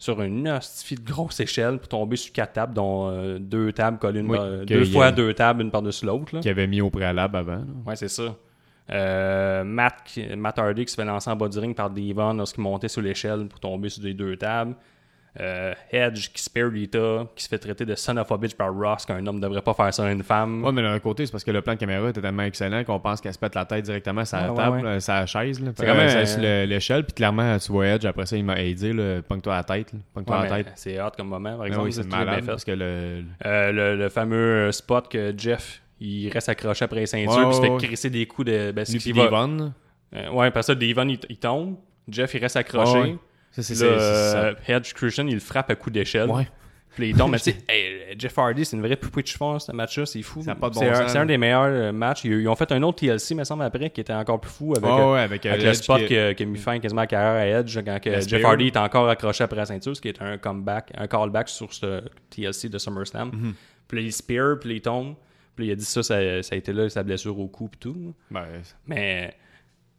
sur 0.03 0.21
une 0.21 0.47
hostifie 0.49 0.95
de 0.95 1.09
grosse 1.09 1.39
échelle 1.39 1.77
pour 1.79 1.87
tomber 1.87 2.17
sur 2.17 2.33
quatre 2.33 2.53
tables, 2.53 2.73
dont 2.73 3.09
euh, 3.09 3.37
deux 3.39 3.71
tables 3.71 3.97
collées 3.99 4.19
une 4.19 4.29
Oui, 4.29 4.37
par- 4.37 4.47
que 4.47 4.65
deux 4.65 4.85
fois 4.85 5.11
deux 5.13 5.33
tables, 5.33 5.61
une 5.61 5.71
par-dessus 5.71 6.05
l'autre. 6.05 6.35
là. 6.35 6.41
Qu'il 6.41 6.51
avait 6.51 6.67
mis 6.67 6.81
au 6.81 6.89
préalable 6.89 7.37
avant. 7.37 7.55
là. 7.55 7.65
Ouais, 7.85 7.95
c'est 7.95 8.09
ça. 8.09 8.35
Euh, 8.91 9.63
Matt, 9.63 9.99
qui- 10.05 10.27
Matt 10.35 10.59
Hardy 10.59 10.83
qui 10.85 10.91
se 10.91 10.95
fait 10.97 11.05
lancer 11.05 11.29
en 11.29 11.35
bas 11.37 11.47
du 11.47 11.57
ring 11.57 11.73
par 11.73 11.89
Devon 11.89 12.33
lorsqu'il 12.33 12.63
montait 12.63 12.89
sur 12.89 13.01
l'échelle 13.01 13.47
pour 13.47 13.59
tomber 13.61 13.87
sur 13.89 14.03
les 14.03 14.13
deux 14.13 14.35
tables. 14.35 14.75
Euh, 15.39 15.73
Edge 15.91 16.29
qui 16.31 16.43
spare 16.43 16.67
Lita, 16.67 17.25
qui 17.35 17.43
se 17.43 17.49
fait 17.49 17.57
traiter 17.57 17.85
de 17.85 17.95
son 17.95 18.17
of 18.17 18.31
a 18.31 18.37
bitch 18.37 18.53
par 18.53 18.71
Ross, 18.71 19.03
qu'un 19.03 19.25
homme 19.25 19.37
ne 19.37 19.41
devrait 19.41 19.63
pas 19.63 19.73
faire 19.73 19.91
ça 19.91 20.05
à 20.05 20.11
une 20.11 20.21
femme. 20.21 20.63
Ouais, 20.63 20.71
mais 20.71 20.83
d'un 20.83 20.99
côté, 20.99 21.25
c'est 21.25 21.31
parce 21.31 21.43
que 21.43 21.49
le 21.49 21.63
plan 21.63 21.73
de 21.73 21.79
caméra 21.79 22.07
était 22.09 22.21
tellement 22.21 22.43
excellent 22.43 22.83
qu'on 22.83 22.99
pense 22.99 23.19
qu'elle 23.19 23.33
se 23.33 23.39
pète 23.39 23.55
la 23.55 23.65
tête 23.65 23.83
directement 23.85 24.23
sur 24.25 24.37
la 24.37 24.51
Ouais, 24.51 24.57
table, 24.57 24.77
ouais, 24.77 24.83
ouais. 24.83 24.89
euh, 24.89 24.99
sur 24.99 25.13
la 25.13 25.25
chaise. 25.25 25.59
C'est 25.75 25.85
quand 25.87 25.95
même, 25.95 26.09
c'est 26.09 26.17
euh, 26.17 26.25
sur 26.27 26.41
le- 26.41 26.65
l'échelle, 26.65 27.03
puis 27.03 27.13
clairement, 27.13 27.57
tu 27.57 27.71
vois 27.71 27.87
Edge, 27.87 28.05
après 28.05 28.27
ça, 28.27 28.37
il 28.37 28.45
m'a 28.45 28.61
aidé, 28.61 28.93
là, 28.93 29.23
pogne-toi 29.27 29.53
à 29.53 29.57
la 29.57 29.63
tête. 29.63 29.91
Pogne-toi 30.13 30.39
Ouais, 30.39 30.49
la 30.49 30.55
tête. 30.65 30.73
c'est 30.75 31.01
hot 31.01 31.09
comme 31.17 31.29
moment, 31.29 31.53
par 31.53 31.61
Ah 31.63 31.67
exemple. 31.67 31.85
oui, 31.87 31.93
c'est 31.93 32.07
bien 32.07 32.17
malade, 32.19 32.41
fait. 32.41 32.45
parce 32.51 32.63
que 32.63 32.71
le... 32.71 33.23
Euh, 33.45 33.71
le, 33.71 33.95
le 33.97 34.09
fameux 34.09 34.71
spot 34.71 35.07
que 35.09 35.33
Jeff, 35.35 35.81
il 35.99 36.29
reste 36.29 36.49
accroché 36.49 36.85
après 36.85 36.99
les 36.99 37.05
ceintures, 37.07 37.31
Ouais, 37.31 37.37
puis 37.45 37.49
il 37.49 37.55
se 37.55 37.61
fait 37.61 37.69
ouais. 37.69 37.77
crisser 37.87 38.09
des 38.11 38.25
coups 38.27 38.49
de. 38.49 38.71
Ben, 38.71 38.85
Lui 38.87 39.11
va- 39.13 39.25
Devon. 39.25 39.73
Euh, 40.15 40.29
ouais, 40.29 40.45
après 40.45 40.61
ça, 40.61 40.75
Devon, 40.75 41.07
il, 41.07 41.17
il 41.27 41.37
tombe. 41.37 41.77
Jeff, 42.07 42.31
il 42.35 42.39
reste 42.39 42.55
accroché. 42.57 43.17
C'est 43.61 43.75
ça. 43.75 43.85
euh, 43.85 44.53
Edge 44.67 44.93
Christian, 44.93 45.27
il 45.27 45.35
le 45.35 45.39
frappe 45.39 45.69
à 45.69 45.75
coups 45.75 45.93
d'échelle. 45.93 46.29
Ouais. 46.29 46.47
Puis 46.95 47.09
il 47.09 47.15
tombe. 47.17 47.31
mais 47.31 47.37
tu 47.39 47.51
sais, 47.51 47.57
hey, 47.69 48.15
Jeff 48.17 48.37
Hardy, 48.37 48.65
c'est 48.65 48.75
une 48.75 48.83
vraie 48.83 48.95
poupée 48.95 49.21
de 49.23 49.27
chiffon, 49.27 49.57
ce 49.59 49.71
match-là. 49.71 50.05
C'est 50.05 50.21
fou. 50.21 50.41
Bon 50.59 50.71
c'est 50.73 51.17
un, 51.17 51.25
des 51.25 51.37
meilleurs 51.37 51.63
euh, 51.65 51.91
matchs. 51.91 52.23
Ils, 52.25 52.33
ils 52.41 52.47
ont 52.47 52.55
fait 52.55 52.71
un 52.71 52.81
autre 52.83 52.99
TLC, 52.99 53.33
me 53.35 53.43
semble, 53.43 53.63
après, 53.63 53.89
qui 53.89 54.01
était 54.01 54.13
encore 54.13 54.39
plus 54.39 54.51
fou 54.51 54.73
avec, 54.77 54.83
Ouais, 54.89 55.01
euh, 55.01 55.13
ouais, 55.13 55.19
avec, 55.21 55.45
avec 55.45 55.63
le 55.63 55.73
spot 55.73 55.99
qui- 56.01 56.07
qui, 56.07 56.17
a, 56.17 56.33
qui 56.33 56.43
a 56.43 56.45
mis 56.45 56.57
fin 56.59 56.77
quasiment 56.79 57.01
à 57.01 57.07
carrière 57.07 57.55
à 57.55 57.59
Edge 57.61 57.77
quand 57.83 57.99
que 57.99 58.21
Jeff. 58.21 58.45
Hardy 58.45 58.67
est 58.67 58.77
encore 58.77 59.09
accroché 59.09 59.43
après 59.43 59.57
la 59.57 59.65
ceinture, 59.65 59.95
ce 59.95 60.01
qui 60.01 60.09
est 60.09 60.21
un 60.21 60.37
comeback, 60.37 60.91
un 60.95 61.07
callback 61.07 61.49
sur 61.49 61.73
ce 61.73 62.01
TLC 62.29 62.69
de 62.69 62.77
SummerSlam. 62.77 63.29
Mhm. 63.33 63.53
Puis 63.87 63.97
là, 63.97 64.03
il 64.05 64.13
spear, 64.13 64.59
puis 64.59 64.75
il 64.75 64.81
tombe. 64.81 65.15
Puis 65.55 65.65
là, 65.65 65.69
il 65.69 65.73
a 65.73 65.75
dit 65.75 65.85
ça, 65.85 66.01
ça, 66.03 66.41
ça 66.43 66.55
a 66.55 66.57
été 66.57 66.73
là, 66.73 66.89
sa 66.89 67.03
blessure 67.03 67.37
au 67.39 67.47
cou, 67.47 67.67
puis 67.69 67.79
tout. 67.79 68.13
Ben, 68.31 68.45
Mais 68.87 69.35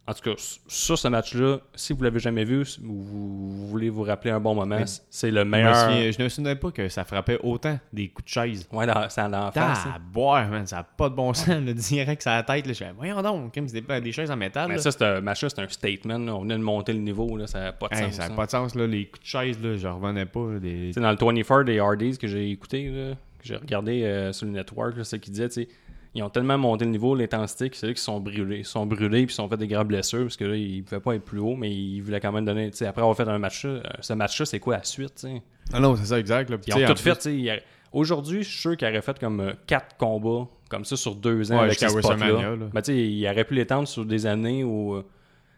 en 0.07 0.13
tout 0.13 0.21
cas, 0.21 0.35
sur 0.67 0.97
ce 0.99 1.07
match-là, 1.07 1.57
si 1.73 1.91
vous 1.93 2.03
l'avez 2.03 2.19
jamais 2.19 2.43
vu 2.43 2.61
ou 2.83 3.01
vous, 3.01 3.67
voulez 3.67 3.89
vous 3.89 4.03
rappeler 4.03 4.29
un 4.29 4.39
bon 4.39 4.53
moment, 4.53 4.79
c'est 5.09 5.31
le 5.31 5.39
je 5.39 5.45
me, 5.45 5.49
meilleur. 5.49 5.75
souviens- 5.75 6.11
je 6.11 6.19
ne 6.19 6.23
me 6.25 6.29
souvenais 6.29 6.55
pas 6.55 6.69
que 6.71 6.89
ça 6.89 7.03
frappait 7.03 7.39
autant 7.41 7.79
des 7.91 8.09
coups 8.09 8.25
de 8.25 8.29
chaise. 8.29 8.67
Ouais, 8.71 8.85
c'est 9.09 9.21
en 9.21 9.51
face. 9.51 9.79
Ah, 9.85 9.97
boire, 9.99 10.47
man, 10.47 10.67
ça 10.67 10.75
n'a 10.77 10.83
pas 10.83 11.09
de 11.09 11.15
bon 11.15 11.33
sens. 11.33 11.47
Le 11.49 11.73
direct 11.73 12.21
sur 12.21 12.29
la 12.31 12.43
tête, 12.43 12.67
là, 12.67 12.73
je 12.73 12.77
fais, 12.77 12.91
voyons 12.95 13.19
donc, 13.23 13.53
comme 13.55 13.67
c'est 13.67 13.81
des, 13.81 14.01
des 14.01 14.11
chaises 14.11 14.29
en 14.29 14.37
métal. 14.37 14.67
Mais 14.67 14.75
là. 14.75 14.81
ça, 14.81 14.91
c'est 14.91 15.03
un 15.03 15.21
match-là, 15.21 15.49
c'est 15.49 15.61
un 15.61 15.67
statement. 15.67 16.19
là. 16.19 16.35
On 16.35 16.41
venait 16.41 16.57
de 16.57 16.63
monter 16.63 16.93
le 16.93 16.99
niveau, 16.99 17.35
là, 17.37 17.47
ça 17.47 17.59
n'a 17.59 17.71
pas 17.73 17.87
de 17.87 17.95
Hey, 17.95 18.03
sens. 18.05 18.13
ça 18.13 18.27
n'a 18.27 18.33
hein. 18.33 18.35
pas 18.35 18.45
de 18.45 18.51
sens, 18.51 18.75
là. 18.75 18.85
Les 18.85 19.07
coups 19.07 19.21
de 19.23 19.27
chaise, 19.27 19.57
là, 19.61 19.75
je 19.75 19.87
revenais 19.87 20.25
pas. 20.27 20.47
Tu 20.61 20.93
sais, 20.93 20.99
dans 21.01 21.09
le 21.11 21.17
24 21.17 21.63
des 21.63 21.79
Hardys 21.79 22.17
que 22.19 22.27
j'ai 22.27 22.51
écouté, 22.51 22.89
là, 22.89 23.15
que 23.39 23.43
j'ai 23.43 23.55
regardé 23.55 24.03
euh, 24.03 24.31
sur 24.33 24.45
le 24.45 24.51
network, 24.51 24.97
là, 24.97 25.03
c'est 25.03 25.17
qu'il 25.19 25.33
disait, 25.33 25.49
tu 25.49 25.63
sais, 25.63 25.67
ils 26.15 26.23
ont 26.23 26.29
tellement 26.29 26.57
monté 26.57 26.85
le 26.85 26.91
niveau, 26.91 27.13
l'intensité, 27.13 27.69
que 27.69 27.75
c'est 27.77 27.85
là 27.87 27.93
qu'ils 27.93 28.01
sont 28.01 28.19
brûlés. 28.19 28.59
Ils 28.59 28.65
sont 28.65 28.85
brûlés 28.85 29.25
puis 29.25 29.33
ils 29.33 29.35
sont 29.35 29.47
fait 29.49 29.57
des 29.57 29.67
graves 29.67 29.85
blessures 29.87 30.23
parce 30.23 30.37
que 30.37 30.45
là, 30.45 30.55
ils 30.55 30.81
pouvaient 30.83 31.01
pas 31.01 31.13
être 31.15 31.25
plus 31.25 31.39
haut, 31.39 31.55
mais 31.55 31.71
ils 31.71 32.01
voulaient 32.01 32.19
quand 32.21 32.31
même 32.31 32.45
donner. 32.45 32.67
Après 32.67 33.01
avoir 33.01 33.15
fait 33.15 33.27
un 33.27 33.37
match 33.37 33.65
là, 33.65 33.81
ce 33.99 34.13
match-là, 34.13 34.45
c'est 34.45 34.59
quoi 34.59 34.77
la 34.77 34.83
suite, 34.83 35.15
tu 35.15 35.27
sais? 35.27 35.41
Ah 35.73 35.79
non, 35.79 35.95
c'est 35.95 36.05
ça, 36.05 36.19
exact. 36.19 36.49
là. 36.49 36.57
Ils 36.65 36.73
ont 36.73 36.77
tout 36.87 36.95
fait, 36.95 37.19
plus- 37.21 37.49
a- 37.49 37.59
Aujourd'hui, 37.91 38.43
je 38.43 38.49
suis 38.49 38.59
sûr 38.59 38.75
qu'ils 38.77 38.87
auraient 38.89 39.01
fait 39.01 39.17
comme 39.19 39.53
4 39.67 39.95
combats 39.97 40.47
comme 40.69 40.83
ça 40.83 40.97
sur 40.97 41.15
deux 41.15 41.51
ans 41.51 41.55
Ouais, 41.59 41.63
avec 41.65 41.79
ces 41.79 41.87
spots-là. 41.87 42.55
Ben, 42.73 42.81
tu 42.81 42.91
sais, 42.91 42.97
ils 43.07 43.25
auraient 43.29 43.45
pu 43.45 43.53
l'étendre 43.53 43.87
sur 43.87 44.03
des 44.05 44.25
années 44.25 44.63
où, 44.65 44.95
euh, 44.95 45.03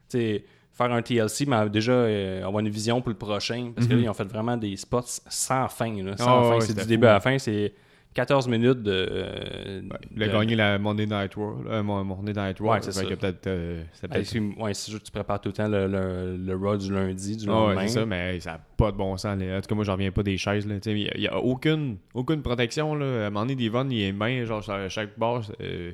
sais, 0.10 0.43
faire 0.72 0.91
un 0.91 1.02
TLC, 1.02 1.46
mais 1.48 1.67
déjà 1.70 1.93
euh, 1.93 2.43
avoir 2.46 2.60
une 2.60 2.70
vision 2.70 3.02
pour 3.02 3.10
le 3.10 3.15
prochain. 3.15 3.72
Parce 3.76 3.88
que 3.88 3.93
là, 3.96 4.02
ils 4.02 4.10
ont 4.10 4.13
fait 4.13 4.26
vraiment 4.28 4.56
des 4.58 4.76
spots 4.76 5.02
sans 5.28 5.67
fin, 5.67 5.91
là, 6.04 6.15
sans 6.17 6.26
Mhm. 6.26 6.43
Ah, 6.46 6.50
fin. 6.50 6.56
ouais, 6.56 6.62
c'est 6.62 6.74
du 6.76 6.82
fou. 6.82 6.88
début 6.88 7.08
à 7.08 7.13
la 7.13 7.20
fin, 7.20 7.38
c'est 7.39 7.74
14 8.17 8.47
minutes 8.47 8.82
de... 8.82 8.91
euh, 9.12 9.82
Il 10.15 10.23
a 10.23 10.27
de- 10.27 10.32
gagné 10.34 10.56
la 10.56 10.80
Monday 10.80 11.06
Night 11.06 11.36
Raw. 11.36 11.63
euh, 11.69 11.84
mon- 11.84 12.03
Monday 12.03 12.34
Night 12.34 12.60
Raw. 12.60 12.71
Ouais, 12.71 12.80
c'est 12.82 12.91
ça. 12.91 13.03
peut-être. 13.03 13.45
euh, 13.45 13.84
peut-être. 14.01 14.25
c'est- 14.25 14.39
ouais, 14.39 14.73
c'est 14.73 14.89
sûr 14.89 14.99
que 14.99 15.06
tu 15.06 15.12
prépares 15.12 15.39
tout 15.39 15.49
le 15.49 15.53
temps 15.53 15.67
le, 15.67 15.86
le, 15.88 16.36
le 16.36 16.56
Raw 16.56 16.77
du 16.77 16.91
lundi, 16.91 17.38
du 17.38 17.45
Ah 17.47 17.51
ouais, 17.51 17.60
lendemain. 17.67 17.82
c'est 17.88 17.93
ça, 17.99 18.06
mais 18.08 18.39
ça 18.39 18.51
n'a 18.53 18.62
pas 18.75 18.91
de 18.91 18.97
bon 18.97 19.15
sens. 19.17 19.39
là. 19.39 19.58
En 19.58 19.62
tout 19.62 19.67
cas, 19.67 19.75
moi, 19.75 19.84
j'en 19.86 19.93
reviens 19.93 20.12
pas 20.12 20.23
des 20.23 20.38
chaises. 20.38 20.67
Il 20.88 21.10
n'y 21.15 21.27
a, 21.27 21.38
aucune, 21.38 21.97
aucune 22.15 22.41
protection. 22.41 22.95
Là. 22.95 23.06
À 23.06 23.27
un 23.27 23.30
moment 23.30 23.45
donné, 23.45 23.56
Devon, 23.56 23.88
il 23.89 24.01
est 24.01 24.12
main, 24.12 24.43
genre, 24.45 24.63
sur 24.63 24.89
chaque 24.89 25.17
bord, 25.19 25.43
euh, 25.62 25.91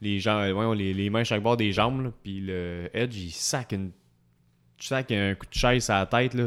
les, 0.00 0.18
gens, 0.18 0.38
euh, 0.38 0.52
voyons, 0.54 0.72
les, 0.72 0.94
les 0.94 1.10
mains 1.10 1.24
chaque 1.24 1.42
bord 1.42 1.58
des 1.58 1.72
jambes. 1.72 2.04
là. 2.04 2.10
Puis 2.24 2.40
le 2.40 2.88
Edge, 2.94 3.16
il 3.16 3.30
sac, 3.32 3.72
une, 3.72 3.90
sac 4.78 5.12
un 5.12 5.34
coup 5.34 5.46
de 5.46 5.52
chaise 5.58 5.90
à 5.90 5.98
la 5.98 6.06
tête. 6.06 6.32
Là. 6.32 6.44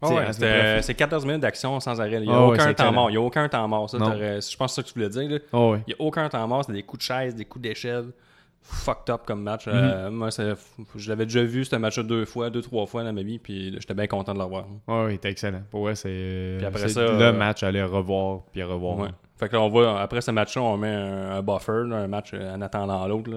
Ah 0.00 0.08
ouais, 0.10 0.82
c'est 0.82 0.94
14 0.94 1.26
minutes 1.26 1.40
d'action 1.40 1.80
sans 1.80 2.00
arrêt. 2.00 2.20
Il 2.22 2.28
n'y 2.28 2.30
a 2.30 2.34
Ah 2.36 2.46
ouais, 2.48 2.54
aucun 2.54 2.74
temps 2.74 2.92
mort. 2.92 3.10
Il 3.10 3.16
a 3.16 3.20
aucun 3.20 3.48
temps 3.48 3.66
mort. 3.66 3.90
Ça, 3.90 3.98
je 3.98 4.04
pense 4.04 4.16
que 4.16 4.40
c'est 4.40 4.74
ça 4.74 4.82
que 4.82 4.88
tu 4.88 4.94
voulais 4.94 5.08
dire. 5.08 5.28
là. 5.28 5.38
Ah 5.52 5.66
ouais. 5.70 5.82
Il 5.86 5.94
n'y 5.94 5.94
a 5.94 6.06
aucun 6.06 6.28
temps 6.28 6.46
mort. 6.46 6.64
C'est 6.64 6.72
des 6.72 6.82
coups 6.82 7.00
de 7.00 7.12
chaise, 7.12 7.34
des 7.34 7.44
coups 7.44 7.62
d'échelle. 7.62 8.12
Fucked 8.60 9.08
up 9.14 9.22
comme 9.24 9.42
match. 9.42 9.66
Mhm. 9.66 9.72
Euh, 9.74 10.10
moi, 10.10 10.28
je 10.30 11.08
l'avais 11.08 11.24
déjà 11.24 11.42
vu, 11.42 11.64
ce 11.64 11.74
match-là, 11.76 12.02
deux 12.02 12.24
fois, 12.26 12.50
deux, 12.50 12.60
trois 12.60 12.86
fois 12.86 13.02
dans 13.02 13.12
ma 13.12 13.22
vie. 13.22 13.38
Puis 13.38 13.72
j'étais 13.72 13.94
bien 13.94 14.06
content 14.06 14.34
de 14.34 14.38
le 14.38 14.44
revoir. 14.44 14.66
Ouais, 14.86 15.04
ouais, 15.04 15.12
il 15.12 15.14
était 15.16 15.30
excellent. 15.30 15.62
Pour 15.70 15.82
vrai, 15.82 15.94
c'est 15.94 16.56
Puis 16.58 16.66
après 16.66 16.80
c'est 16.82 16.88
ça, 16.90 17.02
le 17.02 17.20
euh, 17.22 17.32
match 17.32 17.62
à 17.62 17.68
aller 17.68 17.82
revoir 17.82 18.40
puis 18.52 18.62
revoir. 18.62 18.98
Ouais. 18.98 19.08
Fait 19.36 19.48
que 19.48 19.54
là, 19.54 19.62
on 19.62 19.68
voit, 19.68 20.00
après 20.00 20.20
ce 20.20 20.30
match-là, 20.32 20.62
on 20.62 20.76
met 20.76 20.92
un, 20.92 21.30
un 21.36 21.42
buffer, 21.42 21.84
là, 21.86 21.96
un 21.96 22.08
match 22.08 22.30
euh, 22.34 22.54
en 22.54 22.60
attendant 22.60 23.06
l'autre. 23.06 23.30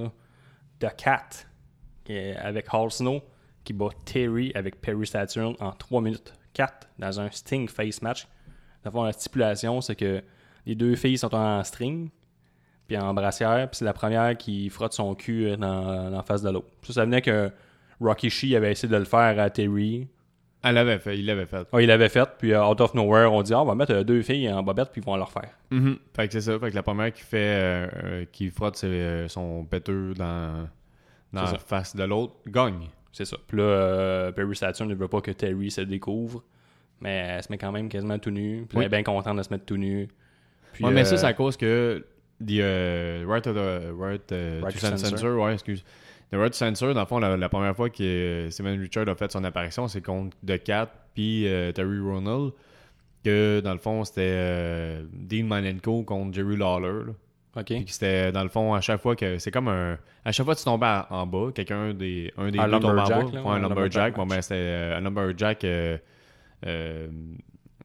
The 0.80 0.88
Cat, 0.98 1.30
qui 2.04 2.14
est 2.14 2.36
avec 2.36 2.66
Hall 2.74 2.92
Snow, 2.92 3.22
qui 3.64 3.74
bat 3.74 3.90
Terry 4.04 4.52
avec 4.56 4.82
Perry 4.82 5.06
Saturn 5.08 5.56
en 5.60 5.72
3 5.72 6.02
minutes 6.02 6.34
4 6.54 6.88
dans 7.00 7.20
un 7.20 7.30
Sting 7.32 7.68
Face 7.68 8.02
match. 8.02 8.28
Dans 8.84 9.04
la 9.04 9.14
stipulation, 9.14 9.82
c'est 9.82 9.96
que 9.96 10.22
les 10.66 10.76
deux 10.76 10.96
filles 10.96 11.18
sont 11.18 11.34
en 11.36 11.64
string, 11.64 12.10
puis 12.88 12.98
en 12.98 13.14
brassière, 13.14 13.70
puis 13.70 13.78
c'est 13.78 13.86
la 13.86 13.94
première 13.94 14.36
qui 14.38 14.70
frotte 14.70 14.94
son 14.94 15.14
cul 15.16 15.48
euh, 15.48 15.58
dans, 15.58 16.10
la 16.10 16.24
face 16.24 16.42
de 16.42 16.50
l'autre. 16.50 16.68
Ça, 16.84 16.94
ça 16.94 17.06
venait 17.06 17.22
que 17.22 17.52
Rocky 18.00 18.30
Shee 18.30 18.56
avait 18.56 18.72
essayé 18.72 18.92
de 18.92 18.98
le 18.98 19.06
faire 19.06 19.40
à 19.40 19.50
Terry. 19.50 20.08
Elle 20.64 20.76
l'avait 20.76 21.00
fait, 21.00 21.18
il 21.18 21.26
l'avait 21.26 21.46
fait. 21.46 21.68
Il 21.80 21.88
l'avait 21.88 22.10
fait, 22.10 22.30
puis 22.38 22.54
euh, 22.54 22.64
out 22.64 22.80
of 22.82 22.94
nowhere, 22.94 23.32
on 23.32 23.42
dit 23.42 23.54
ah, 23.54 23.62
on 23.62 23.66
va 23.66 23.74
mettre 23.74 23.94
euh, 23.94 24.04
deux 24.04 24.22
filles 24.22 24.52
en 24.52 24.62
bobette, 24.62 24.90
puis 24.92 25.02
ils 25.02 25.06
vont 25.06 25.16
le 25.16 25.24
refaire. 25.24 25.50
Mhm. 25.72 25.98
Fait 26.16 26.28
que 26.28 26.34
c'est 26.34 26.42
ça. 26.42 26.60
Fait 26.60 26.70
que 26.70 26.76
la 26.76 26.84
première 26.84 27.12
qui 27.12 27.24
fait 27.24 27.38
euh, 27.38 27.88
euh, 28.04 28.26
qui 28.32 28.50
frotte 28.50 28.84
son 29.28 29.66
péteux 29.66 30.14
dans, 30.14 30.68
dans 31.34 31.44
la 31.44 31.58
face 31.58 31.96
de 31.96 32.04
l'autre 32.04 32.36
gagne. 32.48 32.90
C'est 33.12 33.26
ça. 33.26 33.38
Puis 33.48 33.58
là, 33.58 33.64
euh, 33.64 34.32
Perry 34.32 34.56
Saturn 34.56 34.90
ne 34.90 34.96
veut 34.96 35.08
pas 35.08 35.22
que 35.22 35.32
Terry 35.32 35.70
se 35.72 35.82
découvre, 35.82 36.44
mais 37.02 37.18
elle 37.38 37.44
se 37.44 37.52
met 37.52 37.58
quand 37.58 37.72
même 37.72 37.90
quasiment 37.90 38.18
tout 38.20 38.32
nu. 38.32 38.66
Puis 38.70 38.78
Oui. 38.78 38.84
elle 38.86 38.88
est 38.94 38.98
bien 38.98 39.04
contente 39.04 39.38
de 39.38 39.44
se 39.44 39.50
mettre 39.50 39.66
tout 39.66 39.78
nu. 39.78 40.08
Puis, 40.74 40.86
ouais, 40.86 40.92
mais 40.92 41.04
ça, 41.04 41.16
euh, 41.16 41.18
c'est 41.18 41.26
à 41.26 41.34
cause 41.34 41.58
que 41.58 42.06
the, 42.40 42.52
euh, 42.60 43.26
right, 43.28 43.46
of 43.48 43.56
the, 43.56 43.94
right, 44.00 44.22
Right 44.64 44.74
to 44.74 44.80
censor. 44.80 45.10
censor, 45.10 45.38
ouais, 45.44 45.54
excuse. 45.54 45.84
The 46.32 46.36
right 46.38 46.52
to 46.52 46.58
censor, 46.58 46.94
dans 46.94 47.02
le 47.02 47.06
fond, 47.06 47.20
la, 47.20 47.36
la 47.36 47.50
première 47.50 47.76
fois 47.76 47.90
que 47.90 48.48
Steven 48.50 48.80
Richard 48.80 49.10
a 49.10 49.16
fait 49.16 49.30
son 49.32 49.44
apparition, 49.44 49.88
c'est 49.90 50.02
contre 50.02 50.38
The 50.48 50.64
Cat 50.64 50.90
puis 51.14 51.46
euh, 51.48 51.72
Terry 51.74 52.00
Ronald. 52.00 52.52
Que 53.24 53.60
dans 53.64 53.74
le 53.74 53.78
fond, 53.80 54.04
c'était 54.06 54.22
euh, 54.34 55.04
Dean 55.14 55.44
Malenko 55.46 56.04
contre 56.04 56.34
Jerry 56.34 56.56
Lawler. 56.58 57.08
là. 57.08 57.14
OK. 57.56 57.66
Puis 57.66 57.84
que 57.86 57.92
c'était 57.92 58.32
dans 58.32 58.44
le 58.44 58.50
fond 58.50 58.74
à 58.74 58.80
chaque 58.82 59.02
fois 59.02 59.16
que 59.16 59.38
c'est 59.38 59.52
comme 59.52 59.68
un 59.68 59.98
à 60.24 60.32
chaque 60.32 60.46
fois 60.46 60.56
que 60.56 60.60
tu 60.60 60.66
tombais 60.66 60.86
à- 60.86 61.08
en 61.10 61.28
bas 61.28 61.52
quelqu'un 61.54 61.94
des 61.94 62.32
un 62.38 62.50
des 62.50 62.60
Un 62.60 62.66
deux 62.70 62.80
tombait 62.80 62.88
en 62.88 62.94
bas 62.96 63.04
lumberjack, 63.10 63.34
là, 63.34 63.44
Ouais, 63.44 63.50
un 63.52 63.60
lumberjack 63.60 64.16
bon 64.16 64.26
ben 64.26 64.42
c'était 64.42 64.56
euh, 64.56 64.98
un 64.98 65.02
lumberjack 65.02 65.64
euh, 65.66 65.98
euh, 66.66 67.08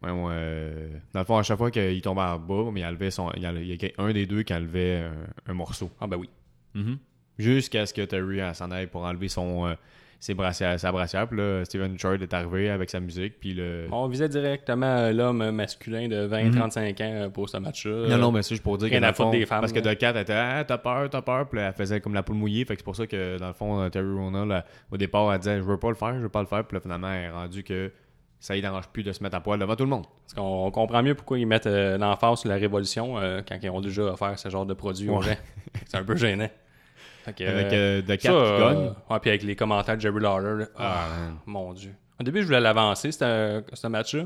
ouais, 0.02 0.10
ouais, 0.10 0.30
euh, 0.32 0.88
dans 1.12 1.20
le 1.20 1.26
fond 1.26 1.38
à 1.38 1.42
chaque 1.42 1.58
fois 1.58 1.70
qu'il 1.72 2.00
tombait 2.00 2.20
en 2.22 2.38
bas 2.38 2.70
mais 2.72 2.80
il 2.82 2.86
enlevait 2.86 3.10
son 3.10 3.30
il 3.36 3.42
y 3.42 3.46
a, 3.46 3.52
il 3.52 3.66
y 3.66 3.72
a 3.86 4.02
un 4.02 4.12
des 4.12 4.26
deux 4.26 4.42
qui 4.44 4.54
enlevait 4.54 5.02
un, 5.04 5.50
un 5.50 5.54
morceau 5.54 5.90
Ah, 6.00 6.06
ben 6.06 6.16
oui. 6.16 6.28
jusqu'à 7.38 7.86
ce 7.86 7.92
que 7.94 8.02
Terry 8.02 8.40
s'en 8.54 8.70
aille 8.70 8.86
pour 8.86 9.02
enlever 9.04 9.28
son 9.28 9.76
ses 10.18 10.34
brassières, 10.34 10.80
sa 10.80 10.90
brassière 10.92 11.28
puis 11.28 11.38
là 11.38 11.64
Steven 11.64 11.92
Richard 11.92 12.14
est 12.14 12.32
arrivé 12.32 12.70
avec 12.70 12.88
sa 12.90 13.00
musique 13.00 13.38
puis 13.38 13.52
le 13.54 13.86
On 13.92 14.08
visait 14.08 14.28
directement 14.28 15.10
l'homme 15.10 15.50
masculin 15.50 16.08
de 16.08 16.26
20-35 16.26 16.90
ans 16.90 16.94
euh, 17.00 17.28
pour 17.28 17.48
ce 17.48 17.58
match-là. 17.58 18.08
Non, 18.08 18.18
non, 18.18 18.32
mais 18.32 18.42
c'est 18.42 18.50
juste 18.54 18.62
pour 18.62 18.78
dire 18.78 18.88
que 18.88 18.92
rien 18.94 19.00
dans 19.02 19.08
à 19.08 19.12
fond, 19.12 19.30
des 19.30 19.44
femmes, 19.46 19.60
parce 19.60 19.72
que 19.72 19.80
là. 19.80 19.94
The 19.94 19.98
Cat 19.98 20.20
était 20.20 20.32
ah, 20.32 20.64
t'as 20.66 20.78
peur, 20.78 21.10
t'as 21.10 21.22
peur, 21.22 21.48
puis 21.48 21.58
là, 21.60 21.68
elle 21.68 21.74
faisait 21.74 22.00
comme 22.00 22.14
la 22.14 22.22
poule 22.22 22.36
mouillée, 22.36 22.64
fait 22.64 22.74
que 22.74 22.80
c'est 22.80 22.84
pour 22.84 22.96
ça 22.96 23.06
que 23.06 23.38
dans 23.38 23.48
le 23.48 23.52
fond, 23.52 23.80
euh, 23.80 23.88
Terry 23.90 24.06
Ronald, 24.14 24.48
là, 24.48 24.64
au 24.90 24.96
départ, 24.96 25.32
elle 25.32 25.38
disait 25.38 25.56
je 25.58 25.62
veux 25.62 25.78
pas 25.78 25.88
le 25.90 25.94
faire, 25.94 26.14
je 26.14 26.20
veux 26.20 26.28
pas 26.28 26.40
le 26.40 26.46
faire, 26.46 26.64
puis 26.64 26.76
là, 26.76 26.80
finalement, 26.80 27.12
elle 27.12 27.24
est 27.24 27.30
rendue 27.30 27.62
que 27.62 27.92
ça 28.38 28.54
y 28.56 28.60
dérange 28.60 28.88
plus 28.88 29.02
de 29.02 29.12
se 29.12 29.22
mettre 29.22 29.36
à 29.36 29.40
poil 29.40 29.58
devant 29.58 29.76
tout 29.76 29.84
le 29.84 29.90
monde. 29.90 30.04
Parce 30.22 30.34
qu'on 30.34 30.66
on 30.66 30.70
comprend 30.70 31.02
mieux 31.02 31.14
pourquoi 31.14 31.38
ils 31.38 31.46
mettent 31.46 31.66
euh, 31.66 31.96
l'emphase 31.98 32.40
sur 32.40 32.48
la 32.48 32.56
révolution 32.56 33.18
euh, 33.18 33.40
quand 33.46 33.56
ils 33.62 33.70
ont 33.70 33.80
déjà 33.80 34.02
offert 34.02 34.38
ce 34.38 34.48
genre 34.50 34.66
de 34.66 34.74
produit 34.74 35.08
aux 35.08 35.18
Ouais. 35.18 35.24
gens. 35.24 35.36
C'est 35.86 35.96
un 35.96 36.04
peu 36.04 36.16
gênant. 36.16 36.48
Fait 37.34 37.46
Avec 37.46 37.72
euh, 37.72 38.02
Cat 38.16 38.18
ça, 38.18 38.30
qui 38.30 38.60
gagne. 38.74 38.92
ouais, 39.10 39.20
puis 39.20 39.30
avec 39.30 39.42
les 39.42 39.56
commentaires 39.56 39.96
de 39.96 40.00
Jerry 40.00 40.20
Lawler. 40.20 40.60
là. 40.64 40.66
Ah, 40.78 41.06
man. 41.18 41.36
Mon 41.46 41.72
Dieu. 41.72 41.94
Au 42.20 42.24
début, 42.24 42.40
je 42.40 42.46
voulais 42.46 42.60
l'avancer, 42.60 43.12
ce 43.12 43.86
match-là. 43.88 44.24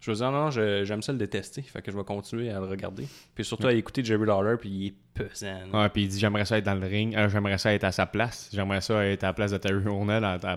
Je 0.00 0.10
me 0.10 0.14
disais, 0.14 0.24
non, 0.24 0.32
non, 0.32 0.50
j'aime 0.50 1.02
ça 1.02 1.12
le 1.12 1.18
détester. 1.18 1.60
Fait 1.62 1.82
que 1.82 1.90
je 1.92 1.96
vais 1.96 2.04
continuer 2.04 2.50
à 2.50 2.58
le 2.58 2.66
regarder. 2.66 3.06
Puis 3.34 3.44
surtout 3.44 3.66
à 3.66 3.72
écouter 3.74 4.02
Jerry 4.02 4.24
Lawler, 4.26 4.56
puis 4.58 4.68
il 4.68 4.86
est 4.88 4.94
pesant. 5.14 5.58
Ouais, 5.74 5.88
puis 5.90 6.02
il 6.04 6.08
dit 6.08 6.18
j'aimerais 6.18 6.44
ça 6.46 6.56
être 6.58 6.64
dans 6.64 6.74
le 6.74 6.86
ring, 6.86 7.14
euh, 7.16 7.28
j'aimerais 7.28 7.58
ça 7.58 7.72
être 7.74 7.84
à 7.84 7.92
sa 7.92 8.06
place, 8.06 8.48
j'aimerais 8.52 8.80
ça 8.80 9.04
être 9.04 9.24
à 9.24 9.28
la 9.28 9.32
place 9.34 9.50
de 9.52 9.58
Terry 9.58 9.82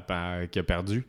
à- 0.10 0.48
qui 0.50 0.60
a 0.60 0.64
perdu. 0.64 1.06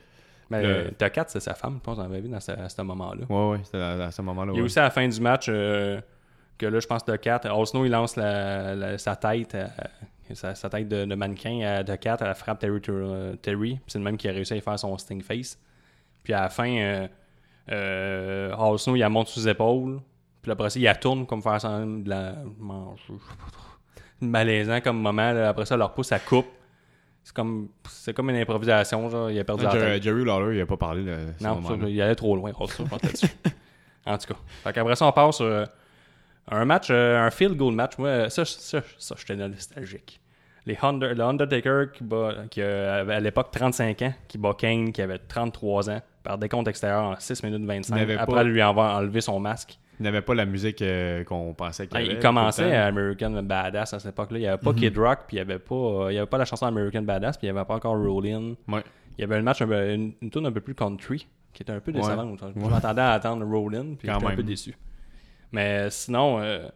Mais 0.51 0.63
Le- 0.63 0.91
Tocat, 0.91 1.25
c'est 1.29 1.41
sa 1.41 1.55
femme, 1.55 1.77
je 1.77 1.81
pense, 1.81 1.97
on 1.99 2.03
avait 2.03 2.21
vu 2.21 2.29
dans 2.29 2.41
ce, 2.41 2.53
à 2.53 2.69
ce 2.69 2.83
moment-là. 2.83 3.25
Ouais, 3.29 3.51
ouais, 3.53 3.61
c'était 3.65 3.79
à, 3.79 4.07
à 4.07 4.11
ce 4.11 4.21
moment-là. 4.23 4.53
Ouais. 4.53 4.61
aussi 4.61 4.79
à 4.79 4.83
la 4.83 4.91
fin 4.91 5.07
du 5.09 5.21
match 5.21 5.47
euh, 5.49 6.01
que 6.59 6.67
là, 6.67 6.81
je 6.81 6.87
pense 6.87 7.05
Tocat, 7.05 7.41
Osno, 7.55 7.85
il 7.85 7.91
lance 7.91 8.17
la- 8.17 8.75
la- 8.75 8.99
sa 8.99 9.17
tête, 9.17 9.55
euh, 9.55 9.67
sa, 10.35 10.55
sa 10.55 10.69
tête 10.71 10.89
de, 10.89 11.05
de 11.05 11.15
mannequin 11.15 11.61
à 11.61 11.85
Tocat, 11.85 12.17
elle 12.21 12.35
frappe 12.35 12.59
Terry. 12.61 12.81
euh, 12.89 13.35
Terry. 13.37 13.79
C'est 13.87 13.99
le 13.99 14.05
même 14.05 14.17
qui 14.17 14.29
a 14.29 14.33
réussi 14.33 14.55
à 14.55 14.61
faire 14.61 14.79
son 14.79 14.97
Sting 14.99 15.23
Face. 15.23 15.59
Puis 16.23 16.33
à 16.33 16.43
la 16.43 16.49
fin, 16.49 16.69
euh, 16.77 17.09
euh, 17.73 18.77
il 18.87 18.99
la 18.99 19.09
monte 19.09 19.29
sous 19.29 19.41
les 19.41 19.49
épaules. 19.51 20.01
Puis 20.43 20.53
après 20.53 20.71
ça, 20.71 20.79
il 20.79 20.83
la 20.83 20.95
tourne 20.95 21.27
comme 21.27 21.43
faire 21.43 21.61
ça 21.61 21.81
de 21.81 22.09
la. 22.09 22.35
Malaisant 24.21 24.81
comme 24.81 25.01
moment. 25.01 25.33
là. 25.33 25.49
Après 25.49 25.67
ça, 25.67 25.77
leur 25.77 25.93
pouce, 25.93 26.09
ça 26.09 26.19
coupe. 26.19 26.47
C'est 27.23 27.35
comme, 27.35 27.69
c'est 27.89 28.13
comme 28.15 28.29
une 28.31 28.37
improvisation. 28.37 29.09
Genre, 29.09 29.31
il 29.31 29.39
a 29.39 29.45
perdu 29.45 29.65
la 29.65 29.71
Jerry, 29.71 29.85
tête. 29.95 30.03
Jerry 30.03 30.25
Lawler, 30.25 30.57
il 30.57 30.61
a 30.61 30.67
pas 30.67 30.77
parlé 30.77 31.03
de 31.05 31.17
ce 31.39 31.45
Non, 31.45 31.63
ça, 31.63 31.75
il 31.89 32.01
allait 32.03 32.15
trop 32.15 32.37
loin. 32.37 32.53
Là-dessus. 33.03 33.27
en 34.07 34.19
tout 34.19 34.27
cas. 34.29 34.39
Fait 34.63 34.73
qu'après 34.75 34.95
ça, 34.95 35.07
on 35.07 35.13
passe 35.13 35.37
sur 35.37 35.47
euh, 35.47 35.65
un 36.51 36.65
match, 36.65 36.89
euh, 36.91 37.25
un 37.27 37.31
field 37.31 37.57
goal 37.57 37.75
match. 37.75 37.99
Moi, 37.99 38.29
ça, 38.31 38.45
ça, 38.45 38.81
ça 38.99 39.15
j'étais 39.19 39.37
nostalgique. 39.37 40.21
Les 40.67 40.79
Under, 40.81 41.15
le 41.15 41.23
Undertaker 41.23 41.87
qui, 41.93 42.05
bat, 42.05 42.35
qui 42.51 42.63
euh, 42.63 43.01
avait 43.03 43.15
à 43.15 43.21
l'époque 43.21 43.49
35 43.53 44.01
ans, 44.03 44.15
qui 44.29 44.39
bat 44.39 44.55
Kane 44.57 44.93
qui 44.93 45.03
avait 45.03 45.19
33 45.19 45.91
ans 45.91 46.01
par 46.23 46.39
décompte 46.39 46.69
extérieur 46.69 47.03
en 47.05 47.15
6 47.19 47.43
minutes 47.43 47.61
Il 47.63 47.67
25 47.67 47.95
n'avait 47.97 48.17
après 48.17 48.35
pas- 48.37 48.45
lui 48.45 48.61
avoir 48.63 48.97
enlevé 48.97 49.21
son 49.21 49.39
masque. 49.41 49.79
Il 50.01 50.05
n'avait 50.05 50.23
pas 50.23 50.35
la 50.35 50.45
musique 50.47 50.81
euh, 50.83 51.23
qu'on 51.23 51.53
pensait 51.55 51.87
qu'il 51.87 51.97
Ah, 51.97 52.01
avait. 52.01 52.15
il 52.15 52.19
commençait 52.19 52.75
à 52.75 52.87
American 52.87 53.43
Badass 53.43 53.93
à 53.93 53.99
cette 54.01 54.13
époque-là. 54.13 54.39
Il 54.39 54.41
n'y 54.41 54.47
avait 54.49 54.59
pas 54.61 54.73
Kid 54.73 54.97
Rock, 54.99 55.21
puis 55.29 55.37
il 55.37 55.45
n'y 55.45 55.53
avait, 55.53 55.59
pas, 55.61 55.75
euh, 55.75 56.13
il 56.13 56.15
y 56.15 56.19
avait 56.19 56.27
pas 56.27 56.39
la 56.39 56.45
chanson 56.47 56.67
American 56.67 57.03
Badass, 57.03 57.37
puis 57.37 57.47
il 57.47 57.53
n'y 57.53 57.57
avait 57.59 57.67
pas 57.67 57.75
encore 57.75 57.97
Rollin. 57.97 58.55
Ouais. 58.67 58.83
Il 59.17 59.21
y 59.21 59.25
avait 59.25 59.37
un 59.37 59.43
match, 59.43 59.61
un 59.63 59.67
peu- 59.69 59.93
une, 59.95 60.15
une 60.21 60.31
tune 60.31 60.47
un 60.47 60.51
peu 60.51 60.61
plus 60.63 60.75
country, 60.75 61.29
qui 61.53 61.63
était 61.63 61.73
un 61.73 61.79
peu 61.81 61.93
Ouais. 61.93 61.99
décevante. 62.01 62.41
Je 62.57 62.61
Ouais. 62.61 62.69
m'attendais 62.71 63.03
à 63.03 63.13
attendre 63.13 63.45
Rollin, 63.47 63.95
puis 63.99 64.09
j'étais 64.11 64.25
un 64.27 64.35
peu 64.35 64.43
déçu. 64.43 64.75
Mais 65.55 65.89
sinon, 65.91 66.41
euh, 66.41 66.67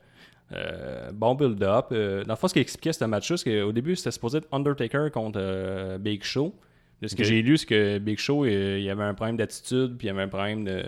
euh, 0.53 1.11
bon 1.13 1.35
build-up. 1.35 1.87
Euh, 1.93 2.25
dans 2.25 2.33
le 2.35 2.37
fond, 2.37 2.49
ce 2.49 2.55
qui 2.55 2.61
expliquait 2.61 2.93
ce 2.93 3.05
match-là, 3.05 3.37
c'est 3.37 3.61
qu'au 3.61 3.73
début, 3.73 3.97
c'était 3.97 4.11
supposé 4.11 4.39
être 4.39 4.49
Undertaker 4.53 5.11
contre 5.13 5.39
euh, 5.43 5.99
Big 5.99 6.23
Show. 6.23 6.55
De 7.03 7.07
ce 7.07 7.15
que 7.15 7.23
j'ai 7.23 7.43
lu, 7.43 7.57
c'est 7.59 7.67
que 7.67 7.99
Big 7.99 8.19
Show, 8.19 8.45
euh, 8.45 8.77
il 8.79 8.85
y 8.85 8.91
avait 8.91 9.05
un 9.05 9.15
problème 9.15 9.37
d'attitude, 9.37 9.97
puis 9.99 10.07
il 10.07 10.11
y 10.11 10.11
avait 10.11 10.23
un 10.23 10.29
problème 10.29 10.65
de, 10.65 10.83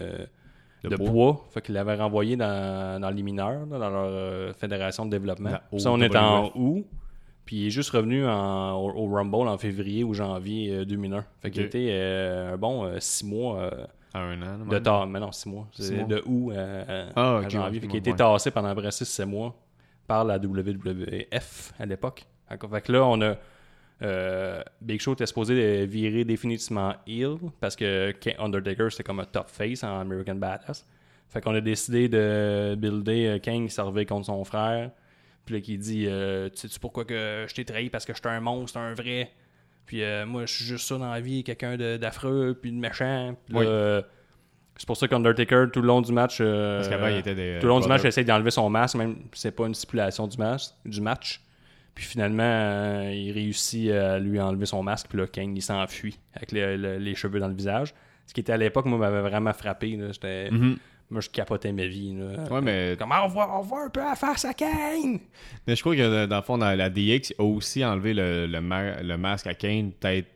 De 0.82 0.88
de 0.88 0.96
poids. 0.96 1.10
poids. 1.10 1.46
Fait 1.52 1.60
qu'il 1.60 1.74
l'avait 1.74 1.94
renvoyé 1.94 2.36
dans, 2.36 3.00
dans 3.00 3.10
les 3.10 3.22
mineurs, 3.22 3.66
là, 3.70 3.78
dans 3.78 3.90
leur 3.90 4.08
euh, 4.10 4.52
fédération 4.54 5.04
de 5.06 5.10
développement. 5.10 5.50
Ça, 5.78 5.92
on 5.92 6.00
est 6.00 6.16
en 6.16 6.50
août. 6.56 6.84
Puis 7.44 7.56
il 7.62 7.66
est 7.66 7.70
juste 7.70 7.90
revenu 7.90 8.26
en- 8.26 8.74
au, 8.76 8.90
au 8.92 9.08
Rumble 9.12 9.48
en 9.48 9.58
février 9.58 10.02
ou 10.04 10.14
janvier 10.14 10.70
euh, 10.72 10.84
2001. 10.84 11.24
Fait 11.42 11.50
qu'il 11.50 11.62
était 11.62 11.88
euh, 11.90 12.54
un 12.54 12.56
bon 12.56 12.84
euh, 12.84 12.96
six 13.00 13.24
mois 13.26 13.58
euh, 13.60 13.70
À 14.12 14.20
un 14.20 14.42
an. 14.42 14.66
de 14.66 14.78
temps. 14.78 15.06
Mais 15.06 15.20
non, 15.20 15.30
six 15.32 15.48
mois. 15.48 15.68
Six 15.72 15.90
de 15.92 16.22
août 16.26 16.52
à, 16.52 17.06
Ah, 17.16 17.36
à 17.38 17.48
janvier. 17.48 17.78
ouais, 17.80 17.86
qu'il 17.86 17.92
ouais. 17.92 17.98
était 17.98 18.14
tassé 18.14 18.50
pendant 18.50 18.68
à 18.68 18.74
peu 18.74 18.82
près 18.82 18.90
6 18.90 19.20
mois 19.24 19.54
par 20.06 20.24
la 20.24 20.38
WWF 20.38 21.72
à 21.78 21.86
l'époque. 21.86 22.26
Fait 22.48 22.58
que- 22.82 22.92
là, 22.92 23.04
on 23.04 23.20
a. 23.22 23.36
euh, 24.02 24.62
Big 24.80 25.00
Show 25.00 25.12
était 25.12 25.26
supposé 25.26 25.84
virer 25.86 26.24
définitivement 26.24 26.94
heel 27.06 27.36
parce 27.60 27.76
que 27.76 28.12
Undertaker 28.38 28.88
c'était 28.90 29.02
comme 29.04 29.20
un 29.20 29.24
top 29.24 29.48
face 29.50 29.84
en 29.84 30.00
American 30.00 30.36
Badass. 30.36 30.86
Fait 31.28 31.40
qu'on 31.40 31.54
a 31.54 31.60
décidé 31.60 32.08
de 32.08 32.74
builder 32.76 33.26
euh, 33.26 33.38
Kane 33.38 33.66
qui 33.66 33.72
servait 33.74 34.06
contre 34.06 34.26
son 34.26 34.42
frère. 34.44 34.90
Puis 35.44 35.54
là, 35.54 35.60
qui 35.60 35.78
dit 35.78 36.06
euh, 36.08 36.48
Tu 36.48 36.56
sais-tu 36.56 36.80
pourquoi 36.80 37.04
que 37.04 37.44
je 37.48 37.54
t'ai 37.54 37.64
trahi 37.64 37.88
parce 37.90 38.04
que 38.04 38.14
j'étais 38.14 38.28
un 38.30 38.40
monstre, 38.40 38.78
un 38.78 38.94
vrai. 38.94 39.30
Puis 39.86 40.02
euh, 40.02 40.24
moi, 40.26 40.46
je 40.46 40.54
suis 40.54 40.64
juste 40.64 40.86
ça 40.86 40.98
dans 40.98 41.10
la 41.10 41.20
vie, 41.20 41.42
quelqu'un 41.44 41.76
d'affreux, 41.98 42.56
puis 42.60 42.70
de 42.72 42.76
méchant. 42.78 43.34
Puis 43.46 43.56
Oui. 43.56 43.64
euh, 43.66 44.00
c'est 44.76 44.86
pour 44.86 44.96
ça 44.96 45.08
qu'Undertaker, 45.08 45.66
tout 45.72 45.80
le 45.80 45.86
long 45.88 46.00
du 46.00 46.12
match. 46.12 46.38
euh, 46.40 46.76
Parce 46.78 46.88
qu'avant, 46.88 47.08
il 47.08 47.16
était 47.18 47.34
des. 47.34 47.58
tout 47.60 47.66
le 47.66 47.70
long 47.70 47.80
du 47.80 47.88
match, 47.88 48.02
il 48.04 48.06
essaie 48.08 48.24
d'enlever 48.24 48.50
son 48.50 48.70
masque, 48.70 48.94
même 48.96 49.16
si 49.32 49.40
c'est 49.42 49.50
pas 49.50 49.66
une 49.66 49.74
stipulation 49.74 50.26
du 50.26 50.38
match. 50.38 50.64
Du 50.84 51.00
match. 51.00 51.42
Puis 51.94 52.04
finalement, 52.04 52.42
euh, 52.44 53.12
il 53.12 53.32
réussit 53.32 53.90
à 53.90 54.18
lui 54.20 54.40
enlever 54.40 54.64
son 54.64 54.82
masque, 54.82 55.06
puis 55.10 55.18
là, 55.18 55.26
Kane, 55.26 55.54
il 55.56 55.60
s'enfuit 55.60 56.18
avec 56.34 56.52
les, 56.52 56.76
le- 56.78 56.98
les 56.98 57.14
cheveux 57.14 57.40
dans 57.40 57.48
le 57.48 57.54
visage. 57.54 57.92
Ce 58.26 58.32
qui 58.32 58.40
était 58.40 58.52
à 58.52 58.56
l'époque, 58.56 58.86
moi, 58.86 58.96
m'avait 58.96 59.20
vraiment 59.28 59.52
frappé. 59.52 59.98
J'étais- 60.12 60.50
Mhm. 60.52 60.76
Moi, 61.10 61.20
je 61.20 61.28
capotais 61.28 61.72
ma 61.72 61.86
vie. 61.86 62.14
Là. 62.14 62.44
Ouais, 62.50 62.60
mais, 62.60 62.94
Comment 62.98 63.16
on 63.24 63.28
voit, 63.28 63.50
on 63.58 63.62
voit 63.62 63.84
un 63.84 63.88
peu 63.88 64.00
la 64.00 64.14
face 64.14 64.44
à 64.44 64.54
Kane? 64.54 65.18
mais 65.66 65.74
je 65.74 65.80
crois 65.80 65.96
que 65.96 66.26
dans 66.26 66.36
le 66.36 66.42
fond, 66.42 66.56
dans 66.58 66.76
la 66.76 66.88
DX, 66.88 67.34
a 67.38 67.42
aussi 67.42 67.84
enlevé 67.84 68.14
le, 68.14 68.46
le, 68.46 68.60
ma- 68.60 69.02
le 69.02 69.16
masque 69.18 69.46
à 69.48 69.54
Kane, 69.54 69.90
peut-être 69.92 70.28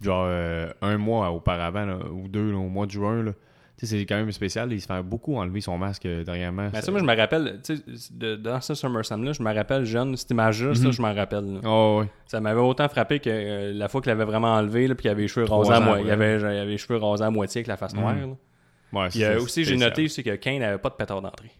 genre 0.00 0.26
euh, 0.28 0.70
un 0.82 0.96
mois 0.98 1.30
auparavant, 1.32 1.84
là, 1.84 1.98
ou 2.12 2.28
deux, 2.28 2.52
là, 2.52 2.58
au 2.58 2.68
mois 2.68 2.86
de 2.86 2.92
juin. 2.92 3.22
là. 3.24 3.32
C'est 3.80 4.06
quand 4.06 4.16
même 4.16 4.32
spécial. 4.32 4.72
Il 4.72 4.80
se 4.80 4.86
fait 4.88 5.02
beaucoup 5.04 5.36
enlever 5.36 5.60
son 5.60 5.78
masque 5.78 6.04
euh, 6.06 6.24
dernièrement. 6.24 6.68
Mais 6.72 6.80
ça, 6.82 6.90
moi, 6.90 6.98
je 7.00 7.04
me 7.04 7.16
rappelle, 7.16 7.60
tu 7.64 7.76
sais, 7.76 7.82
de- 8.12 8.34
dans 8.34 8.60
ce 8.60 8.74
SummerSlam-là, 8.74 9.32
je 9.32 9.42
me 9.42 9.54
rappelle 9.54 9.84
jeune, 9.84 10.16
cette 10.16 10.30
image-là, 10.32 10.74
ça, 10.74 10.86
Mhm. 10.86 10.92
je 10.92 11.02
m'en 11.02 11.14
rappelle. 11.14 11.60
Oh, 11.64 11.98
ouais. 12.00 12.08
Ça 12.26 12.40
m'avait 12.40 12.60
autant 12.60 12.88
frappé 12.88 13.20
que 13.20 13.30
euh, 13.30 13.72
la 13.72 13.88
fois 13.88 14.00
qu'il 14.00 14.10
l'avait 14.10 14.24
vraiment 14.24 14.54
enlevé, 14.54 14.88
là, 14.88 14.94
puis 14.96 15.02
qu'il 15.02 15.10
avait 15.12 15.22
les 15.22 15.28
cheveux 15.28 15.46
rasés 15.46 15.72
à 15.72 15.78
moitié. 15.80 16.06
Il 16.06 16.10
avait, 16.10 16.64
les 16.66 16.78
cheveux 16.78 16.98
rasés 16.98 17.22
à 17.24 17.30
moitié 17.30 17.60
avec 17.60 17.68
la 17.68 17.76
face 17.76 17.94
Mhm. 17.94 18.00
noire. 18.00 18.16
Ouais, 18.92 19.08
euh, 19.22 19.40
aussi, 19.40 19.64
j'ai 19.64 19.76
noté 19.76 20.04
aussi 20.04 20.22
que 20.22 20.34
Kane 20.36 20.58
n'avait 20.60 20.78
pas 20.78 20.88
de 20.90 20.94
pétard 20.94 21.20
d'entrée. 21.22 21.50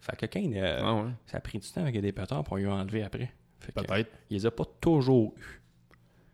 Fait 0.00 0.16
que 0.16 0.26
Kane, 0.26 0.52
euh, 0.56 0.80
Ah 0.82 0.94
ouais, 0.94 1.10
ça 1.26 1.36
a 1.38 1.40
pris 1.40 1.58
du 1.58 1.68
temps 1.70 1.80
avec 1.82 2.00
des 2.00 2.12
pétards 2.12 2.42
pour 2.44 2.56
lui 2.56 2.66
enlever 2.66 3.02
après. 3.02 3.30
Peut-être. 3.74 4.08
il 4.30 4.34
les 4.38 4.46
a 4.46 4.50
pas 4.50 4.64
toujours 4.80 5.34
eu. 5.38 5.60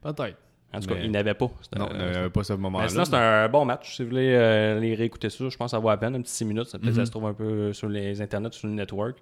Peut-être. 0.03 0.37
En 0.73 0.81
tout 0.81 0.87
cas, 0.89 0.95
Mais- 0.97 1.05
il 1.07 1.11
n'avait 1.11 1.35
pas. 1.35 1.51
Non, 1.77 1.89
euh, 1.93 2.29
pas 2.29 2.45
ce 2.45 2.53
moment-là. 2.55 2.85
mais 2.85 2.91
sinon, 2.91 3.05
c'est 3.07 3.15
un 3.17 3.49
bon 3.49 3.65
match. 3.65 3.97
Si 3.97 4.03
vous 4.03 4.11
voulez 4.11 4.33
euh, 4.35 4.77
aller 4.77 4.95
réécouter 4.95 5.31
ça, 5.31 5.49
je 5.49 5.57
pense 5.57 5.71
que 5.71 5.77
ça 5.77 5.79
vaut 5.79 5.89
la 5.89 5.97
peine. 5.97 6.15
Un 6.15 6.21
petit 6.23 6.33
6 6.33 6.45
minutes. 6.45 6.67
Ça, 6.69 6.79
peut-être 6.79 6.93
Mhm. 6.93 7.01
ça 7.01 7.07
se 7.07 7.11
trouve 7.11 7.27
un 7.27 7.33
peu 7.35 7.73
sur 7.73 7.89
les 7.89 8.21
internets, 8.21 8.53
sur 8.53 8.69
le 8.69 8.75
network. 8.75 9.19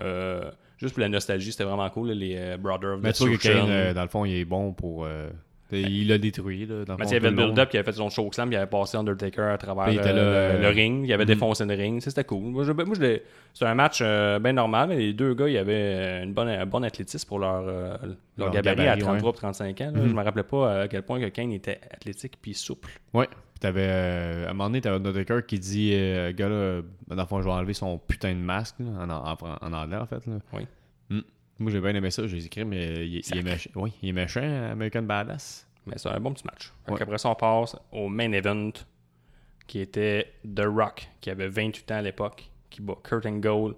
Euh, 0.00 0.50
juste 0.78 0.94
pour 0.94 1.00
la 1.02 1.08
nostalgie, 1.08 1.52
c'était 1.52 1.64
vraiment 1.64 1.88
cool. 1.90 2.08
là, 2.08 2.14
les 2.14 2.34
euh, 2.36 2.56
Brothers 2.56 2.94
of 2.94 3.00
Mais 3.00 3.12
tu 3.12 3.18
vois 3.20 3.28
que 3.28 3.32
Destruction. 3.34 3.66
Kane, 3.66 3.70
euh, 3.70 3.94
dans 3.94 4.02
le 4.02 4.08
fond, 4.08 4.24
il 4.24 4.34
est 4.34 4.44
bon 4.44 4.72
pour. 4.72 5.06
Euh, 5.72 5.80
il 5.80 6.08
l'a 6.08 6.18
détruit. 6.18 6.66
Là, 6.66 6.84
dans 6.84 6.94
le 6.94 6.98
Mais 6.98 7.04
fond, 7.04 7.10
il 7.10 7.14
y 7.14 7.16
avait 7.16 7.30
le 7.30 7.36
build-up, 7.36 7.70
il 7.72 7.76
avait 7.78 7.84
fait 7.84 7.96
son 7.96 8.10
chokeslam, 8.10 8.50
il 8.52 8.56
avait 8.56 8.66
passé 8.66 8.96
Undertaker 8.96 9.42
à 9.52 9.58
travers 9.58 9.88
il 9.88 9.94
le, 9.96 10.00
était 10.00 10.12
le- 10.12 10.18
euh, 10.20 10.60
le 10.62 10.68
ring, 10.68 11.04
il 11.06 11.12
avait 11.12 11.24
mhm. 11.24 11.28
défoncé 11.28 11.64
le 11.64 11.74
ring, 11.74 12.00
c'était 12.00 12.24
cool. 12.24 12.42
Moi, 12.52 12.64
je, 12.64 12.72
moi, 12.72 12.84
je 12.94 13.00
l'ai- 13.00 13.22
c'était 13.52 13.66
un 13.66 13.74
match 13.74 14.00
euh, 14.02 14.38
bien 14.38 14.52
normal, 14.52 14.88
mais 14.90 14.96
les 14.98 15.12
deux 15.12 15.34
gars, 15.34 15.48
il 15.48 15.54
y 15.54 15.58
avait 15.58 16.22
une 16.22 16.32
bonne, 16.32 16.48
un 16.48 16.66
bon 16.66 16.82
athlétisme 16.84 17.26
pour 17.28 17.38
leur, 17.38 17.62
euh, 17.66 17.96
leur, 18.36 18.46
Leur 18.46 18.50
gabarit, 18.50 18.76
gabarit, 18.84 19.02
à 19.02 19.18
33-35 19.18 19.82
ans. 19.82 19.92
là. 19.94 20.00
Mhm. 20.02 20.08
Je 20.08 20.14
me 20.14 20.22
rappelais 20.22 20.42
pas 20.42 20.82
à 20.82 20.88
quel 20.88 21.02
point 21.02 21.20
que 21.20 21.26
Kane 21.28 21.52
était 21.52 21.80
athlétique 21.90 22.34
puis 22.40 22.54
souple. 22.54 22.90
Ouais. 23.14 23.26
Puis 23.26 23.60
t'avais. 23.60 23.86
euh, 23.88 24.46
à 24.46 24.50
un 24.50 24.52
moment 24.54 24.68
donné, 24.70 24.80
t'avais 24.80 24.96
Undertaker 24.96 25.40
qui 25.46 25.58
dit 25.58 25.90
Gars 26.36 26.48
là, 26.48 26.80
dans 27.08 27.16
le 27.22 27.26
fond, 27.26 27.40
je 27.40 27.46
vais 27.46 27.52
enlever 27.52 27.74
son 27.74 27.98
putain 27.98 28.32
de 28.34 28.38
masque, 28.40 28.76
là, 28.80 29.04
en, 29.06 29.10
en, 29.10 29.36
en 29.60 29.72
anglais, 29.72 29.96
en 29.98 30.06
fait. 30.06 30.26
Là. 30.26 30.34
Oui. 30.54 30.62
Moi, 31.58 31.70
j'ai 31.70 31.80
bien 31.80 31.94
aimé 31.94 32.10
ça. 32.10 32.26
J'ai 32.26 32.44
écrit, 32.44 32.64
mais 32.64 33.06
il, 33.06 33.16
il 33.18 33.38
est 33.38 33.42
méchant. 33.42 33.70
Oui, 33.76 33.92
il 34.02 34.08
est 34.10 34.12
méchant, 34.12 34.40
American 34.70 35.02
Badass. 35.02 35.66
Mais 35.86 35.94
c'est 35.96 36.08
un 36.08 36.20
bon 36.20 36.32
petit 36.32 36.44
match. 36.46 36.72
Ouais. 36.88 37.00
Après 37.02 37.18
ça, 37.18 37.28
on 37.28 37.34
passe 37.34 37.76
au 37.90 38.08
main 38.08 38.30
event 38.32 38.70
qui 39.66 39.80
était 39.80 40.32
The 40.44 40.64
Rock, 40.66 41.08
qui 41.20 41.30
avait 41.30 41.48
28 41.48 41.90
ans 41.92 41.96
à 41.96 42.02
l'époque, 42.02 42.50
qui 42.70 42.82
bat 42.82 42.94
Kurt 43.02 43.26
Angle, 43.26 43.74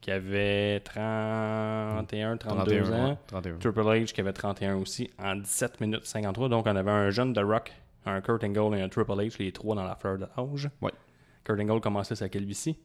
qui 0.00 0.10
avait 0.10 0.80
31, 0.80 2.36
32 2.36 2.64
31. 2.82 2.92
ans. 2.92 3.08
ouais, 3.10 3.16
31. 3.26 3.58
Triple 3.58 3.80
H 3.80 4.12
qui 4.12 4.20
avait 4.20 4.32
31 4.32 4.76
aussi 4.76 5.10
en 5.18 5.36
17 5.36 5.80
minutes 5.80 6.04
53. 6.06 6.48
Donc 6.48 6.66
on 6.66 6.76
avait 6.76 6.90
un 6.90 7.10
jeune 7.10 7.32
The 7.32 7.40
Rock, 7.42 7.72
un 8.06 8.20
Kurt 8.20 8.44
Angle 8.44 8.76
et 8.76 8.82
un 8.82 8.88
Triple 8.88 9.12
H, 9.12 9.36
les 9.38 9.52
trois 9.52 9.74
dans 9.74 9.84
la 9.84 9.96
fleur 9.96 10.18
de 10.18 10.26
l'âge. 10.36 10.68
Ouais. 10.82 10.92
Kurt 11.44 11.58
Angle 11.60 11.80
commençait 11.80 12.14
sa 12.16 12.28
calvitie. 12.28 12.78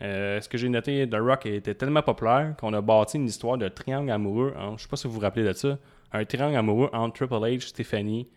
Euh, 0.00 0.40
ce 0.40 0.48
que 0.48 0.56
j'ai 0.58 0.68
noté, 0.68 1.08
The 1.08 1.16
Rock 1.16 1.46
était 1.46 1.74
tellement 1.74 2.02
populaire 2.02 2.54
qu'on 2.60 2.72
a 2.72 2.80
bâti 2.80 3.16
une 3.16 3.26
histoire 3.26 3.58
de 3.58 3.68
triangle 3.68 4.10
amoureux. 4.10 4.54
entre- 4.56 4.78
je 4.78 4.82
sais 4.84 4.88
pas 4.88 4.96
si 4.96 5.06
vous 5.08 5.14
vous 5.14 5.20
rappelez 5.20 5.44
de 5.44 5.52
ça. 5.52 5.76
Un 6.12 6.24
triangle 6.24 6.56
amoureux 6.56 6.88
entre 6.92 7.14
Triple 7.26 7.34
H, 7.44 7.60
Stephanie 7.68 8.28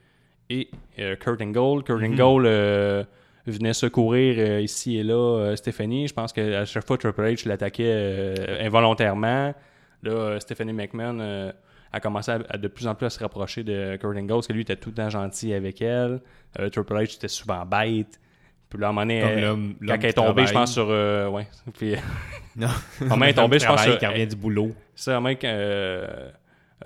et 0.50 0.70
euh, 1.00 1.16
Kurt 1.16 1.40
Angle. 1.42 1.84
Kurt 1.84 2.02
Mhm. 2.02 2.20
Angle 2.20 2.46
euh, 2.48 3.04
venait 3.46 3.74
secourir 3.74 4.36
euh, 4.40 4.62
ici 4.62 4.98
et 4.98 5.04
là 5.04 5.56
Stephanie. 5.56 6.08
Je 6.08 6.14
pense 6.14 6.34
qu'à 6.34 6.66
chaque 6.66 6.86
fois, 6.88 6.98
Triple 6.98 7.22
H 7.22 7.48
l'attaquait 7.48 8.34
involontairement. 8.66 9.54
Là, 10.04 10.40
Stephanie 10.40 10.74
McMahon 10.74 11.52
a 11.94 12.00
commencé 12.00 12.32
à, 12.32 12.40
à 12.50 12.58
de 12.58 12.68
plus 12.68 12.88
en 12.88 12.96
plus 12.96 13.06
à 13.06 13.10
se 13.12 13.20
rapprocher 13.20 13.64
de 13.64 13.98
Kurt 13.98 14.18
Angle 14.18 14.28
parce 14.34 14.48
que 14.48 14.54
lui 14.54 14.62
était 14.62 14.76
tout 14.78 14.90
le 14.90 14.96
temps 14.96 15.10
gentil 15.10 15.54
avec 15.54 15.82
elle. 15.82 16.22
Triple 16.72 16.94
H 16.96 17.16
était 17.18 17.28
souvent 17.28 17.66
bête. 17.66 18.20
Puis 18.72 18.80
là, 18.80 18.88
à 18.88 18.90
un 18.90 18.94
moment 18.94 19.02
donné, 19.02 19.20
Comme 19.22 19.30
elle- 19.30 19.42
l'homme- 19.42 19.76
quand 19.80 19.86
l'homme 19.86 20.00
elle 20.02 20.06
est 20.10 20.14
tombée, 20.14 20.48
je 20.48 20.54
pense, 20.54 20.74
sur. 20.74 20.88
euh, 20.90 21.28
ouais. 21.30 21.48
Puis, 21.78 21.96
Non. 22.56 22.68
Maman 23.02 23.26
est 23.26 23.34
tombée, 23.34 23.60
je 23.60 23.66
pense, 23.68 23.86
qui 23.86 24.06
revient 24.06 24.28
du 24.28 24.36
boulot. 24.36 24.72
ça, 24.96 25.22
mec, 25.22 25.44
euh, 25.44 26.30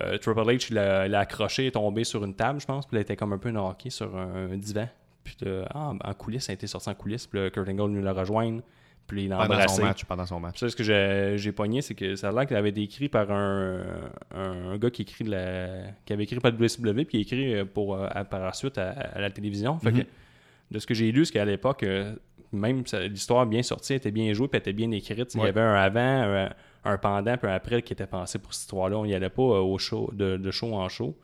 euh, 0.02 0.18
Triple 0.18 0.40
H, 0.42 0.68
il 0.72 0.78
a, 0.78 1.08
il 1.08 1.16
a 1.16 1.20
accroché, 1.20 1.64
il 1.64 1.68
est 1.68 1.72
tombé 1.72 2.04
sur 2.04 2.24
une 2.26 2.36
table, 2.36 2.60
je 2.60 2.66
pense, 2.66 2.86
puis 2.86 2.98
il 2.98 3.02
était 3.02 3.16
comme 3.16 3.32
un 3.34 3.38
peu 3.38 3.50
knocké 3.52 3.90
sur 3.90 4.16
un, 4.18 4.52
un 4.52 4.58
divan. 4.58 4.88
Puis 5.24 5.38
là, 5.42 5.66
ah, 5.74 5.94
en 6.04 6.14
coulisses, 6.14 6.46
ça 6.46 6.52
a 6.52 6.54
été 6.56 6.68
sorti 6.68 6.90
en 6.90 6.94
coulisses, 6.96 7.26
puis 7.28 7.40
là, 7.40 7.50
Kurt 7.50 7.68
Angle 7.70 7.84
venu 7.94 8.02
le 8.02 8.12
rejoindre, 8.12 8.62
puis 9.08 9.24
il 9.24 9.30
l'a 9.30 9.38
Pendant 9.38 9.54
embrassé. 9.54 9.76
son 9.82 9.84
match. 9.88 10.06
Pendant 10.06 10.26
son 10.26 10.40
match. 10.40 10.52
Puis 10.54 10.60
ça, 10.60 10.70
ce 10.70 10.76
que 10.76 10.84
j'ai 10.84 11.38
j'ai 11.38 11.52
pogné, 11.52 11.82
c'est 11.82 11.96
que 11.96 12.16
ça 12.16 12.30
a 12.30 12.32
l'air 12.32 12.46
qu'il 12.46 12.58
avait 12.58 12.70
été 12.70 12.82
écrit 12.84 13.10
par 13.10 13.32
un, 13.32 13.82
un, 14.36 14.72
un 14.72 14.78
gars 14.78 14.90
qui 14.92 15.02
écrit 15.04 15.24
de 15.24 15.32
la, 15.32 15.68
qui 16.06 16.14
avait 16.14 16.24
écrit 16.24 16.40
par 16.40 16.52
le 16.52 16.58
WCW, 16.58 17.06
puis 17.06 17.18
il 17.18 17.20
a 17.20 17.22
écrit 17.22 17.54
euh, 17.56 17.66
pour, 17.66 17.96
euh, 17.96 18.08
à- 18.12 18.24
par 18.24 18.42
la 18.42 18.54
suite 18.54 18.78
à, 18.78 18.90
à 18.92 19.20
la 19.20 19.30
télévision. 19.32 19.80
Fait 19.80 19.92
Mhm. 19.92 20.04
que, 20.04 20.08
de 20.72 20.80
ce 20.80 20.88
que 20.88 20.94
j'ai 20.94 21.12
lu, 21.12 21.26
c'est 21.26 21.34
qu'à 21.34 21.46
l'époque, 21.46 21.84
euh, 21.84 22.16
même 22.52 22.84
l'histoire 23.10 23.46
bien 23.46 23.64
sortie, 23.64 23.94
était 23.94 24.12
bien 24.12 24.32
jouée, 24.34 24.48
puis 24.48 24.58
elle 24.58 24.62
était 24.62 24.74
bien 24.74 24.92
écrite. 24.92 25.34
Il 25.36 25.42
y 25.42 25.46
avait 25.46 25.62
un 25.62 25.74
avant, 25.76 26.00
un, 26.00 26.50
un 26.84 26.98
pendant, 26.98 27.38
puis 27.38 27.50
un 27.50 27.54
après 27.54 27.82
qui 27.82 27.94
était 27.94 28.08
pensé 28.08 28.40
pour 28.40 28.54
cette 28.54 28.64
histoire-là. 28.64 28.98
On 28.98 29.06
n'y 29.06 29.14
allait 29.14 29.30
pas 29.30 29.42
euh, 29.44 29.60
au 29.60 29.78
show, 29.78 30.10
de, 30.14 30.38
de 30.38 30.52
show 30.52 30.74
en 30.74 30.88
show. 30.90 31.18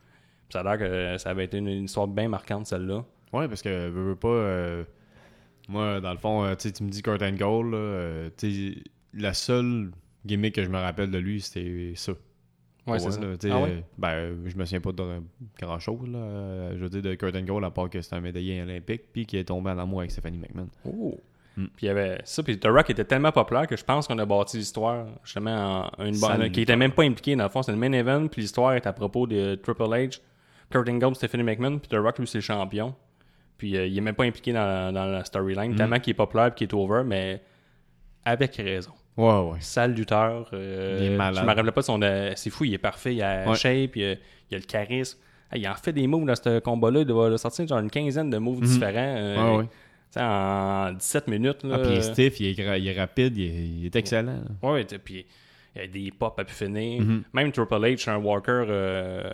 Puis 0.49 0.53
ça 0.53 0.59
a 0.59 0.63
l'air 0.63 0.77
que 0.77 0.83
euh, 0.83 1.17
ça 1.17 1.29
avait 1.29 1.45
été 1.45 1.57
une, 1.57 1.67
une 1.67 1.85
histoire 1.85 2.07
bien 2.07 2.27
marquante, 2.27 2.67
celle-là. 2.67 3.05
Ouais, 3.33 3.47
parce 3.47 3.61
que 3.61 3.89
veux, 3.89 4.09
veux 4.09 4.15
pas. 4.15 4.27
euh, 4.27 4.83
moi, 5.69 6.01
dans 6.01 6.11
le 6.11 6.17
fond, 6.17 6.53
tu 6.55 6.83
me 6.83 6.89
dis 6.89 7.01
Kurt 7.01 7.21
Angle, 7.21 7.71
là, 7.71 8.29
la 9.13 9.33
seule 9.33 9.91
gimmick 10.25 10.55
que 10.55 10.63
je 10.63 10.69
me 10.69 10.77
rappelle 10.77 11.11
de 11.11 11.17
lui, 11.17 11.41
c'était 11.41 11.93
ça. 11.95 12.13
Ouais, 12.87 12.97
c'est 12.99 13.11
ça. 13.11 13.21
là, 13.21 13.27
Ah 13.51 13.59
ouais? 13.61 13.83
ben, 13.97 14.37
je 14.45 14.55
me 14.55 14.65
souviens 14.65 14.81
pas 14.81 14.91
de 14.91 15.03
grand 15.59 15.79
chose, 15.79 16.09
là. 16.09 16.17
euh, 16.17 16.73
Je 16.77 16.83
veux 16.83 16.89
dire, 16.89 17.01
de 17.03 17.13
Kurt 17.15 17.35
Angle, 17.35 17.63
à 17.63 17.69
part 17.71 17.89
que 17.89 18.01
c'est 18.01 18.15
un 18.15 18.21
médaillé 18.21 18.61
olympique, 18.61 19.03
puis 19.13 19.25
qui 19.25 19.37
est 19.37 19.43
tombé 19.45 19.69
en 19.71 19.77
amour 19.77 19.99
avec 19.99 20.11
Stephanie 20.11 20.39
McMahon. 20.39 20.67
Oh. 20.85 21.15
Mm. 21.57 21.65
Puis 21.75 21.85
il 21.85 21.85
y 21.85 21.89
avait 21.89 22.19
ça, 22.23 22.41
puis 22.41 22.57
The 22.57 22.65
Rock 22.67 22.89
était 22.89 23.03
tellement 23.03 23.31
populaire 23.31 23.67
que 23.67 23.75
je 23.77 23.83
pense 23.83 24.07
qu'on 24.07 24.17
a 24.17 24.25
bâti 24.25 24.57
l'histoire 24.57 25.05
justement 25.23 25.89
en 25.97 26.05
une 26.05 26.17
bonne. 26.19 26.49
Qui 26.51 26.61
était 26.61 26.75
même 26.77 26.91
pas 26.93 27.03
impliqué 27.03 27.35
dans 27.35 27.43
le 27.43 27.49
fond, 27.49 27.61
c'est 27.61 27.71
le 27.73 27.77
main 27.77 27.91
event, 27.91 28.27
puis 28.27 28.41
l'histoire 28.41 28.73
est 28.73 28.87
à 28.87 28.93
propos 28.93 29.27
de 29.27 29.55
Triple 29.55 29.83
H, 29.83 30.19
Kurt 30.71 30.87
Angle, 30.89 31.13
Stephanie 31.15 31.43
McMahon, 31.43 31.77
puis 31.77 31.89
The 31.89 31.99
Rock 32.01 32.19
lui 32.19 32.25
c'est 32.27 32.37
le 32.37 32.41
champion. 32.43 32.95
Puis 33.57 33.77
euh, 33.77 33.85
il 33.85 33.95
est 33.97 34.01
même 34.01 34.15
pas 34.15 34.23
impliqué 34.23 34.53
dans, 34.53 34.91
dans 34.93 35.05
la 35.05 35.23
storyline, 35.25 35.73
Mm. 35.73 35.75
tellement 35.75 35.99
qu'il 35.99 36.11
est 36.11 36.15
populaire 36.15 36.47
et 36.47 36.51
qu'il 36.55 36.67
est 36.67 36.73
over, 36.73 37.03
mais 37.05 37.41
avec 38.25 38.55
raison. 38.55 38.91
Ouais, 39.17 39.39
ouais. 39.51 39.57
Sale 39.59 39.93
lutteur. 39.93 40.49
euh, 40.53 40.97
Il 40.99 41.05
est 41.07 41.15
malade. 41.17 41.35
Je 41.35 41.41
me 41.41 41.47
rappelle 41.47 41.71
pas 41.71 41.81
de 41.81 41.85
son. 41.85 42.01
euh, 42.01 42.31
c'est 42.35 42.49
fou, 42.49 42.63
il 42.65 42.73
est 42.73 42.77
parfait, 42.77 43.13
il 43.15 43.21
a 43.21 43.43
la 43.45 43.49
Ouais. 43.51 43.55
shape, 43.57 43.95
il 43.95 44.03
a, 44.05 44.11
il 44.49 44.55
a 44.55 44.57
le 44.57 44.63
charisme. 44.65 45.19
Il 45.53 45.67
en 45.67 45.75
fait 45.75 45.91
des 45.91 46.07
moves 46.07 46.25
dans 46.25 46.35
ce 46.35 46.59
combat-là, 46.59 47.01
il 47.01 47.05
doit 47.05 47.37
sortir 47.37 47.67
genre 47.67 47.79
une 47.79 47.89
quinzaine 47.89 48.29
de 48.29 48.37
moves 48.37 48.61
Mhm. 48.61 48.67
différents. 48.67 49.15
euh, 49.17 49.57
Ouais, 49.57 49.57
ouais. 49.57 50.21
en 50.23 50.93
17 50.93 51.27
minutes. 51.27 51.63
Là, 51.63 51.75
Ah, 51.75 51.79
puis 51.79 51.91
il 51.91 51.97
est 51.97 52.01
stiff, 52.01 52.39
il 52.39 52.47
est, 52.47 52.53
gra- 52.63 52.77
il 52.79 52.87
est 52.87 52.97
rapide, 52.99 53.37
il 53.37 53.43
est, 53.45 53.65
il 53.79 53.85
est 53.85 53.95
excellent. 53.95 54.39
Ouais, 54.63 54.85
puis 55.03 55.25
il 55.75 55.81
y 55.81 55.83
a 55.83 55.87
des 55.87 56.11
pop 56.11 56.37
à 56.39 56.43
pu 56.45 56.53
finir. 56.53 57.01
Mhm. 57.01 57.23
Même 57.33 57.51
Triple 57.51 57.75
H, 57.75 58.09
un 58.09 58.17
walker 58.17 58.63
euh, 58.67 59.29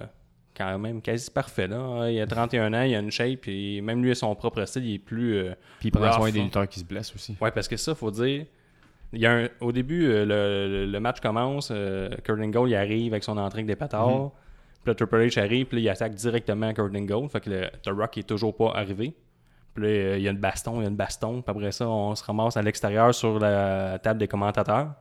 quand 0.55 0.77
même 0.79 1.01
quasi 1.01 1.29
parfait. 1.31 1.67
Là. 1.67 2.09
Il 2.09 2.19
a 2.19 2.25
31 2.27 2.73
ans, 2.73 2.81
il 2.83 2.95
a 2.95 2.99
une 2.99 3.11
shape, 3.11 3.41
puis 3.41 3.81
même 3.81 4.03
lui 4.03 4.11
a 4.11 4.15
son 4.15 4.33
propre 4.35 4.65
style, 4.65 4.85
il 4.85 4.95
est 4.95 4.99
plus. 4.99 5.43
Puis 5.79 5.89
il 5.89 5.91
prend 5.91 6.05
Rough, 6.05 6.13
soin 6.15 6.31
des 6.31 6.39
hein. 6.39 6.43
lutteurs 6.45 6.67
qui 6.67 6.79
se 6.79 6.85
blessent 6.85 7.13
aussi. 7.15 7.35
Ouais, 7.39 7.51
parce 7.51 7.67
que 7.67 7.77
ça, 7.77 7.93
faut 7.95 8.09
dire. 8.11 8.45
Il 9.13 9.19
y 9.21 9.25
a 9.25 9.31
un- 9.33 9.47
au 9.61 9.71
début, 9.71 10.05
euh, 10.07 10.25
le, 10.25 10.85
le- 10.91 10.99
match 10.99 11.19
commence, 11.21 11.69
euh, 11.71 12.09
Kurt 12.23 12.39
Angle 12.41 12.69
il 12.69 12.75
arrive 12.75 13.13
avec 13.13 13.23
son 13.23 13.37
entrée 13.37 13.59
avec 13.59 13.67
des 13.67 13.75
pétards. 13.75 14.09
Mhm. 14.09 14.29
Puis 14.83 14.91
là, 14.91 14.95
Triple 14.95 15.15
H 15.17 15.39
arrive, 15.39 15.65
puis 15.67 15.77
là, 15.77 15.81
il 15.83 15.89
attaque 15.89 16.13
directement 16.15 16.73
Kurt 16.73 16.93
Angle. 16.95 17.29
Fait 17.29 17.39
que 17.39 17.49
le, 17.49 17.67
The 17.83 17.89
Rock 17.89 18.17
est 18.17 18.27
toujours 18.27 18.55
pas 18.55 18.71
arrivé. 18.75 19.13
Puis 19.73 19.83
là, 19.83 19.89
euh, 19.89 20.17
il 20.17 20.23
y 20.23 20.27
a 20.27 20.31
une 20.31 20.37
baston, 20.37 20.79
il 20.79 20.83
y 20.83 20.85
a 20.85 20.89
une 20.89 20.95
baston. 20.95 21.41
Puis 21.41 21.51
après 21.55 21.71
ça, 21.71 21.87
on 21.87 22.15
se 22.15 22.23
ramasse 22.23 22.57
à 22.57 22.61
l'extérieur 22.61 23.13
sur 23.13 23.39
la 23.39 23.97
table 23.99 24.19
des 24.19 24.27
commentateurs. 24.27 24.93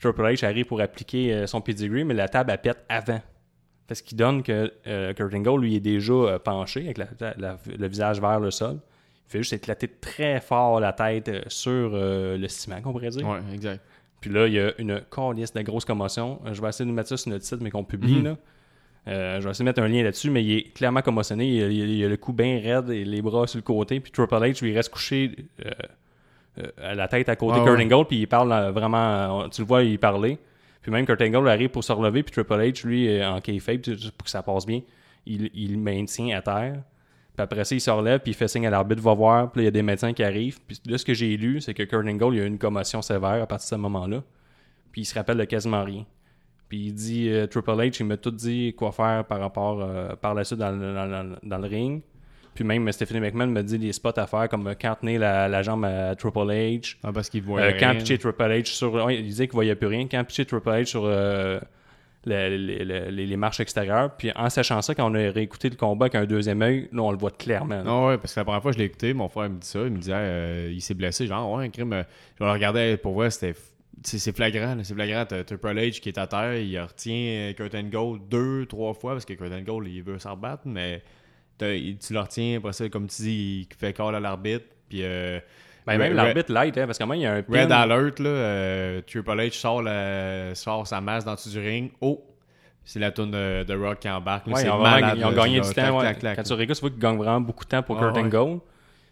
Triple 0.00 0.22
H 0.22 0.44
arrive 0.44 0.66
pour 0.66 0.80
appliquer 0.80 1.46
son 1.46 1.60
pedigree, 1.62 2.04
mais 2.04 2.12
la 2.14 2.28
table, 2.28 2.50
elle 2.52 2.60
pète 2.60 2.84
avant. 2.88 3.20
Parce 3.88 4.02
qu'il 4.02 4.18
donne 4.18 4.42
que 4.42 4.70
euh, 4.86 5.14
Kurt 5.14 5.32
Angle, 5.32 5.60
lui, 5.60 5.76
est 5.76 5.80
déjà 5.80 6.38
penché 6.40 6.80
avec 6.80 6.98
la- 6.98 7.06
la- 7.38 7.56
le 7.78 7.88
visage 7.88 8.20
vers 8.20 8.40
le 8.40 8.50
sol. 8.50 8.78
Il 9.28 9.32
fait 9.32 9.38
juste 9.38 9.52
éclater 9.54 9.88
très 9.88 10.40
fort 10.40 10.78
la 10.80 10.92
tête 10.92 11.28
euh, 11.28 11.40
sur 11.48 11.90
euh, 11.94 12.36
le 12.38 12.48
ciment, 12.48 12.80
qu'on 12.80 12.92
pourrait 12.92 13.10
dire. 13.10 13.26
Ouais, 13.28 13.40
exact. 13.52 13.82
Puis 14.20 14.30
là, 14.30 14.46
il 14.46 14.54
y 14.54 14.60
a 14.60 14.72
une 14.78 15.00
calice 15.14 15.52
de 15.52 15.62
grosses 15.62 15.84
commotions. 15.84 16.40
Euh, 16.46 16.54
Je 16.54 16.62
vais 16.62 16.68
essayer 16.68 16.88
de 16.88 16.94
mettre 16.94 17.08
ça 17.08 17.16
sur 17.16 17.30
notre 17.30 17.44
site, 17.44 17.60
mais 17.60 17.70
qu'on 17.70 17.84
publie. 17.84 18.16
Mhm. 18.16 18.24
là. 18.24 18.36
Euh, 19.08 19.38
je 19.40 19.44
vais 19.44 19.50
essayer 19.50 19.64
de 19.64 19.68
mettre 19.68 19.82
un 19.82 19.88
lien 19.88 20.02
là-dessus, 20.02 20.30
mais 20.30 20.42
il 20.42 20.52
est 20.58 20.62
clairement 20.74 21.02
commotionné. 21.02 21.46
Il 21.48 21.62
a, 21.62 21.68
il 21.68 21.82
a- 21.82 21.84
il 21.86 22.04
a 22.04 22.08
le 22.08 22.16
cou 22.16 22.32
bien 22.32 22.60
raide 22.60 22.90
et 22.90 23.04
les 23.04 23.22
bras 23.22 23.46
sur 23.46 23.58
le 23.58 23.62
côté. 23.62 24.00
Puis 24.00 24.10
Triple 24.10 24.34
H, 24.34 24.62
lui, 24.64 24.70
il 24.72 24.76
reste 24.76 24.90
couché 24.92 25.36
euh, 25.64 25.70
euh, 26.58 26.66
à 26.82 26.94
la 26.94 27.06
tête 27.06 27.28
à 27.28 27.36
côté 27.36 27.58
de 27.58 27.62
Ah 27.62 27.66
Kurt 27.66 27.78
ouais. 27.78 27.84
Angle. 27.94 28.06
Puis 28.08 28.18
il 28.18 28.26
parle 28.26 28.70
vraiment. 28.72 29.48
tu 29.48 29.60
le 29.60 29.66
vois, 29.66 29.82
il 29.84 29.98
parlait. 29.98 30.38
Puis 30.82 30.90
même 30.90 31.04
Kurt 31.06 31.20
Angle 31.22 31.48
arrive 31.48 31.68
pour 31.70 31.84
se 31.84 31.92
relever. 31.92 32.22
Puis 32.24 32.32
Triple 32.32 32.54
H, 32.54 32.86
lui, 32.86 33.24
en 33.24 33.40
kayfabe, 33.40 33.80
pour 34.16 34.24
que 34.24 34.30
ça 34.30 34.42
passe 34.42 34.66
bien, 34.66 34.80
il, 35.26 35.50
il 35.54 35.72
le 35.72 35.78
maintient 35.78 36.36
à 36.36 36.42
terre. 36.42 36.82
Puis 37.36 37.42
après 37.42 37.64
ça, 37.64 37.74
il 37.74 37.80
se 37.80 37.90
relève, 37.90 38.20
puis 38.20 38.32
il 38.32 38.34
fait 38.34 38.48
signe 38.48 38.66
à 38.66 38.70
l'arbitre, 38.70 39.02
va 39.02 39.12
voir. 39.14 39.52
Puis 39.52 39.58
là, 39.60 39.62
il 39.62 39.64
y 39.66 39.68
a 39.68 39.70
des 39.72 39.82
médecins 39.82 40.12
qui 40.14 40.22
arrivent. 40.24 40.58
Puis 40.66 40.80
là, 40.86 40.96
ce 40.96 41.04
que 41.04 41.12
j'ai 41.12 41.36
lu, 41.36 41.60
c'est 41.60 41.74
que 41.74 41.82
Kurt 41.82 42.06
Angle, 42.06 42.34
il 42.34 42.40
a 42.40 42.44
eu 42.44 42.46
une 42.46 42.58
commotion 42.58 43.02
sévère 43.02 43.42
à 43.42 43.46
partir 43.46 43.66
de 43.66 43.76
ce 43.76 43.80
moment-là. 43.82 44.22
Puis 44.90 45.02
il 45.02 45.04
se 45.04 45.14
rappelle 45.14 45.36
de 45.36 45.44
quasiment 45.44 45.84
rien. 45.84 46.06
Puis 46.68 46.78
il 46.86 46.92
dit, 46.94 47.28
euh, 47.28 47.46
Triple 47.46 47.70
H, 47.72 47.98
il 48.00 48.06
m'a 48.06 48.16
tout 48.16 48.30
dit 48.30 48.74
quoi 48.76 48.90
faire 48.90 49.24
par 49.26 49.38
rapport, 49.38 49.80
euh, 49.82 50.16
par 50.16 50.34
la 50.34 50.44
suite 50.44 50.58
dans 50.58 50.70
le, 50.72 50.94
dans 50.94 51.06
le- 51.22 51.36
dans 51.42 51.58
le 51.58 51.68
ring. 51.68 52.02
Puis 52.54 52.64
même 52.64 52.90
Stephanie 52.90 53.20
McMahon 53.20 53.48
me 53.48 53.62
dit 53.62 53.78
des 53.78 53.92
spots 53.92 54.18
à 54.18 54.26
faire, 54.26 54.48
comme 54.48 54.66
euh, 54.68 54.74
quand 54.80 54.94
tenir 54.96 55.20
la, 55.20 55.46
la 55.46 55.62
jambe 55.62 55.84
à 55.84 56.14
Triple 56.16 56.38
H. 56.38 56.96
Ah, 57.04 57.12
parce 57.12 57.28
qu'il 57.28 57.42
Euh, 57.42 57.46
voit 57.46 57.72
quand 57.74 57.92
pitcher 57.98 58.16
Triple 58.16 58.42
H 58.44 58.64
sur. 58.64 59.10
il 59.10 59.22
disait 59.22 59.46
qu'il 59.46 59.54
voyait 59.54 59.74
plus 59.74 59.88
rien. 59.88 60.08
Quand 60.10 60.24
pitcher 60.24 60.46
Triple 60.46 60.70
H 60.70 60.86
sur 60.86 61.02
euh, 61.04 61.60
les, 62.26 63.36
marches 63.36 63.60
extérieures. 63.60 64.16
Puis 64.16 64.30
en 64.34 64.50
sachant 64.50 64.82
ça, 64.82 64.94
quand 64.94 65.10
on 65.10 65.14
a 65.14 65.30
réécouté 65.30 65.70
le 65.70 65.76
combat 65.76 66.06
avec 66.06 66.16
un 66.16 66.26
deuxième 66.26 66.60
œil, 66.62 66.88
là, 66.92 67.02
on 67.02 67.12
le 67.12 67.18
voit 67.18 67.30
clairement. 67.30 67.82
là. 67.82 67.84
Ah 67.86 68.06
ouais, 68.06 68.18
parce 68.18 68.34
que 68.34 68.40
la 68.40 68.44
première 68.44 68.62
fois 68.62 68.72
que 68.72 68.76
je 68.76 68.80
l'ai 68.80 68.86
écouté, 68.86 69.14
mon 69.14 69.28
frère 69.28 69.48
me 69.48 69.58
dit 69.58 69.66
ça. 69.66 69.80
Il 69.80 69.92
me 69.92 69.98
disait, 69.98 70.12
euh, 70.14 70.70
il 70.72 70.80
s'est 70.82 70.94
blessé. 70.94 71.26
Genre, 71.26 71.50
ouais, 71.52 71.64
un 71.66 71.70
crime. 71.70 71.92
euh, 71.92 72.02
je 72.38 72.44
le 72.44 72.50
regardais 72.50 72.96
pour 72.96 73.12
voir, 73.12 73.30
c'était. 73.30 73.58
C'est 74.02 74.36
flagrant, 74.36 74.76
c'est 74.82 74.94
flagrant. 74.94 75.24
Triple 75.24 75.68
H 75.68 76.00
qui 76.00 76.10
est 76.10 76.18
à 76.18 76.26
terre, 76.26 76.54
il 76.56 76.78
retient 76.78 77.14
euh, 77.14 77.52
Kurt 77.54 77.74
Angle 77.74 78.20
deux, 78.28 78.66
trois 78.66 78.92
fois 78.92 79.12
parce 79.14 79.24
que 79.24 79.32
Kurt 79.32 79.52
Angle, 79.52 79.88
il 79.88 80.02
veut 80.02 80.18
s'en 80.18 80.38
mais 80.66 81.02
tu 81.58 82.12
le 82.12 82.20
retiens. 82.20 82.58
Après 82.58 82.74
ça, 82.74 82.88
comme 82.90 83.06
tu 83.06 83.22
dis, 83.22 83.66
il 83.70 83.76
fait 83.76 83.92
call 83.92 84.14
à 84.14 84.20
l'arbitre. 84.20 84.66
Puis. 84.88 85.00
euh, 85.02 85.40
Ben, 85.86 85.98
même 85.98 86.14
l'arbitre 86.14 86.52
light, 86.52 86.76
hein, 86.78 86.86
parce 86.86 86.98
que 86.98 87.04
moi, 87.04 87.16
il 87.16 87.22
y 87.22 87.26
a 87.26 87.32
un 87.34 87.42
pin. 87.42 87.62
Red 87.62 87.72
Alert, 87.72 88.18
là, 88.18 88.28
euh, 88.28 89.00
Triple 89.02 89.30
H 89.30 89.52
sort, 89.52 89.82
la- 89.82 90.54
sort 90.54 90.86
sa 90.86 91.00
masse 91.00 91.24
dans 91.24 91.32
le 91.32 91.50
du 91.50 91.58
ring. 91.58 91.90
Oh! 92.00 92.24
C'est 92.84 92.98
la 93.00 93.10
tourne 93.10 93.30
de, 93.32 93.64
de 93.64 93.74
Rock 93.74 93.98
qui 94.00 94.08
embarque. 94.08 94.46
là. 94.46 94.52
Ouais, 94.54 94.60
c'est 94.60 94.66
ils 94.66 94.70
ont, 94.70 94.78
vraiment- 94.78 94.94
malade, 95.00 95.14
ils 95.18 95.24
ont 95.24 95.30
là, 95.30 95.36
gagné 95.44 95.60
du 95.60 95.72
temps. 95.74 95.96
ouais. 95.96 96.00
clac, 96.02 96.18
clac, 96.20 96.36
Quand 96.36 96.42
tu 96.44 96.52
regardes, 96.52 96.74
tu 96.74 96.80
vois 96.80 96.90
qu'ils 96.90 96.98
gagnent 97.00 97.16
vraiment 97.18 97.40
beaucoup 97.40 97.64
de 97.64 97.68
temps 97.70 97.82
pour 97.82 97.96
Ah, 97.98 98.12
Kurt. 98.12 98.16
Angle. 98.18 98.60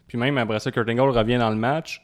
Puis 0.07 0.17
même 0.19 0.39
après 0.39 0.61
ça, 0.61 0.71
Kurt 0.71 0.89
Angle 0.89 1.01
revient 1.17 1.39
dans 1.39 1.51
le 1.51 1.57
match. 1.57 2.01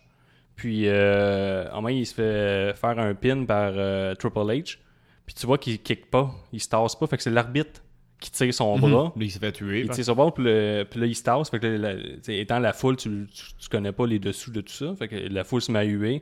Puis 0.56 0.84
euh, 0.86 1.68
en 1.72 1.80
moins, 1.80 1.92
il 1.92 2.04
se 2.06 2.14
fait 2.14 2.76
faire 2.76 2.98
un 2.98 3.14
pin 3.14 3.44
par 3.44 3.70
euh, 3.74 4.14
Triple 4.16 4.38
H. 4.40 4.78
Puis 5.26 5.34
tu 5.34 5.46
vois 5.46 5.58
qu'il 5.58 5.80
kick 5.80 6.10
pas, 6.10 6.30
il 6.52 6.60
se 6.60 6.68
tasse 6.68 6.96
pas. 6.96 7.06
Fait 7.06 7.16
que 7.16 7.22
c'est 7.22 7.30
l'arbitre 7.30 7.80
qui 8.20 8.30
tire 8.30 8.52
son 8.54 8.78
bras. 8.78 8.90
Là, 9.16 9.22
il 9.24 9.30
s'est 9.30 9.38
fait 9.38 9.52
tuer. 9.52 9.80
Il 9.80 9.86
par- 9.86 9.96
tire 9.96 10.04
son 10.04 10.14
bras, 10.14 10.32
puis, 10.34 10.44
le- 10.44 10.84
puis 10.88 11.00
là, 11.00 11.06
il 11.06 11.14
se 11.16 11.22
tasse. 11.22 11.50
Fait 11.50 11.58
que 11.58 11.66
là, 11.66 11.94
la- 11.94 12.34
étant 12.34 12.58
la 12.58 12.72
foule, 12.72 12.96
tu, 12.96 13.26
tu, 13.32 13.42
tu 13.58 13.68
connais 13.68 13.92
pas 13.92 14.06
les 14.06 14.18
dessous 14.18 14.50
de 14.50 14.60
tout 14.60 14.72
ça. 14.72 14.94
Fait 14.98 15.08
que 15.08 15.16
la 15.16 15.42
foule 15.44 15.62
se 15.62 15.72
met 15.72 15.78
à 15.80 15.84
huer. 15.84 16.20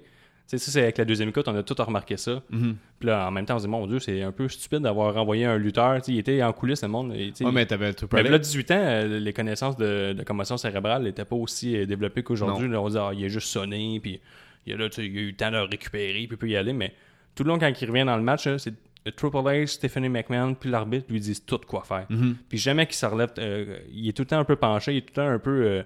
Tu 0.51 0.57
sais, 0.57 0.65
ça, 0.65 0.71
c'est 0.73 0.83
avec 0.83 0.97
la 0.97 1.05
deuxième 1.05 1.29
écoute, 1.29 1.47
on 1.47 1.55
a 1.57 1.63
tout 1.63 1.75
remarqué 1.77 2.17
ça. 2.17 2.43
Mhm. 2.49 2.77
Puis 3.01 3.07
là, 3.09 3.29
en 3.29 3.31
même 3.31 3.45
temps, 3.45 3.57
on 3.57 3.59
se 3.59 3.65
dit, 3.65 3.71
mon 3.71 3.87
Dieu, 3.87 3.99
c'est 3.99 4.23
un 4.23 4.33
peu 4.33 4.49
stupide 4.49 4.79
d'avoir 4.79 5.13
renvoyé 5.13 5.45
un 5.45 5.59
lutteur. 5.59 5.97
Tu 5.97 6.05
sais, 6.05 6.13
il 6.13 6.19
était 6.21 6.43
en 6.43 6.53
coulisses, 6.55 6.81
le 6.83 6.89
monde. 6.89 7.13
et, 7.15 7.27
tu 7.33 7.35
sais, 7.35 7.45
Ouais, 7.45 7.53
mais 7.53 7.67
t'avais 7.67 7.93
Triple 7.93 8.17
mais 8.23 8.31
là, 8.31 8.39
18 8.39 8.71
ans, 8.71 8.75
euh, 8.79 9.19
les 9.19 9.33
connaissances 9.35 9.77
de, 9.77 10.15
de 10.15 10.23
commotion 10.23 10.57
cérébrale 10.57 11.03
n'étaient 11.03 11.27
pas 11.27 11.37
aussi 11.37 11.77
euh, 11.77 11.85
développées 11.85 12.23
qu'aujourd'hui. 12.23 12.67
Là, 12.69 12.81
On 12.81 12.89
dit, 12.89 12.97
ah, 12.99 13.11
il 13.13 13.23
est 13.25 13.29
juste 13.29 13.49
sonné, 13.49 14.01
puis 14.03 14.21
il, 14.67 14.73
a, 14.73 14.77
là, 14.79 14.89
il 14.97 15.03
a 15.03 15.05
eu 15.05 15.27
le 15.27 15.37
temps 15.37 15.51
de 15.51 15.57
le 15.57 15.63
récupérer, 15.65 16.13
puis 16.15 16.29
il 16.31 16.37
peut 16.39 16.49
y 16.49 16.57
aller. 16.57 16.73
Mais 16.73 16.95
tout 17.35 17.45
le 17.45 17.49
long, 17.51 17.59
quand 17.59 17.71
il 17.79 17.87
revient 17.91 18.05
dans 18.07 18.17
le 18.17 18.23
match, 18.23 18.47
là, 18.47 18.59
c'est 18.59 18.73
Triple 19.11 19.37
H, 19.39 19.67
Stephanie 19.69 20.09
McMahon, 20.09 20.55
puis 20.55 20.71
l'arbitre 20.71 21.07
lui 21.11 21.21
disent 21.21 21.45
tout 21.45 21.61
quoi 21.67 21.83
faire. 21.85 22.07
Mhm. 22.11 22.37
Puis 22.49 22.59
jamais 22.59 22.87
qu'il 22.87 22.97
se 22.97 23.07
relève, 23.07 23.31
euh, 23.39 23.79
il 23.93 24.09
est 24.09 24.13
tout 24.13 24.23
le 24.23 24.27
temps 24.27 24.39
un 24.39 24.45
peu 24.45 24.57
penché, 24.57 24.93
il 24.95 24.97
est 24.99 25.01
tout 25.03 25.13
le 25.17 25.23
temps 25.23 25.29
un 25.29 25.39
peu 25.39 25.63
euh, 25.65 25.83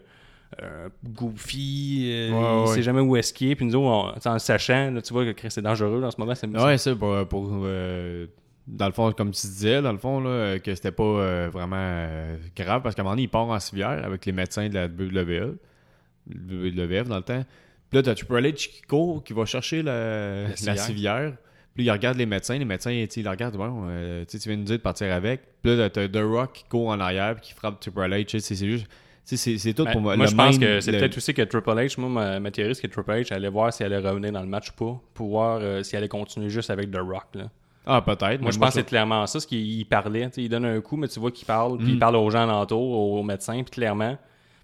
euh, 0.62 0.88
goofy, 1.04 2.10
euh, 2.12 2.30
Ouais, 2.30 2.38
il 2.64 2.68
ouais. 2.68 2.74
sait 2.74 2.82
jamais 2.82 3.00
où 3.00 3.16
est-ce 3.16 3.32
qu'il 3.32 3.50
est. 3.50 3.54
Puis 3.56 3.66
nous, 3.66 3.78
on, 3.78 4.12
sais, 4.20 4.28
en 4.28 4.34
le 4.34 4.38
sachant, 4.38 4.90
là, 4.90 5.00
tu 5.02 5.12
vois 5.12 5.32
que 5.32 5.48
c'est 5.48 5.62
dangereux 5.62 6.02
en 6.04 6.10
ce 6.10 6.20
moment. 6.20 6.34
C'est, 6.34 6.46
Ouais, 6.48 6.78
ça, 6.78 6.94
pour. 6.94 7.26
pour, 7.28 7.66
dans 8.68 8.86
le 8.86 8.92
fond, 8.92 9.10
comme 9.12 9.32
tu 9.32 9.40
disais, 9.46 9.82
dans 9.82 9.90
le 9.92 9.98
fond, 9.98 10.20
là, 10.20 10.58
que 10.60 10.74
c'était 10.74 10.92
pas 10.92 11.48
vraiment 11.48 12.06
grave 12.56 12.82
parce 12.82 12.94
qu'à 12.94 13.02
un 13.02 13.04
moment 13.04 13.14
donné, 13.14 13.22
il 13.24 13.28
part 13.28 13.48
en 13.48 13.58
civière 13.58 14.04
avec 14.04 14.24
les 14.24 14.32
médecins 14.32 14.68
de 14.68 14.74
la 14.74 14.86
WWE, 14.86 15.56
WWF 16.28 17.08
dans 17.08 17.16
le 17.16 17.22
temps. 17.22 17.44
Puis 17.90 17.98
là, 17.98 18.02
t'as 18.02 18.14
Triple 18.14 18.34
H 18.40 18.68
qui 18.70 18.82
court, 18.82 19.22
qui 19.22 19.32
va 19.32 19.44
chercher 19.44 19.82
la, 19.82 20.48
la 20.48 20.56
civière. 20.56 20.78
civière. 20.78 21.32
Puis 21.74 21.84
il 21.84 21.90
regarde 21.90 22.18
les 22.18 22.26
médecins. 22.26 22.58
Les 22.58 22.64
médecins, 22.64 22.90
ils 22.90 23.08
le 23.22 23.30
regardent. 23.30 23.56
Bon, 23.56 23.84
euh, 23.88 24.24
tu 24.28 24.36
viens 24.38 24.54
de 24.54 24.58
nous 24.60 24.64
dire 24.66 24.76
de 24.76 24.82
partir 24.82 25.12
avec. 25.12 25.40
Puis 25.62 25.74
là, 25.76 25.88
t'as 25.88 26.06
The 26.08 26.18
Rock 26.22 26.52
qui 26.52 26.64
court 26.64 26.88
en 26.88 27.00
arrière 27.00 27.34
puis 27.36 27.46
qui 27.46 27.52
frappe 27.54 27.80
Triple 27.80 28.00
H. 28.00 28.38
C'est 28.40 28.54
juste. 28.56 28.86
C'est 29.24 29.72
tout 29.72 29.84
Ben, 29.84 29.92
pour 29.92 30.00
moi. 30.00 30.16
moi, 30.16 30.26
je 30.26 30.34
pense 30.34 30.58
que 30.58 30.80
c'est 30.80 30.90
le- 30.92 30.98
peut-être 30.98 31.16
aussi 31.16 31.32
que 31.32 31.42
Triple 31.42 31.70
H, 31.70 31.98
moi, 32.00 32.10
ma, 32.10 32.40
ma 32.40 32.50
théorie, 32.50 32.74
c'est 32.74 32.82
que 32.88 32.92
Triple 32.92 33.10
H 33.12 33.32
allait 33.32 33.48
voir 33.48 33.72
s'il 33.72 33.86
allait 33.86 33.98
revenir 33.98 34.32
dans 34.32 34.40
le 34.42 34.48
match 34.48 34.70
ou 34.70 34.72
pas, 34.84 35.00
pour 35.14 35.28
voir 35.28 35.60
euh, 35.62 35.82
s'il 35.84 35.96
allait 35.96 36.08
continuer 36.08 36.50
juste 36.50 36.70
avec 36.70 36.90
The 36.90 36.96
Rock. 36.98 37.26
Là. 37.34 37.44
Ah, 37.86 38.02
peut-être. 38.02 38.40
Moi, 38.42 38.50
je 38.50 38.58
pense 38.58 38.70
que 38.70 38.74
c'est 38.74 38.84
clairement 38.86 39.26
ça, 39.26 39.38
ce 39.40 39.46
qu'il 39.46 39.58
il 39.60 39.84
parlait. 39.84 40.28
Il 40.36 40.48
donne 40.48 40.64
un 40.64 40.80
coup, 40.80 40.96
mais 40.96 41.08
tu 41.08 41.20
vois 41.20 41.30
qu'il 41.30 41.46
parle, 41.46 41.78
puis 41.78 41.92
il 41.92 41.98
parle 41.98 42.16
aux 42.16 42.30
gens 42.30 42.42
alentours, 42.42 42.80
aux, 42.80 43.18
aux 43.20 43.22
médecins, 43.22 43.54
puis 43.62 43.70
clairement. 43.70 44.18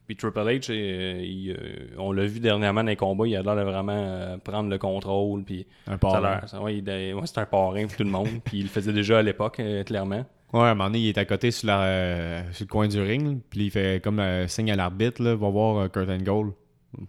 Puis 0.09 0.17
Triple 0.17 0.39
H, 0.41 0.67
euh, 0.71 1.21
il, 1.23 1.51
euh, 1.53 1.87
on 1.99 2.11
l'a 2.13 2.25
vu 2.27 2.41
dernièrement 2.41 2.83
dans 2.83 2.89
les 2.89 2.97
combats, 2.97 3.27
il 3.29 3.37
a 3.37 3.43
l'air 3.43 3.55
de 3.57 3.61
vraiment 3.63 3.93
euh, 3.95 4.37
prendre 4.39 4.69
le 4.71 4.79
contrôle, 4.79 5.45
puis 5.45 5.67
un 5.87 5.93
ça 5.93 5.99
parrain. 5.99 6.41
ça- 6.47 6.61
ouais, 6.63 6.83
c'est 7.27 7.39
un 7.39 7.45
parrain 7.47 7.87
pour 7.87 7.95
tout 7.97 8.05
le 8.05 8.11
monde, 8.11 8.29
puis 8.45 8.59
il 8.59 8.63
le 8.65 8.69
faisait 8.69 8.93
déjà 8.95 9.19
à 9.19 9.23
l'époque, 9.23 9.61
clairement. 9.87 10.25
Ouais, 10.55 10.61
à 10.61 10.71
un 10.71 10.75
moment 10.75 10.89
donné, 10.89 11.01
il 11.01 11.09
est 11.11 11.19
à 11.19 11.27
côté 11.27 11.51
sur, 11.51 11.67
la, 11.69 12.43
sur 12.53 12.65
le 12.65 12.71
coin 12.71 12.89
du 12.89 12.99
ring, 13.01 13.39
puis 13.51 13.67
il 13.67 13.71
fait 13.71 14.03
comme 14.03 14.23
signe 14.47 14.71
à 14.73 14.77
l'arbitre, 14.77 15.23
là, 15.23 15.35
va 15.37 15.51
voir 15.51 15.91
Kurt 15.93 16.09
Angle 16.09 16.53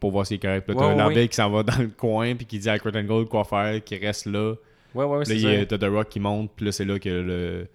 pour 0.02 0.12
voir 0.12 0.26
s'il 0.28 0.36
est 0.36 0.40
correct. 0.40 0.68
Là, 0.68 0.76
Ouais, 0.76 0.96
l'arbitre 0.98 1.22
ouais. 1.22 1.28
qui 1.30 1.36
s'en 1.38 1.50
va 1.50 1.64
dans 1.64 1.78
le 1.80 1.88
coin, 1.88 2.36
puis 2.36 2.46
qui 2.46 2.60
dit 2.60 2.70
à 2.70 2.78
Kurt 2.80 2.98
Angle 2.98 3.28
quoi 3.30 3.46
faire, 3.46 3.82
qui 3.82 3.96
reste 3.96 4.26
là. 4.26 4.56
Ouais, 4.94 5.06
ouais, 5.06 5.24
c'est 5.24 5.36
là, 5.36 5.40
ça. 5.42 5.48
il 5.54 5.60
y 5.60 5.62
a- 5.62 5.66
t'as 5.66 5.78
The 5.78 5.86
Rock 5.90 6.10
qui 6.10 6.20
monte, 6.20 6.52
puis 6.54 6.66
là, 6.66 6.74
c'est 6.74 6.84
là 6.84 7.00
que 7.00 7.08
le, 7.08 7.68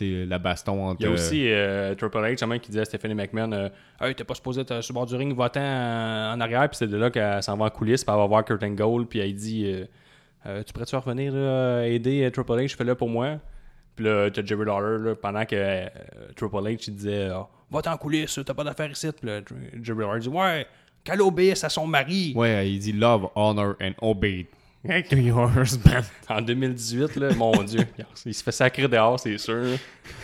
la 0.00 0.38
baston 0.38 0.86
entre. 0.86 1.00
Il 1.00 1.04
y 1.04 1.06
a 1.06 1.10
euh, 1.10 1.14
aussi 1.14 1.52
euh, 1.52 1.94
Triple 1.94 2.18
H, 2.18 2.60
qui 2.60 2.70
disait 2.70 2.82
à 2.82 2.84
Stephanie 2.84 3.14
McMahon 3.14 3.52
euh, 3.52 3.68
Hey, 4.00 4.14
t'es 4.14 4.24
pas 4.24 4.34
supposé 4.34 4.60
être 4.62 4.80
sur 4.82 4.92
le 4.92 4.94
bord 4.94 5.06
du 5.06 5.16
ring, 5.16 5.36
va-t'en 5.36 5.60
en, 5.60 6.40
arrière. 6.40 6.68
Puis 6.68 6.78
c'est 6.78 6.86
de 6.86 6.96
là 6.96 7.10
qu'elle 7.10 7.42
s'en 7.42 7.56
va 7.56 7.66
en 7.66 7.70
coulisses, 7.70 8.04
puis 8.04 8.12
elle 8.12 8.20
va 8.20 8.26
voir 8.26 8.44
Kurt 8.44 8.62
Angle, 8.62 9.06
puis 9.06 9.20
elle 9.20 9.34
dit 9.34 9.64
euh, 9.66 9.84
Euh, 10.46 10.62
Tu 10.62 10.72
pourrais-tu 10.72 10.96
revenir 10.96 11.32
là, 11.32 11.84
aider 11.84 12.24
euh, 12.24 12.30
Triple 12.30 12.52
H, 12.52 12.76
fais-le 12.76 12.94
pour 12.94 13.08
moi. 13.08 13.38
Puis 13.94 14.04
là, 14.04 14.30
t'as 14.30 14.44
Jerry 14.44 14.64
Lawler, 14.64 15.04
là, 15.08 15.14
pendant 15.14 15.44
que 15.44 15.56
euh, 15.56 15.86
Triple 16.36 16.56
H 16.56 16.84
il 16.88 16.94
disait 16.94 17.28
Ah, 17.32 17.48
Va-t'en 17.70 17.92
en 17.92 17.96
coulisses, 17.96 18.38
t'as 18.44 18.54
pas 18.54 18.64
d'affaires 18.64 18.90
ici. 18.90 19.08
Puis 19.12 19.28
là, 19.28 19.40
Jerry 19.82 20.00
Lawler 20.00 20.20
dit 20.20 20.28
Ouais, 20.28 20.66
qu'elle 21.02 21.22
obéisse 21.22 21.64
à 21.64 21.68
son 21.68 21.86
mari. 21.86 22.32
Ouais, 22.36 22.70
il 22.70 22.78
dit 22.78 22.92
Love, 22.92 23.28
Honor 23.34 23.74
and 23.80 23.94
Obey. 24.02 24.46
En 26.28 26.40
2018, 26.42 27.16
là, 27.16 27.34
mon 27.34 27.62
Dieu, 27.62 27.80
il 28.24 28.34
se 28.34 28.42
fait 28.42 28.52
sacrer 28.52 28.88
dehors, 28.88 29.18
c'est 29.20 29.38
sûr. 29.38 29.64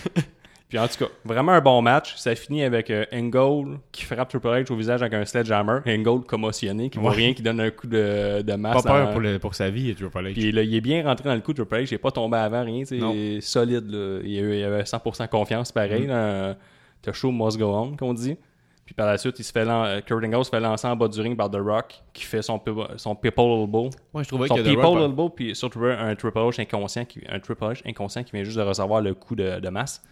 Puis 0.68 0.78
en 0.78 0.88
tout 0.88 1.04
cas, 1.04 1.10
vraiment 1.22 1.52
un 1.52 1.60
bon 1.60 1.82
match. 1.82 2.14
Ça 2.16 2.34
finit 2.34 2.62
avec 2.64 2.90
euh, 2.90 3.04
Angle 3.12 3.78
qui 3.92 4.04
frappe 4.04 4.30
Triple 4.30 4.46
H 4.48 4.72
au 4.72 4.76
visage 4.76 5.02
avec 5.02 5.12
un 5.12 5.22
sledgehammer. 5.26 5.80
Angle 5.86 6.24
commotionné, 6.24 6.88
qui 6.88 6.98
voit 6.98 7.10
Ouais. 7.10 7.16
rien, 7.16 7.34
qui 7.34 7.42
donne 7.42 7.60
un 7.60 7.70
coup 7.70 7.86
de, 7.86 8.40
de 8.40 8.52
masse. 8.54 8.82
Pas 8.82 8.90
peur 8.90 9.06
dans- 9.06 9.12
pour, 9.12 9.20
le- 9.20 9.38
pour 9.38 9.54
sa 9.54 9.68
vie, 9.68 9.94
Triple 9.94 10.18
H. 10.28 10.32
Puis 10.32 10.50
là, 10.50 10.62
il 10.62 10.74
est 10.74 10.80
bien 10.80 11.04
rentré 11.04 11.28
dans 11.28 11.34
le 11.34 11.42
coup, 11.42 11.52
Triple 11.52 11.74
H. 11.74 11.88
Il 11.90 11.94
est 11.94 11.98
pas 11.98 12.10
tombé 12.10 12.38
avant, 12.38 12.64
rien. 12.64 12.84
C'est 12.86 13.40
solide. 13.42 13.84
Là. 13.90 14.20
Il, 14.24 14.64
avait 14.64 14.84
100% 14.84 15.28
confiance, 15.28 15.70
Mm. 15.70 15.74
pareil. 15.74 16.06
là. 16.06 16.56
The 17.02 17.12
show 17.12 17.30
must 17.32 17.58
go 17.58 17.66
on, 17.74 17.94
qu'on 17.96 18.14
dit. 18.14 18.36
Puis 18.84 18.94
par 18.94 19.06
la 19.06 19.16
suite, 19.16 19.38
il 19.38 19.44
se 19.44 19.52
fait 19.52 19.66
euh, 19.66 20.00
Kurt 20.00 20.24
Angle 20.24 20.44
se 20.44 20.50
fait 20.50 20.58
lancer 20.60 20.86
en 20.88 20.96
bas 20.96 21.06
du 21.08 21.20
ring 21.20 21.36
par 21.36 21.48
The 21.50 21.56
Rock, 21.60 22.02
qui 22.12 22.24
fait 22.24 22.42
son, 22.42 22.60
son 22.96 23.14
People 23.14 23.44
Elbow. 23.44 23.90
Ouais, 24.12 24.24
je 24.24 24.28
trouvais 24.28 24.48
Son 24.48 24.56
que 24.56 24.62
people 24.62 24.84
Rock- 24.84 24.98
elbow, 25.02 25.28
puis 25.28 25.54
surtout 25.54 25.84
un 25.84 26.14
Triple 26.16 26.38
H 26.38 26.60
inconscient, 26.60 27.04
qui, 27.04 27.22
un 27.28 27.38
Triple 27.38 27.62
H 27.64 27.82
inconscient 27.86 28.24
qui 28.24 28.32
vient 28.32 28.42
juste 28.44 28.56
de 28.58 28.62
recevoir 28.62 29.00
le 29.00 29.14
coup 29.14 29.36
de, 29.36 29.60
de 29.60 29.68
masse. 29.68 30.02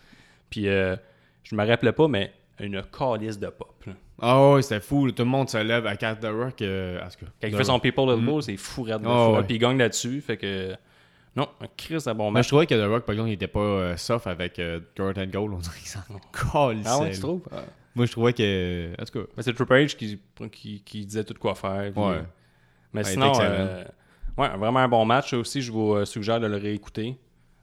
Puis 0.50 0.68
euh, 0.68 0.94
je 1.42 1.54
me 1.56 1.66
rappelais 1.66 1.92
pas, 1.92 2.06
mais 2.08 2.32
une 2.60 2.82
calice 2.96 3.38
de 3.38 3.48
pop. 3.48 3.74
Ah 4.22 4.50
ouais, 4.52 4.62
c'était 4.62 4.80
fou. 4.80 5.10
Tout 5.10 5.22
le 5.22 5.28
monde 5.28 5.48
se 5.48 5.56
lève 5.58 5.86
à 5.86 5.96
quatre 5.96 6.20
The 6.20 6.30
Rock. 6.30 6.60
euh, 6.62 7.00
Quand 7.00 7.48
il 7.48 7.56
fait 7.56 7.64
son 7.64 7.80
people 7.80 8.08
elbow, 8.10 8.40
c'est 8.40 8.56
fou 8.56 8.82
raide 8.82 9.00
de 9.00 9.04
fou, 9.04 9.36
ouais. 9.36 9.42
Puis 9.44 9.56
il 9.56 9.58
gagne 9.58 9.78
là-dessus, 9.78 10.20
fait 10.20 10.36
que... 10.36 10.74
Non, 11.36 11.48
un 11.60 11.66
Chris 11.76 11.94
de 12.06 12.12
bon 12.12 12.30
Mais 12.30 12.42
je 12.42 12.48
trouvais 12.48 12.66
que 12.66 12.74
The 12.74 12.88
Rock, 12.88 13.04
par 13.04 13.14
exemple, 13.14 13.30
il 13.30 13.34
était 13.34 13.46
pas 13.46 13.60
euh, 13.60 13.96
soft 13.96 14.26
avec 14.26 14.58
euh, 14.58 14.80
Kurt 14.94 15.16
Angle. 15.16 15.38
On 15.38 15.58
dirait 15.58 15.78
qu'il 15.78 15.88
s'en 15.88 16.00
Ah 16.86 16.98
ouais, 17.00 17.10
tu 17.12 17.20
trouves? 17.20 17.42
Ah. 17.90 17.92
Moi, 17.96 18.06
je 18.06 18.12
trouvais 18.12 18.32
que. 18.32 18.92
En 19.00 19.04
tout 19.04 19.20
cas. 19.20 19.42
C'est 19.42 19.54
Triple 19.54 19.72
H 19.74 19.96
qui, 19.96 20.18
qui, 20.52 20.82
qui 20.82 21.06
disait 21.06 21.24
tout 21.24 21.34
quoi 21.38 21.54
faire. 21.54 21.90
puis- 21.92 22.00
Ouais. 22.02 22.22
Mais 22.92 23.04
Ouais, 23.04 23.10
sinon, 23.12 23.32
il 23.32 23.36
était 23.36 23.44
euh, 23.46 23.84
Ouais, 24.38 24.48
vraiment 24.56 24.78
un 24.80 24.88
bon 24.88 25.04
match. 25.04 25.32
Aussi, 25.34 25.60
je 25.62 25.70
vous 25.72 25.94
euh, 25.94 26.04
suggère 26.04 26.40
de 26.40 26.46
le 26.46 26.56
réécouter, 26.56 27.16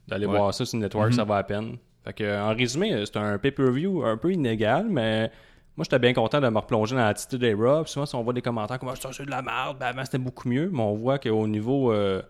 d'aller 0.06 0.26
Ouais. 0.26 0.36
voir 0.36 0.54
ça 0.54 0.64
sur 0.64 0.76
le 0.78 0.82
network, 0.84 1.12
ça 1.12 1.24
va 1.24 1.36
à 1.38 1.42
peine. 1.42 1.76
Fait 2.04 2.12
que, 2.12 2.24
euh, 2.24 2.42
en 2.42 2.54
résumé, 2.54 3.04
c'est 3.04 3.16
un 3.16 3.36
pay-per-view 3.38 4.04
un 4.04 4.16
peu 4.16 4.32
inégal, 4.32 4.86
mais 4.88 5.30
moi, 5.76 5.84
j'étais 5.84 5.98
bien 5.98 6.12
content 6.14 6.40
de 6.40 6.48
me 6.48 6.58
replonger 6.58 6.94
dans 6.94 7.02
l'attitude 7.04 7.40
des 7.40 7.52
Raw. 7.54 7.84
Souvent, 7.86 8.06
si 8.06 8.14
on 8.14 8.22
voit 8.22 8.32
des 8.32 8.42
commentaires 8.42 8.78
comme 8.78 8.88
Ah, 8.90 8.96
ça, 8.96 9.10
c'est 9.12 9.24
de 9.26 9.30
la 9.30 9.42
merde, 9.42 9.78
ben, 9.78 9.86
avant, 9.86 10.04
c'était 10.04 10.18
beaucoup 10.18 10.48
mieux, 10.48 10.70
mais 10.72 10.80
on 10.82 10.94
voit 10.94 11.18
qu'au 11.18 11.46
niveau 11.46 11.92
euh, 11.92 12.22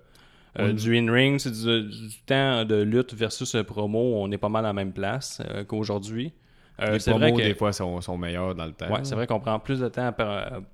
euh, 0.59 0.73
du 0.73 0.97
in-ring, 0.99 1.39
c'est 1.39 1.53
du, 1.53 1.83
du 1.89 2.21
temps 2.27 2.65
de 2.65 2.77
lutte 2.83 3.15
versus 3.15 3.55
promo, 3.67 4.15
on 4.17 4.31
est 4.33 4.39
pas 4.39 4.49
mal 4.49 4.65
à 4.65 4.69
la 4.69 4.73
même 4.73 4.93
place 4.93 5.41
qu'aujourd'hui. 5.69 6.33
Euh, 6.81 6.93
les 6.93 6.99
c'est 7.01 7.11
promos, 7.11 7.29
vrai 7.33 7.33
que 7.43 7.47
des 7.49 7.55
fois, 7.55 7.73
sont, 7.73 8.01
sont 8.01 8.17
meilleurs 8.17 8.55
dans 8.55 8.67
le 8.67 8.73
temps. 8.73 8.91
Ouais, 8.93 9.01
c'est 9.03 9.15
vrai 9.15 9.27
qu'on 9.27 9.41
prend 9.41 9.59
plus 9.59 9.81
de 9.81 9.89
temps 9.89 10.13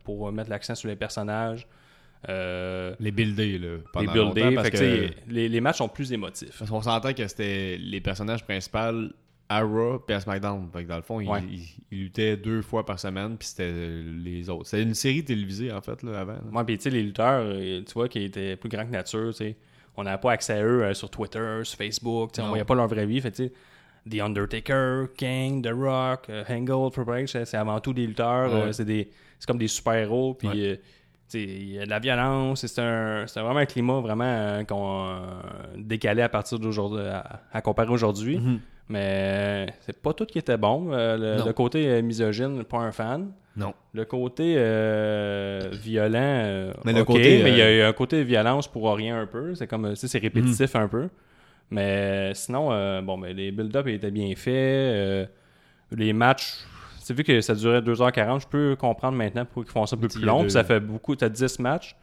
pour, 0.04 0.30
mettre 0.32 0.50
l'accent 0.50 0.74
sur 0.74 0.88
les 0.88 0.96
personnages. 0.96 1.66
Euh, 2.28 2.94
Les 3.00 3.10
buildés, 3.10 3.58
là. 3.58 3.68
les 3.76 3.78
pendant 3.92 4.12
buildés. 4.12 4.40
longtemps, 4.42 4.54
parce 4.56 4.70
que, 4.70 5.10
les, 5.28 5.48
les 5.48 5.60
matchs 5.60 5.78
sont 5.78 5.88
plus 5.88 6.12
émotifs. 6.12 6.58
Parce 6.58 6.70
qu'on 6.70 6.80
s'entend 6.82 7.12
que 7.12 7.26
c'était 7.26 7.76
les 7.78 8.00
personnages 8.00 8.44
principaux 8.44 9.10
à 9.48 9.60
Raw 9.60 10.02
et 10.08 10.12
à 10.14 10.20
SmackDown. 10.20 10.68
Fait 10.72 10.84
que 10.84 10.88
dans 10.88 10.96
le 10.96 11.02
fond, 11.02 11.20
ils, 11.20 11.28
Ouais. 11.28 11.42
ils- 11.50 11.68
ils 11.90 11.98
luttaient 12.04 12.36
deux 12.38 12.62
fois 12.62 12.86
par 12.86 12.98
semaine, 12.98 13.36
puis 13.36 13.48
c'était 13.48 13.72
les 13.72 14.48
autres. 14.48 14.66
C'était 14.68 14.82
une 14.82 14.94
série 14.94 15.22
télévisée, 15.22 15.70
en 15.70 15.82
fait, 15.82 16.02
là, 16.02 16.20
avant. 16.20 16.32
là. 16.32 16.40
Moi, 16.50 16.64
puis 16.64 16.78
tu 16.78 16.84
sais, 16.84 16.90
les 16.90 17.02
lutteurs, 17.02 17.42
euh, 17.44 17.82
tu 17.86 17.92
vois, 17.92 18.08
qui 18.08 18.22
étaient 18.24 18.56
plus 18.56 18.70
grands 18.70 18.86
que 18.86 18.90
nature, 18.90 19.28
tu 19.28 19.44
sais. 19.44 19.56
On 19.96 20.02
n'avait 20.04 20.18
pas 20.20 20.32
accès 20.32 20.54
à 20.54 20.64
eux 20.64 20.82
euh, 20.82 20.94
sur 20.94 21.10
Twitter, 21.10 21.60
sur 21.62 21.76
Facebook, 21.76 22.32
tu 22.32 22.36
sais, 22.40 22.42
on 22.42 22.48
voyait 22.48 22.64
pas 22.64 22.74
leur 22.74 22.88
vraie 22.88 23.06
vie. 23.06 23.20
Fait 23.20 23.30
tu 23.30 23.44
sais, 23.48 23.52
The 24.10 24.20
Undertaker, 24.20 25.06
King, 25.16 25.62
The 25.62 25.70
Rock, 25.74 26.26
euh, 26.28 26.44
Angle, 26.48 26.90
Triple 26.92 27.10
H, 27.12 27.44
c'est- 27.44 27.56
avant 27.56 27.80
tout 27.80 27.92
des 27.94 28.06
lutteurs. 28.06 28.52
Ouais. 28.52 28.60
euh, 28.60 28.72
c'est 28.72 28.84
des 28.84 29.08
c'est 29.38 29.46
comme 29.46 29.58
des 29.58 29.68
super-héros. 29.68 30.34
Puis, 30.34 30.48
Ouais. 30.48 30.54
euh, 30.56 30.76
il 31.38 31.70
y 31.74 31.78
a 31.80 31.84
de 31.84 31.90
la 31.90 31.98
violence. 31.98 32.64
C'est 32.66 32.80
un, 32.80 33.24
c'est 33.26 33.40
vraiment 33.40 33.58
un 33.60 33.66
climat 33.66 34.00
vraiment 34.00 34.24
euh, 34.26 34.64
qu'on, 34.64 35.16
décalé 35.76 36.22
à 36.22 36.28
partir 36.28 36.58
d'aujourd'hui, 36.58 37.00
à, 37.06 37.40
à 37.52 37.60
comparer 37.62 37.90
aujourd'hui. 37.90 38.38
Mhm. 38.38 38.60
Mais 38.90 39.66
c'est 39.80 40.00
pas 40.00 40.12
tout 40.12 40.26
qui 40.26 40.38
était 40.38 40.58
bon. 40.58 40.90
Le, 40.92 41.52
côté 41.52 42.02
misogyne, 42.02 42.62
pas 42.64 42.78
un 42.78 42.92
fan. 42.92 43.32
Non. 43.56 43.72
Le 43.94 44.04
côté 44.04 44.54
euh, 44.58 45.70
violent, 45.72 46.18
euh, 46.18 46.72
Mais 46.84 46.92
le 46.92 47.00
ok, 47.00 47.06
côté, 47.06 47.42
mais 47.42 47.50
il 47.52 47.56
y 47.56 47.62
a 47.62 47.72
eu 47.72 47.80
un 47.82 47.92
côté 47.92 48.22
violence 48.24 48.68
pour 48.68 48.92
rien 48.94 49.20
un 49.20 49.26
peu. 49.26 49.54
C'est 49.54 49.66
comme, 49.66 49.94
c'est 49.96 50.18
répétitif 50.18 50.74
un 50.76 50.88
peu. 50.88 51.08
Mais 51.70 52.32
sinon, 52.34 52.72
euh, 52.72 53.00
bon, 53.02 53.18
ben, 53.18 53.34
les 53.34 53.50
build-up 53.50 53.86
étaient 53.88 54.10
bien 54.10 54.34
faits. 54.36 54.52
euh, 54.54 55.26
les 55.90 56.12
matchs, 56.12 56.54
c'est 57.00 57.14
vu 57.14 57.24
que 57.24 57.40
ça 57.40 57.54
durait 57.54 57.80
2h40, 57.80 58.40
je 58.42 58.46
peux 58.46 58.76
comprendre 58.76 59.16
maintenant 59.16 59.44
pourquoi 59.44 59.64
ils 59.66 59.72
font 59.72 59.86
ça 59.86 59.96
un 59.96 59.98
peu 59.98 60.08
plus 60.08 60.22
long. 60.24 60.42
puis 60.42 60.50
ça 60.50 60.64
fait 60.64 60.80
beaucoup, 60.80 61.14
t'as 61.16 61.28
10 61.28 61.58
matchs. 61.58 61.96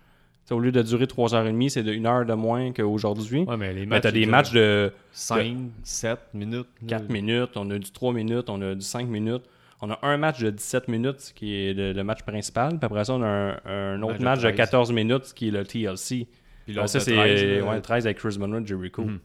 T'sais, 0.45 0.55
au 0.55 0.59
lieu 0.59 0.71
de 0.71 0.81
durer 0.81 1.05
3h30, 1.05 1.69
c'est 1.69 1.83
de 1.83 1.91
1 1.93 2.05
heure 2.05 2.25
de 2.25 2.33
moins 2.33 2.71
qu'aujourd'hui. 2.73 3.41
Ouais, 3.43 3.57
mais 3.57 3.73
les 3.73 3.81
mais 3.81 3.85
matchs. 3.87 4.01
t'as 4.03 4.11
des 4.11 4.25
matchs 4.25 4.51
de 4.51 4.91
5, 5.11 5.55
7 5.83 6.19
minutes. 6.33 6.67
là. 6.81 6.87
4 6.99 7.09
minutes, 7.09 7.51
on 7.55 7.69
a 7.69 7.77
du 7.77 7.91
3 7.91 8.13
minutes, 8.13 8.49
on 8.49 8.61
a 8.61 8.73
du 8.75 8.81
5 8.81 9.07
minutes. 9.07 9.43
On 9.83 9.89
a 9.91 9.99
un 10.03 10.17
match 10.17 10.39
de 10.39 10.49
17 10.51 10.87
minutes 10.89 11.31
qui 11.35 11.55
est 11.55 11.73
le, 11.73 11.93
le 11.93 12.03
match 12.03 12.21
principal. 12.23 12.69
Puis 12.77 12.79
après 12.83 13.03
ça, 13.05 13.13
on 13.13 13.21
a 13.23 13.27
un, 13.27 13.59
un 13.65 14.01
autre 14.03 14.13
Match 14.13 14.19
de 14.19 14.23
match 14.25 14.39
de 14.41 14.47
13. 14.49 14.55
14 14.57 14.91
minutes 14.91 15.33
qui 15.35 15.47
est 15.47 15.51
le 15.51 15.63
TLC. 15.63 16.27
Puis 16.65 16.75
ça, 16.75 16.87
c'est 16.99 17.13
13, 17.15 17.43
là. 17.43 17.63
ouais, 17.65 17.75
le 17.75 17.81
13 17.81 18.05
avec 18.05 18.17
Chris 18.19 18.37
Monroe 18.39 18.63
Jericho. 18.65 19.03
Mhm. 19.03 19.19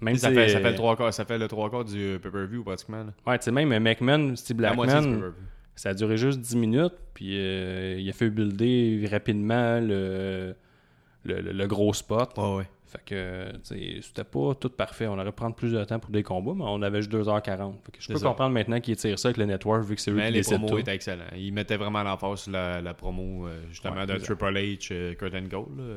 Même 0.00 0.16
ça, 0.16 0.28
si- 0.28 0.34
fait, 0.34 0.48
ça, 0.48 0.60
fait 0.60 0.70
le 0.70 0.76
trois 0.76 0.96
quarts, 0.96 1.12
ça 1.14 1.24
fait 1.24 1.38
le 1.38 1.48
trois 1.48 1.70
quarts 1.70 1.84
du 1.84 1.98
euh, 1.98 2.18
pay-per-view 2.18 2.62
pratiquement. 2.64 3.04
là. 3.04 3.12
Ouais, 3.26 3.38
tu 3.38 3.44
sais, 3.44 3.50
même 3.52 3.68
McMahon, 3.82 4.36
Steve 4.36 4.60
La 4.60 4.74
moitié 4.74 5.00
du 5.00 5.06
Blackman, 5.08 5.32
ça 5.74 5.90
a 5.90 5.94
duré 5.94 6.16
juste 6.16 6.40
10 6.40 6.56
minutes. 6.56 6.94
Puis 7.14 7.30
euh, 7.38 7.96
il 7.98 8.08
a 8.08 8.12
fait 8.12 8.28
builder 8.30 9.06
rapidement 9.10 9.80
le, 9.80 10.54
le, 11.24 11.40
le- 11.40 11.52
le 11.52 11.66
gros 11.66 11.92
spot. 11.94 12.32
Ouais, 12.36 12.56
ouais. 12.56 12.68
Fait 12.88 13.00
que, 13.04 13.50
tu 13.52 13.58
sais, 13.64 13.98
c'était 14.00 14.22
pas 14.24 14.54
tout 14.54 14.68
parfait. 14.68 15.06
On 15.08 15.14
aurait 15.14 15.24
pu 15.26 15.32
prendre 15.32 15.56
plus 15.56 15.72
de 15.72 15.82
temps 15.84 15.98
pour 15.98 16.10
des 16.10 16.22
combats, 16.22 16.52
mais 16.54 16.64
on 16.64 16.80
avait 16.82 17.02
juste 17.02 17.12
2h40. 17.12 17.42
Fait 17.84 17.92
que 17.92 17.98
je 18.00 18.08
peux 18.12 18.18
ça. 18.18 18.28
comprendre 18.28 18.52
maintenant 18.54 18.78
qu'ils 18.80 18.94
tirent 18.96 19.18
ça 19.18 19.28
avec 19.28 19.38
le 19.38 19.44
network, 19.46 19.82
vu 19.82 19.96
que 19.96 20.00
c'est 20.00 20.12
eux 20.12 20.14
Mais 20.14 20.28
qui 20.28 20.34
les 20.34 20.42
promos 20.42 20.68
tout. 20.68 20.78
étaient 20.78 20.94
excellents. 20.94 21.24
Ils 21.36 21.52
mettaient 21.52 21.76
vraiment 21.76 22.02
l'emphase 22.04 22.42
sur 22.42 22.52
la, 22.52 22.80
la 22.80 22.94
promo, 22.94 23.48
euh, 23.48 23.60
justement, 23.70 23.96
Ouais, 23.96 24.06
de. 24.06 24.18
Triple 24.18 24.44
H, 24.54 24.88
euh, 24.92 25.14
Kurt 25.14 25.34
Angle. 25.34 25.56
Là. 25.76 25.94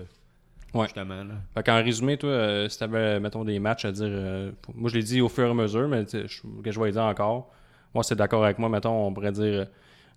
Ouais. 0.74 0.84
Justement, 0.86 1.24
là. 1.24 1.34
Fait 1.54 1.64
qu'en 1.64 1.76
résumé, 1.84 2.18
toi, 2.18 2.30
euh, 2.30 2.70
si 2.70 2.78
t'avais, 2.78 3.20
mettons, 3.20 3.44
des 3.44 3.58
matchs 3.60 3.86
à 3.86 3.92
dire... 3.92 4.06
euh, 4.10 4.52
moi, 4.76 4.90
je 4.90 4.96
l'ai 4.96 5.04
dit 5.04 5.20
au 5.22 5.30
fur 5.30 5.48
et 5.48 5.50
à 5.50 5.54
mesure, 5.54 5.88
mais 5.88 6.06
je- 6.12 6.62
que 6.64 6.72
je 6.72 6.80
vais 6.80 6.92
dire 6.92 7.02
encore. 7.04 7.52
Moi, 7.94 8.04
c'est 8.04 8.16
d'accord 8.16 8.44
avec 8.44 8.60
moi. 8.60 8.70
Mettons, 8.70 9.08
on 9.08 9.14
pourrait 9.14 9.32
dire 9.32 9.44
euh, 9.62 9.66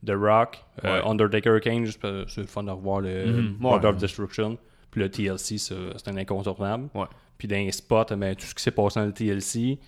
The 0.07 0.13
Rock, 0.15 0.63
Ouais. 0.85 1.01
Undertaker 1.07 1.59
Kane, 1.63 1.85
juste 1.87 2.01
parce 2.03 2.25
que 2.25 2.31
c'est 2.31 2.47
fun 2.47 2.65
de 2.65 2.71
revoir 2.71 3.01
le 3.01 3.25
Mhm. 3.27 3.57
Lord 3.63 3.81
Ouais. 3.83 3.87
of 3.87 3.97
Destruction. 3.97 4.59
Puis 4.91 5.01
le 5.01 5.11
TLC, 5.11 5.57
c'est 5.59 6.09
un 6.09 6.17
incontournable. 6.19 6.89
Ouais. 6.95 7.07
Puis 7.39 7.49
dans 7.49 7.57
les 7.57 7.73
spots, 7.73 8.15
ben, 8.17 8.35
tout 8.37 8.45
ce 8.45 8.55
qui 8.55 8.63
s'est 8.63 8.71
passé 8.73 9.01
dans 9.01 9.07
le 9.07 9.13
TLC. 9.13 9.79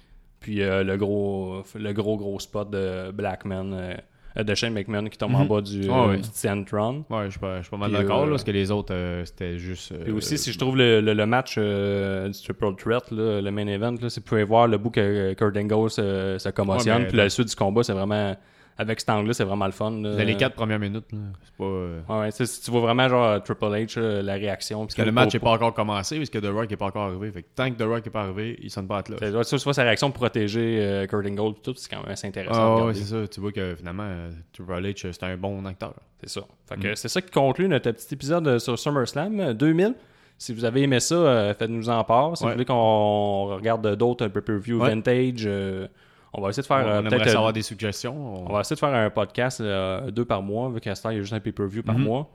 Puis 0.40 0.56
le 0.60 0.96
gros 0.96 1.62
le 1.74 1.92
gros 1.92 2.16
gros 2.16 2.38
spot 2.40 2.70
de 2.70 3.10
Blackman, 3.10 3.96
de 4.42 4.54
Shane 4.54 4.72
McMahon 4.72 5.04
qui 5.08 5.16
tombe 5.18 5.34
en 5.34 5.42
Mhm. 5.44 5.48
bas 5.48 5.60
du, 5.60 5.82
Ah 5.90 5.92
euh, 6.04 6.08
ouais. 6.08 6.16
du 6.16 6.28
Titantron. 6.28 7.04
Ouais, 7.08 7.26
je 7.26 7.30
suis 7.30 7.38
pas, 7.38 7.60
pas 7.70 7.76
mal 7.76 7.92
d'accord, 7.92 8.24
euh, 8.24 8.30
parce 8.30 8.42
que 8.44 8.50
les 8.50 8.70
autres, 8.70 8.92
euh, 8.92 9.24
c'était 9.24 9.58
juste. 9.58 9.92
euh, 9.92 10.02
Puis 10.04 10.12
aussi, 10.12 10.38
si 10.38 10.52
je 10.52 10.58
trouve 10.58 10.76
le, 10.76 11.00
le- 11.00 11.14
le 11.14 11.26
match 11.26 11.54
euh, 11.56 12.28
du 12.28 12.40
Triple 12.42 12.74
Threat, 12.76 13.10
là, 13.12 13.40
le 13.40 13.50
main 13.50 13.66
event, 13.68 13.92
là, 14.00 14.10
c'est 14.10 14.20
vous 14.20 14.26
pouvez 14.26 14.44
voir 14.44 14.66
le 14.66 14.78
bout 14.78 14.90
que 14.90 15.34
Kurt 15.34 15.56
Angle 15.56 15.88
se, 15.90 16.36
se 16.38 16.48
commotionne. 16.48 16.92
Ouais, 16.94 16.98
mais 17.02 17.06
puis 17.08 17.16
la 17.16 17.30
suite 17.30 17.48
du 17.48 17.54
combat, 17.54 17.82
c'est 17.84 17.92
vraiment. 17.92 18.36
Avec 18.76 18.98
cet 18.98 19.08
angle-là, 19.10 19.32
c'est 19.34 19.44
vraiment 19.44 19.66
le 19.66 19.72
fun. 19.72 19.90
là. 19.92 20.16
Dans 20.16 20.24
les 20.24 20.36
quatre 20.36 20.54
premières 20.56 20.80
minutes, 20.80 21.04
là, 21.12 21.18
c'est 21.44 21.54
pas. 21.56 21.64
euh, 21.64 22.00
Ouais, 22.08 22.18
ouais, 22.20 22.30
si 22.32 22.60
tu 22.62 22.70
vois 22.72 22.80
vraiment 22.80 23.08
genre 23.08 23.40
Triple 23.42 23.64
H, 23.66 24.00
là, 24.00 24.22
la 24.22 24.32
réaction. 24.34 24.80
Parce 24.80 24.94
que 24.94 25.02
le 25.02 25.12
match 25.12 25.32
n'est 25.34 25.38
pas 25.40 25.52
encore 25.52 25.72
commencé, 25.74 26.16
parce 26.16 26.28
que 26.30 26.38
The 26.38 26.46
Rock 26.52 26.68
n'est 26.70 26.76
pas 26.76 26.86
encore 26.86 27.04
arrivé. 27.04 27.30
Fait 27.30 27.42
que 27.42 27.48
tant 27.54 27.70
que 27.70 27.76
The 27.76 27.86
Rock 27.86 28.04
n'est 28.04 28.10
pas 28.10 28.22
arrivé, 28.22 28.58
il 28.60 28.70
sonne 28.70 28.88
pas 28.88 28.98
à 28.98 29.02
cloche. 29.04 29.20
Tu 29.20 29.56
vois, 29.56 29.74
sa 29.74 29.82
réaction 29.84 30.08
de 30.08 30.14
protéger 30.14 30.78
euh, 30.80 31.06
Kurt 31.06 31.24
Angle, 31.24 31.52
puis 31.54 31.62
tout, 31.62 31.74
c'est 31.76 31.88
quand 31.88 32.02
même 32.02 32.10
assez 32.10 32.26
intéressant. 32.26 32.78
Ah 32.80 32.86
ouais, 32.86 32.94
c'est 32.94 33.04
ça. 33.04 33.28
Tu 33.28 33.40
vois 33.40 33.52
que 33.52 33.74
finalement, 33.76 34.06
euh, 34.06 34.30
Triple 34.52 34.72
H, 34.72 35.06
euh, 35.06 35.12
c'est 35.12 35.22
un 35.22 35.36
bon 35.36 35.64
acteur. 35.66 35.94
C'est 36.20 36.30
ça. 36.30 36.40
Fait 36.68 36.76
Mm. 36.76 36.80
que 36.80 36.94
c'est 36.96 37.08
ça 37.08 37.20
qui 37.20 37.30
conclut 37.30 37.68
notre 37.68 37.90
petit 37.92 38.14
épisode 38.14 38.48
euh, 38.48 38.58
sur 38.58 38.76
SummerSlam 38.78 39.38
euh, 39.40 39.52
2000. 39.54 39.94
Si 40.36 40.52
vous 40.52 40.64
avez 40.64 40.82
aimé 40.82 40.98
ça, 40.98 41.14
euh, 41.14 41.54
faites-nous 41.54 41.88
en 41.90 42.02
part. 42.02 42.36
Si 42.36 42.42
Ouais. 42.42 42.50
vous 42.50 42.54
voulez 42.54 42.64
qu'on 42.64 43.54
regarde 43.54 43.94
d'autres 43.94 44.26
pay-per-view 44.26 44.80
vintage, 44.80 45.44
euh, 45.46 45.86
on 46.34 46.42
va 46.42 46.48
essayer 46.50 46.62
de 46.62 46.66
faire 46.66 46.76
on 46.84 46.88
euh, 46.88 46.98
aimerait 47.00 47.16
peut-être. 47.16 47.30
savoir 47.30 47.48
euh, 47.50 47.52
des 47.52 47.62
suggestions. 47.62 48.46
On 48.48 48.52
va 48.52 48.60
essayer 48.60 48.76
de 48.76 48.80
faire 48.80 48.94
un 48.94 49.10
podcast 49.10 49.60
euh, 49.60 50.10
deux 50.10 50.24
par 50.24 50.42
mois, 50.42 50.68
vu 50.70 50.80
qu'à 50.80 50.94
ce 50.94 51.02
temps, 51.02 51.10
il 51.10 51.16
y 51.16 51.18
a 51.18 51.22
juste 51.22 51.32
un 51.32 51.40
pay-per-view 51.40 51.82
par 51.82 51.96
Mhm. 51.98 52.04
mois. 52.04 52.30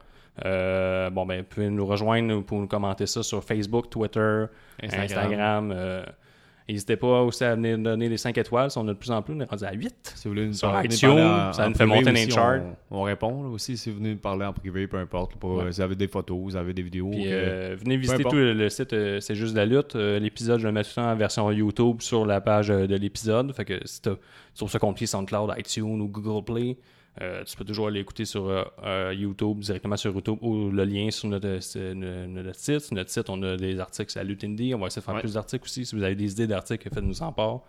Euh, 0.46 1.10
bon, 1.10 1.26
ben, 1.26 1.40
vous 1.42 1.48
pouvez 1.48 1.70
nous 1.70 1.86
rejoindre 1.86 2.42
pour 2.44 2.60
nous 2.60 2.68
commenter 2.68 3.06
ça 3.06 3.24
sur 3.24 3.44
Facebook, 3.44 3.90
Twitter, 3.90 4.46
Instagram. 4.82 5.04
Instagram. 5.04 5.74
euh, 5.76 6.04
N'hésitez 6.70 6.96
pas 6.98 7.22
aussi 7.24 7.44
à 7.44 7.56
venir 7.56 7.78
donner 7.78 8.08
les 8.08 8.18
5 8.18 8.38
étoiles. 8.38 8.70
Si 8.70 8.78
on 8.78 8.88
a 8.88 8.94
de 8.94 8.98
plus 8.98 9.10
en 9.12 9.22
plus, 9.22 9.34
on 9.34 9.40
est 9.40 9.50
rendu 9.50 9.64
à 9.66 9.74
8. 9.74 10.14
Si 10.16 10.28
vous 10.28 10.34
voulez 10.36 10.46
nous 10.48 10.54
Sur 10.54 10.72
parler, 10.72 10.88
iTunes, 10.94 11.10
parler 11.10 11.24
en- 11.24 11.54
ça 11.54 11.66
en 11.66 11.70
nous 11.70 11.76
fait 11.76 11.86
monter 11.86 12.12
les 12.12 12.30
charts. 12.30 12.62
On, 12.92 13.00
on 13.00 13.02
répond 13.04 13.44
là, 13.44 13.50
aussi 13.50 13.76
si 13.76 13.90
vous 13.90 13.98
venez 13.98 14.12
nous 14.12 14.18
parler 14.20 14.46
en 14.46 14.54
privé, 14.54 14.86
peu 14.88 14.98
importe. 14.98 15.36
Pour, 15.36 15.56
Ouais. 15.58 15.64
euh, 15.66 15.72
si 15.72 15.78
vous 15.78 15.82
avez 15.86 15.96
des 15.96 16.08
photos, 16.08 16.38
vous 16.40 16.56
avez 16.56 16.74
des 16.74 16.82
vidéos. 16.84 17.10
Puis 17.10 17.24
que- 17.24 17.30
euh, 17.30 17.76
venez 17.80 17.98
visiter 17.98 18.24
tout 18.24 18.36
le, 18.36 18.54
le 18.54 18.70
site, 18.70 18.94
euh, 18.94 19.20
c'est 19.20 19.36
juste 19.36 19.56
la 19.56 19.66
lutte. 19.66 19.96
L'épisode, 19.96 20.60
je 20.60 20.68
le 20.68 20.72
mets 20.72 20.84
tout 20.84 20.90
le 20.98 21.02
temps 21.02 21.12
en 21.12 21.16
version 21.16 21.52
YouTube 21.52 22.02
sur 22.02 22.26
la 22.26 22.40
page 22.42 22.68
de 22.68 22.96
l'épisode. 22.96 23.52
Fait 23.54 23.66
que 23.66 23.80
si 23.86 24.02
tu 24.02 24.10
trouves 24.56 24.70
ça 24.70 24.80
compliqué 24.80 25.06
SoundCloud, 25.08 25.52
iTunes 25.58 26.02
ou 26.02 26.08
Google 26.08 26.44
Play, 26.46 26.78
euh, 27.22 27.44
tu 27.44 27.56
peux 27.58 27.66
toujours 27.66 27.88
aller 27.88 28.00
écouter 28.00 28.26
sur 28.26 28.48
euh, 28.48 28.64
euh, 28.84 29.14
YouTube, 29.16 29.60
directement 29.60 29.98
sur 29.98 30.14
YouTube, 30.14 30.38
ou 30.42 30.70
le 30.70 30.84
lien 30.86 31.12
sur 31.12 31.28
notre, 31.30 31.48
notre- 31.48 32.56
site. 32.56 32.80
Sur 32.80 32.96
notre 32.96 33.10
site, 33.10 33.30
on 33.30 33.42
a 33.44 33.58
des 33.58 33.80
articles 33.80 34.12
sur 34.12 34.20
la 34.20 34.24
lutte 34.24 34.44
indie. 34.44 34.74
On 34.74 34.80
va 34.80 34.88
essayer 34.88 35.02
de 35.02 35.06
faire 35.06 35.16
Ouais. 35.16 35.22
plus 35.22 35.34
d'articles 35.34 35.64
aussi. 35.66 35.86
Si 35.86 35.96
vous 35.96 36.04
avez 36.04 36.16
des 36.16 36.32
idées 36.32 36.48
d'articles, 36.48 36.90
faites-nous 36.94 37.22
en 37.22 37.32
part. 37.34 37.62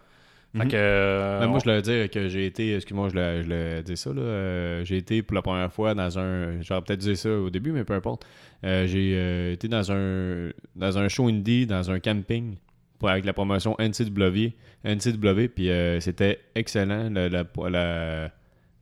Fait 0.57 0.65
Mhm. 0.65 0.69
que, 0.71 0.77
euh, 0.77 1.39
Ben, 1.41 1.47
moi, 1.47 1.57
on- 1.57 1.59
je 1.61 1.65
voulais 1.65 1.83
dire 1.83 2.11
que 2.11 2.29
j'ai 2.29 2.47
été, 2.47 2.75
excuse-moi, 2.75 3.09
je 3.09 3.15
le, 3.15 3.43
je 3.43 3.49
le 3.49 3.83
dis 3.83 3.97
ça, 3.97 4.13
là, 4.13 4.83
j'ai 4.85 4.97
été 4.97 5.23
pour 5.23 5.35
la 5.37 5.43
première 5.43 5.73
fois 5.73 5.95
dans 5.95 6.19
un, 6.19 6.61
j'aurais 6.61 6.83
peut-être 6.83 6.99
dit 7.01 7.17
ça 7.17 7.31
au 7.31 7.51
début, 7.51 7.71
mais 7.73 7.85
peu 7.85 7.95
importe. 7.95 8.25
J'ai 8.63 9.53
été 9.53 9.69
dans 9.69 9.91
un, 9.93 10.51
dans 10.77 10.99
un 10.99 11.09
show 11.09 11.29
indie, 11.29 11.67
dans 11.67 11.91
un 11.91 12.01
camping, 12.01 12.57
avec 13.03 13.25
la 13.25 13.33
promotion 13.33 13.77
NCW, 13.79 14.53
NCW, 14.85 15.49
puis 15.49 15.71
euh, 15.71 16.01
c'était 16.01 16.41
excellent. 16.55 17.09
Le, 17.11 17.29
la- 17.29 17.45
la- 17.71 18.31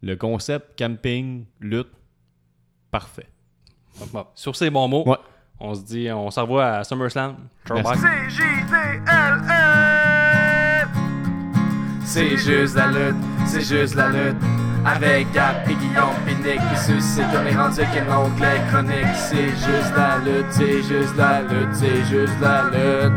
le 0.03 0.17
concept 0.17 0.77
camping, 0.79 1.45
lutte, 1.61 1.89
parfait. 2.91 3.29
bon, 4.13 4.27
sur 4.35 4.55
ces 4.57 4.71
bons 4.71 4.89
mots, 4.89 5.05
Ouais. 5.09 5.17
on 5.61 5.75
se 5.75 5.83
dit, 5.83 6.11
on 6.13 6.31
se 6.31 6.41
revoit 6.41 6.67
à 6.67 6.85
SummerSlam. 6.85 7.37
C-J-D-L-E 7.67 9.53
C'est 12.05 12.37
juste 12.37 12.77
la 12.77 12.87
lutte, 12.89 13.17
c'est 13.47 13.61
juste 13.63 13.95
la 13.95 14.09
lutte. 14.09 14.37
Avec 14.85 15.31
Gap 15.33 15.69
et 15.69 15.75
Guillaume 15.75 16.15
Nick 16.27 16.61
Pis 16.61 16.77
ceux-ci 16.87 17.21
comme 17.33 17.45
les 17.45 17.55
rendus 17.55 17.81
qui 17.93 18.01
l'onglet 18.09 18.61
chronique 18.71 19.15
C'est 19.17 19.49
juste 19.49 19.93
la 19.97 20.19
lutte, 20.19 20.47
c'est 20.51 20.83
juste 20.83 21.17
la 21.17 21.43
lutte, 21.43 21.75
c'est 21.75 22.05
juste 22.05 22.41
la 22.41 22.63
lutte 22.71 23.13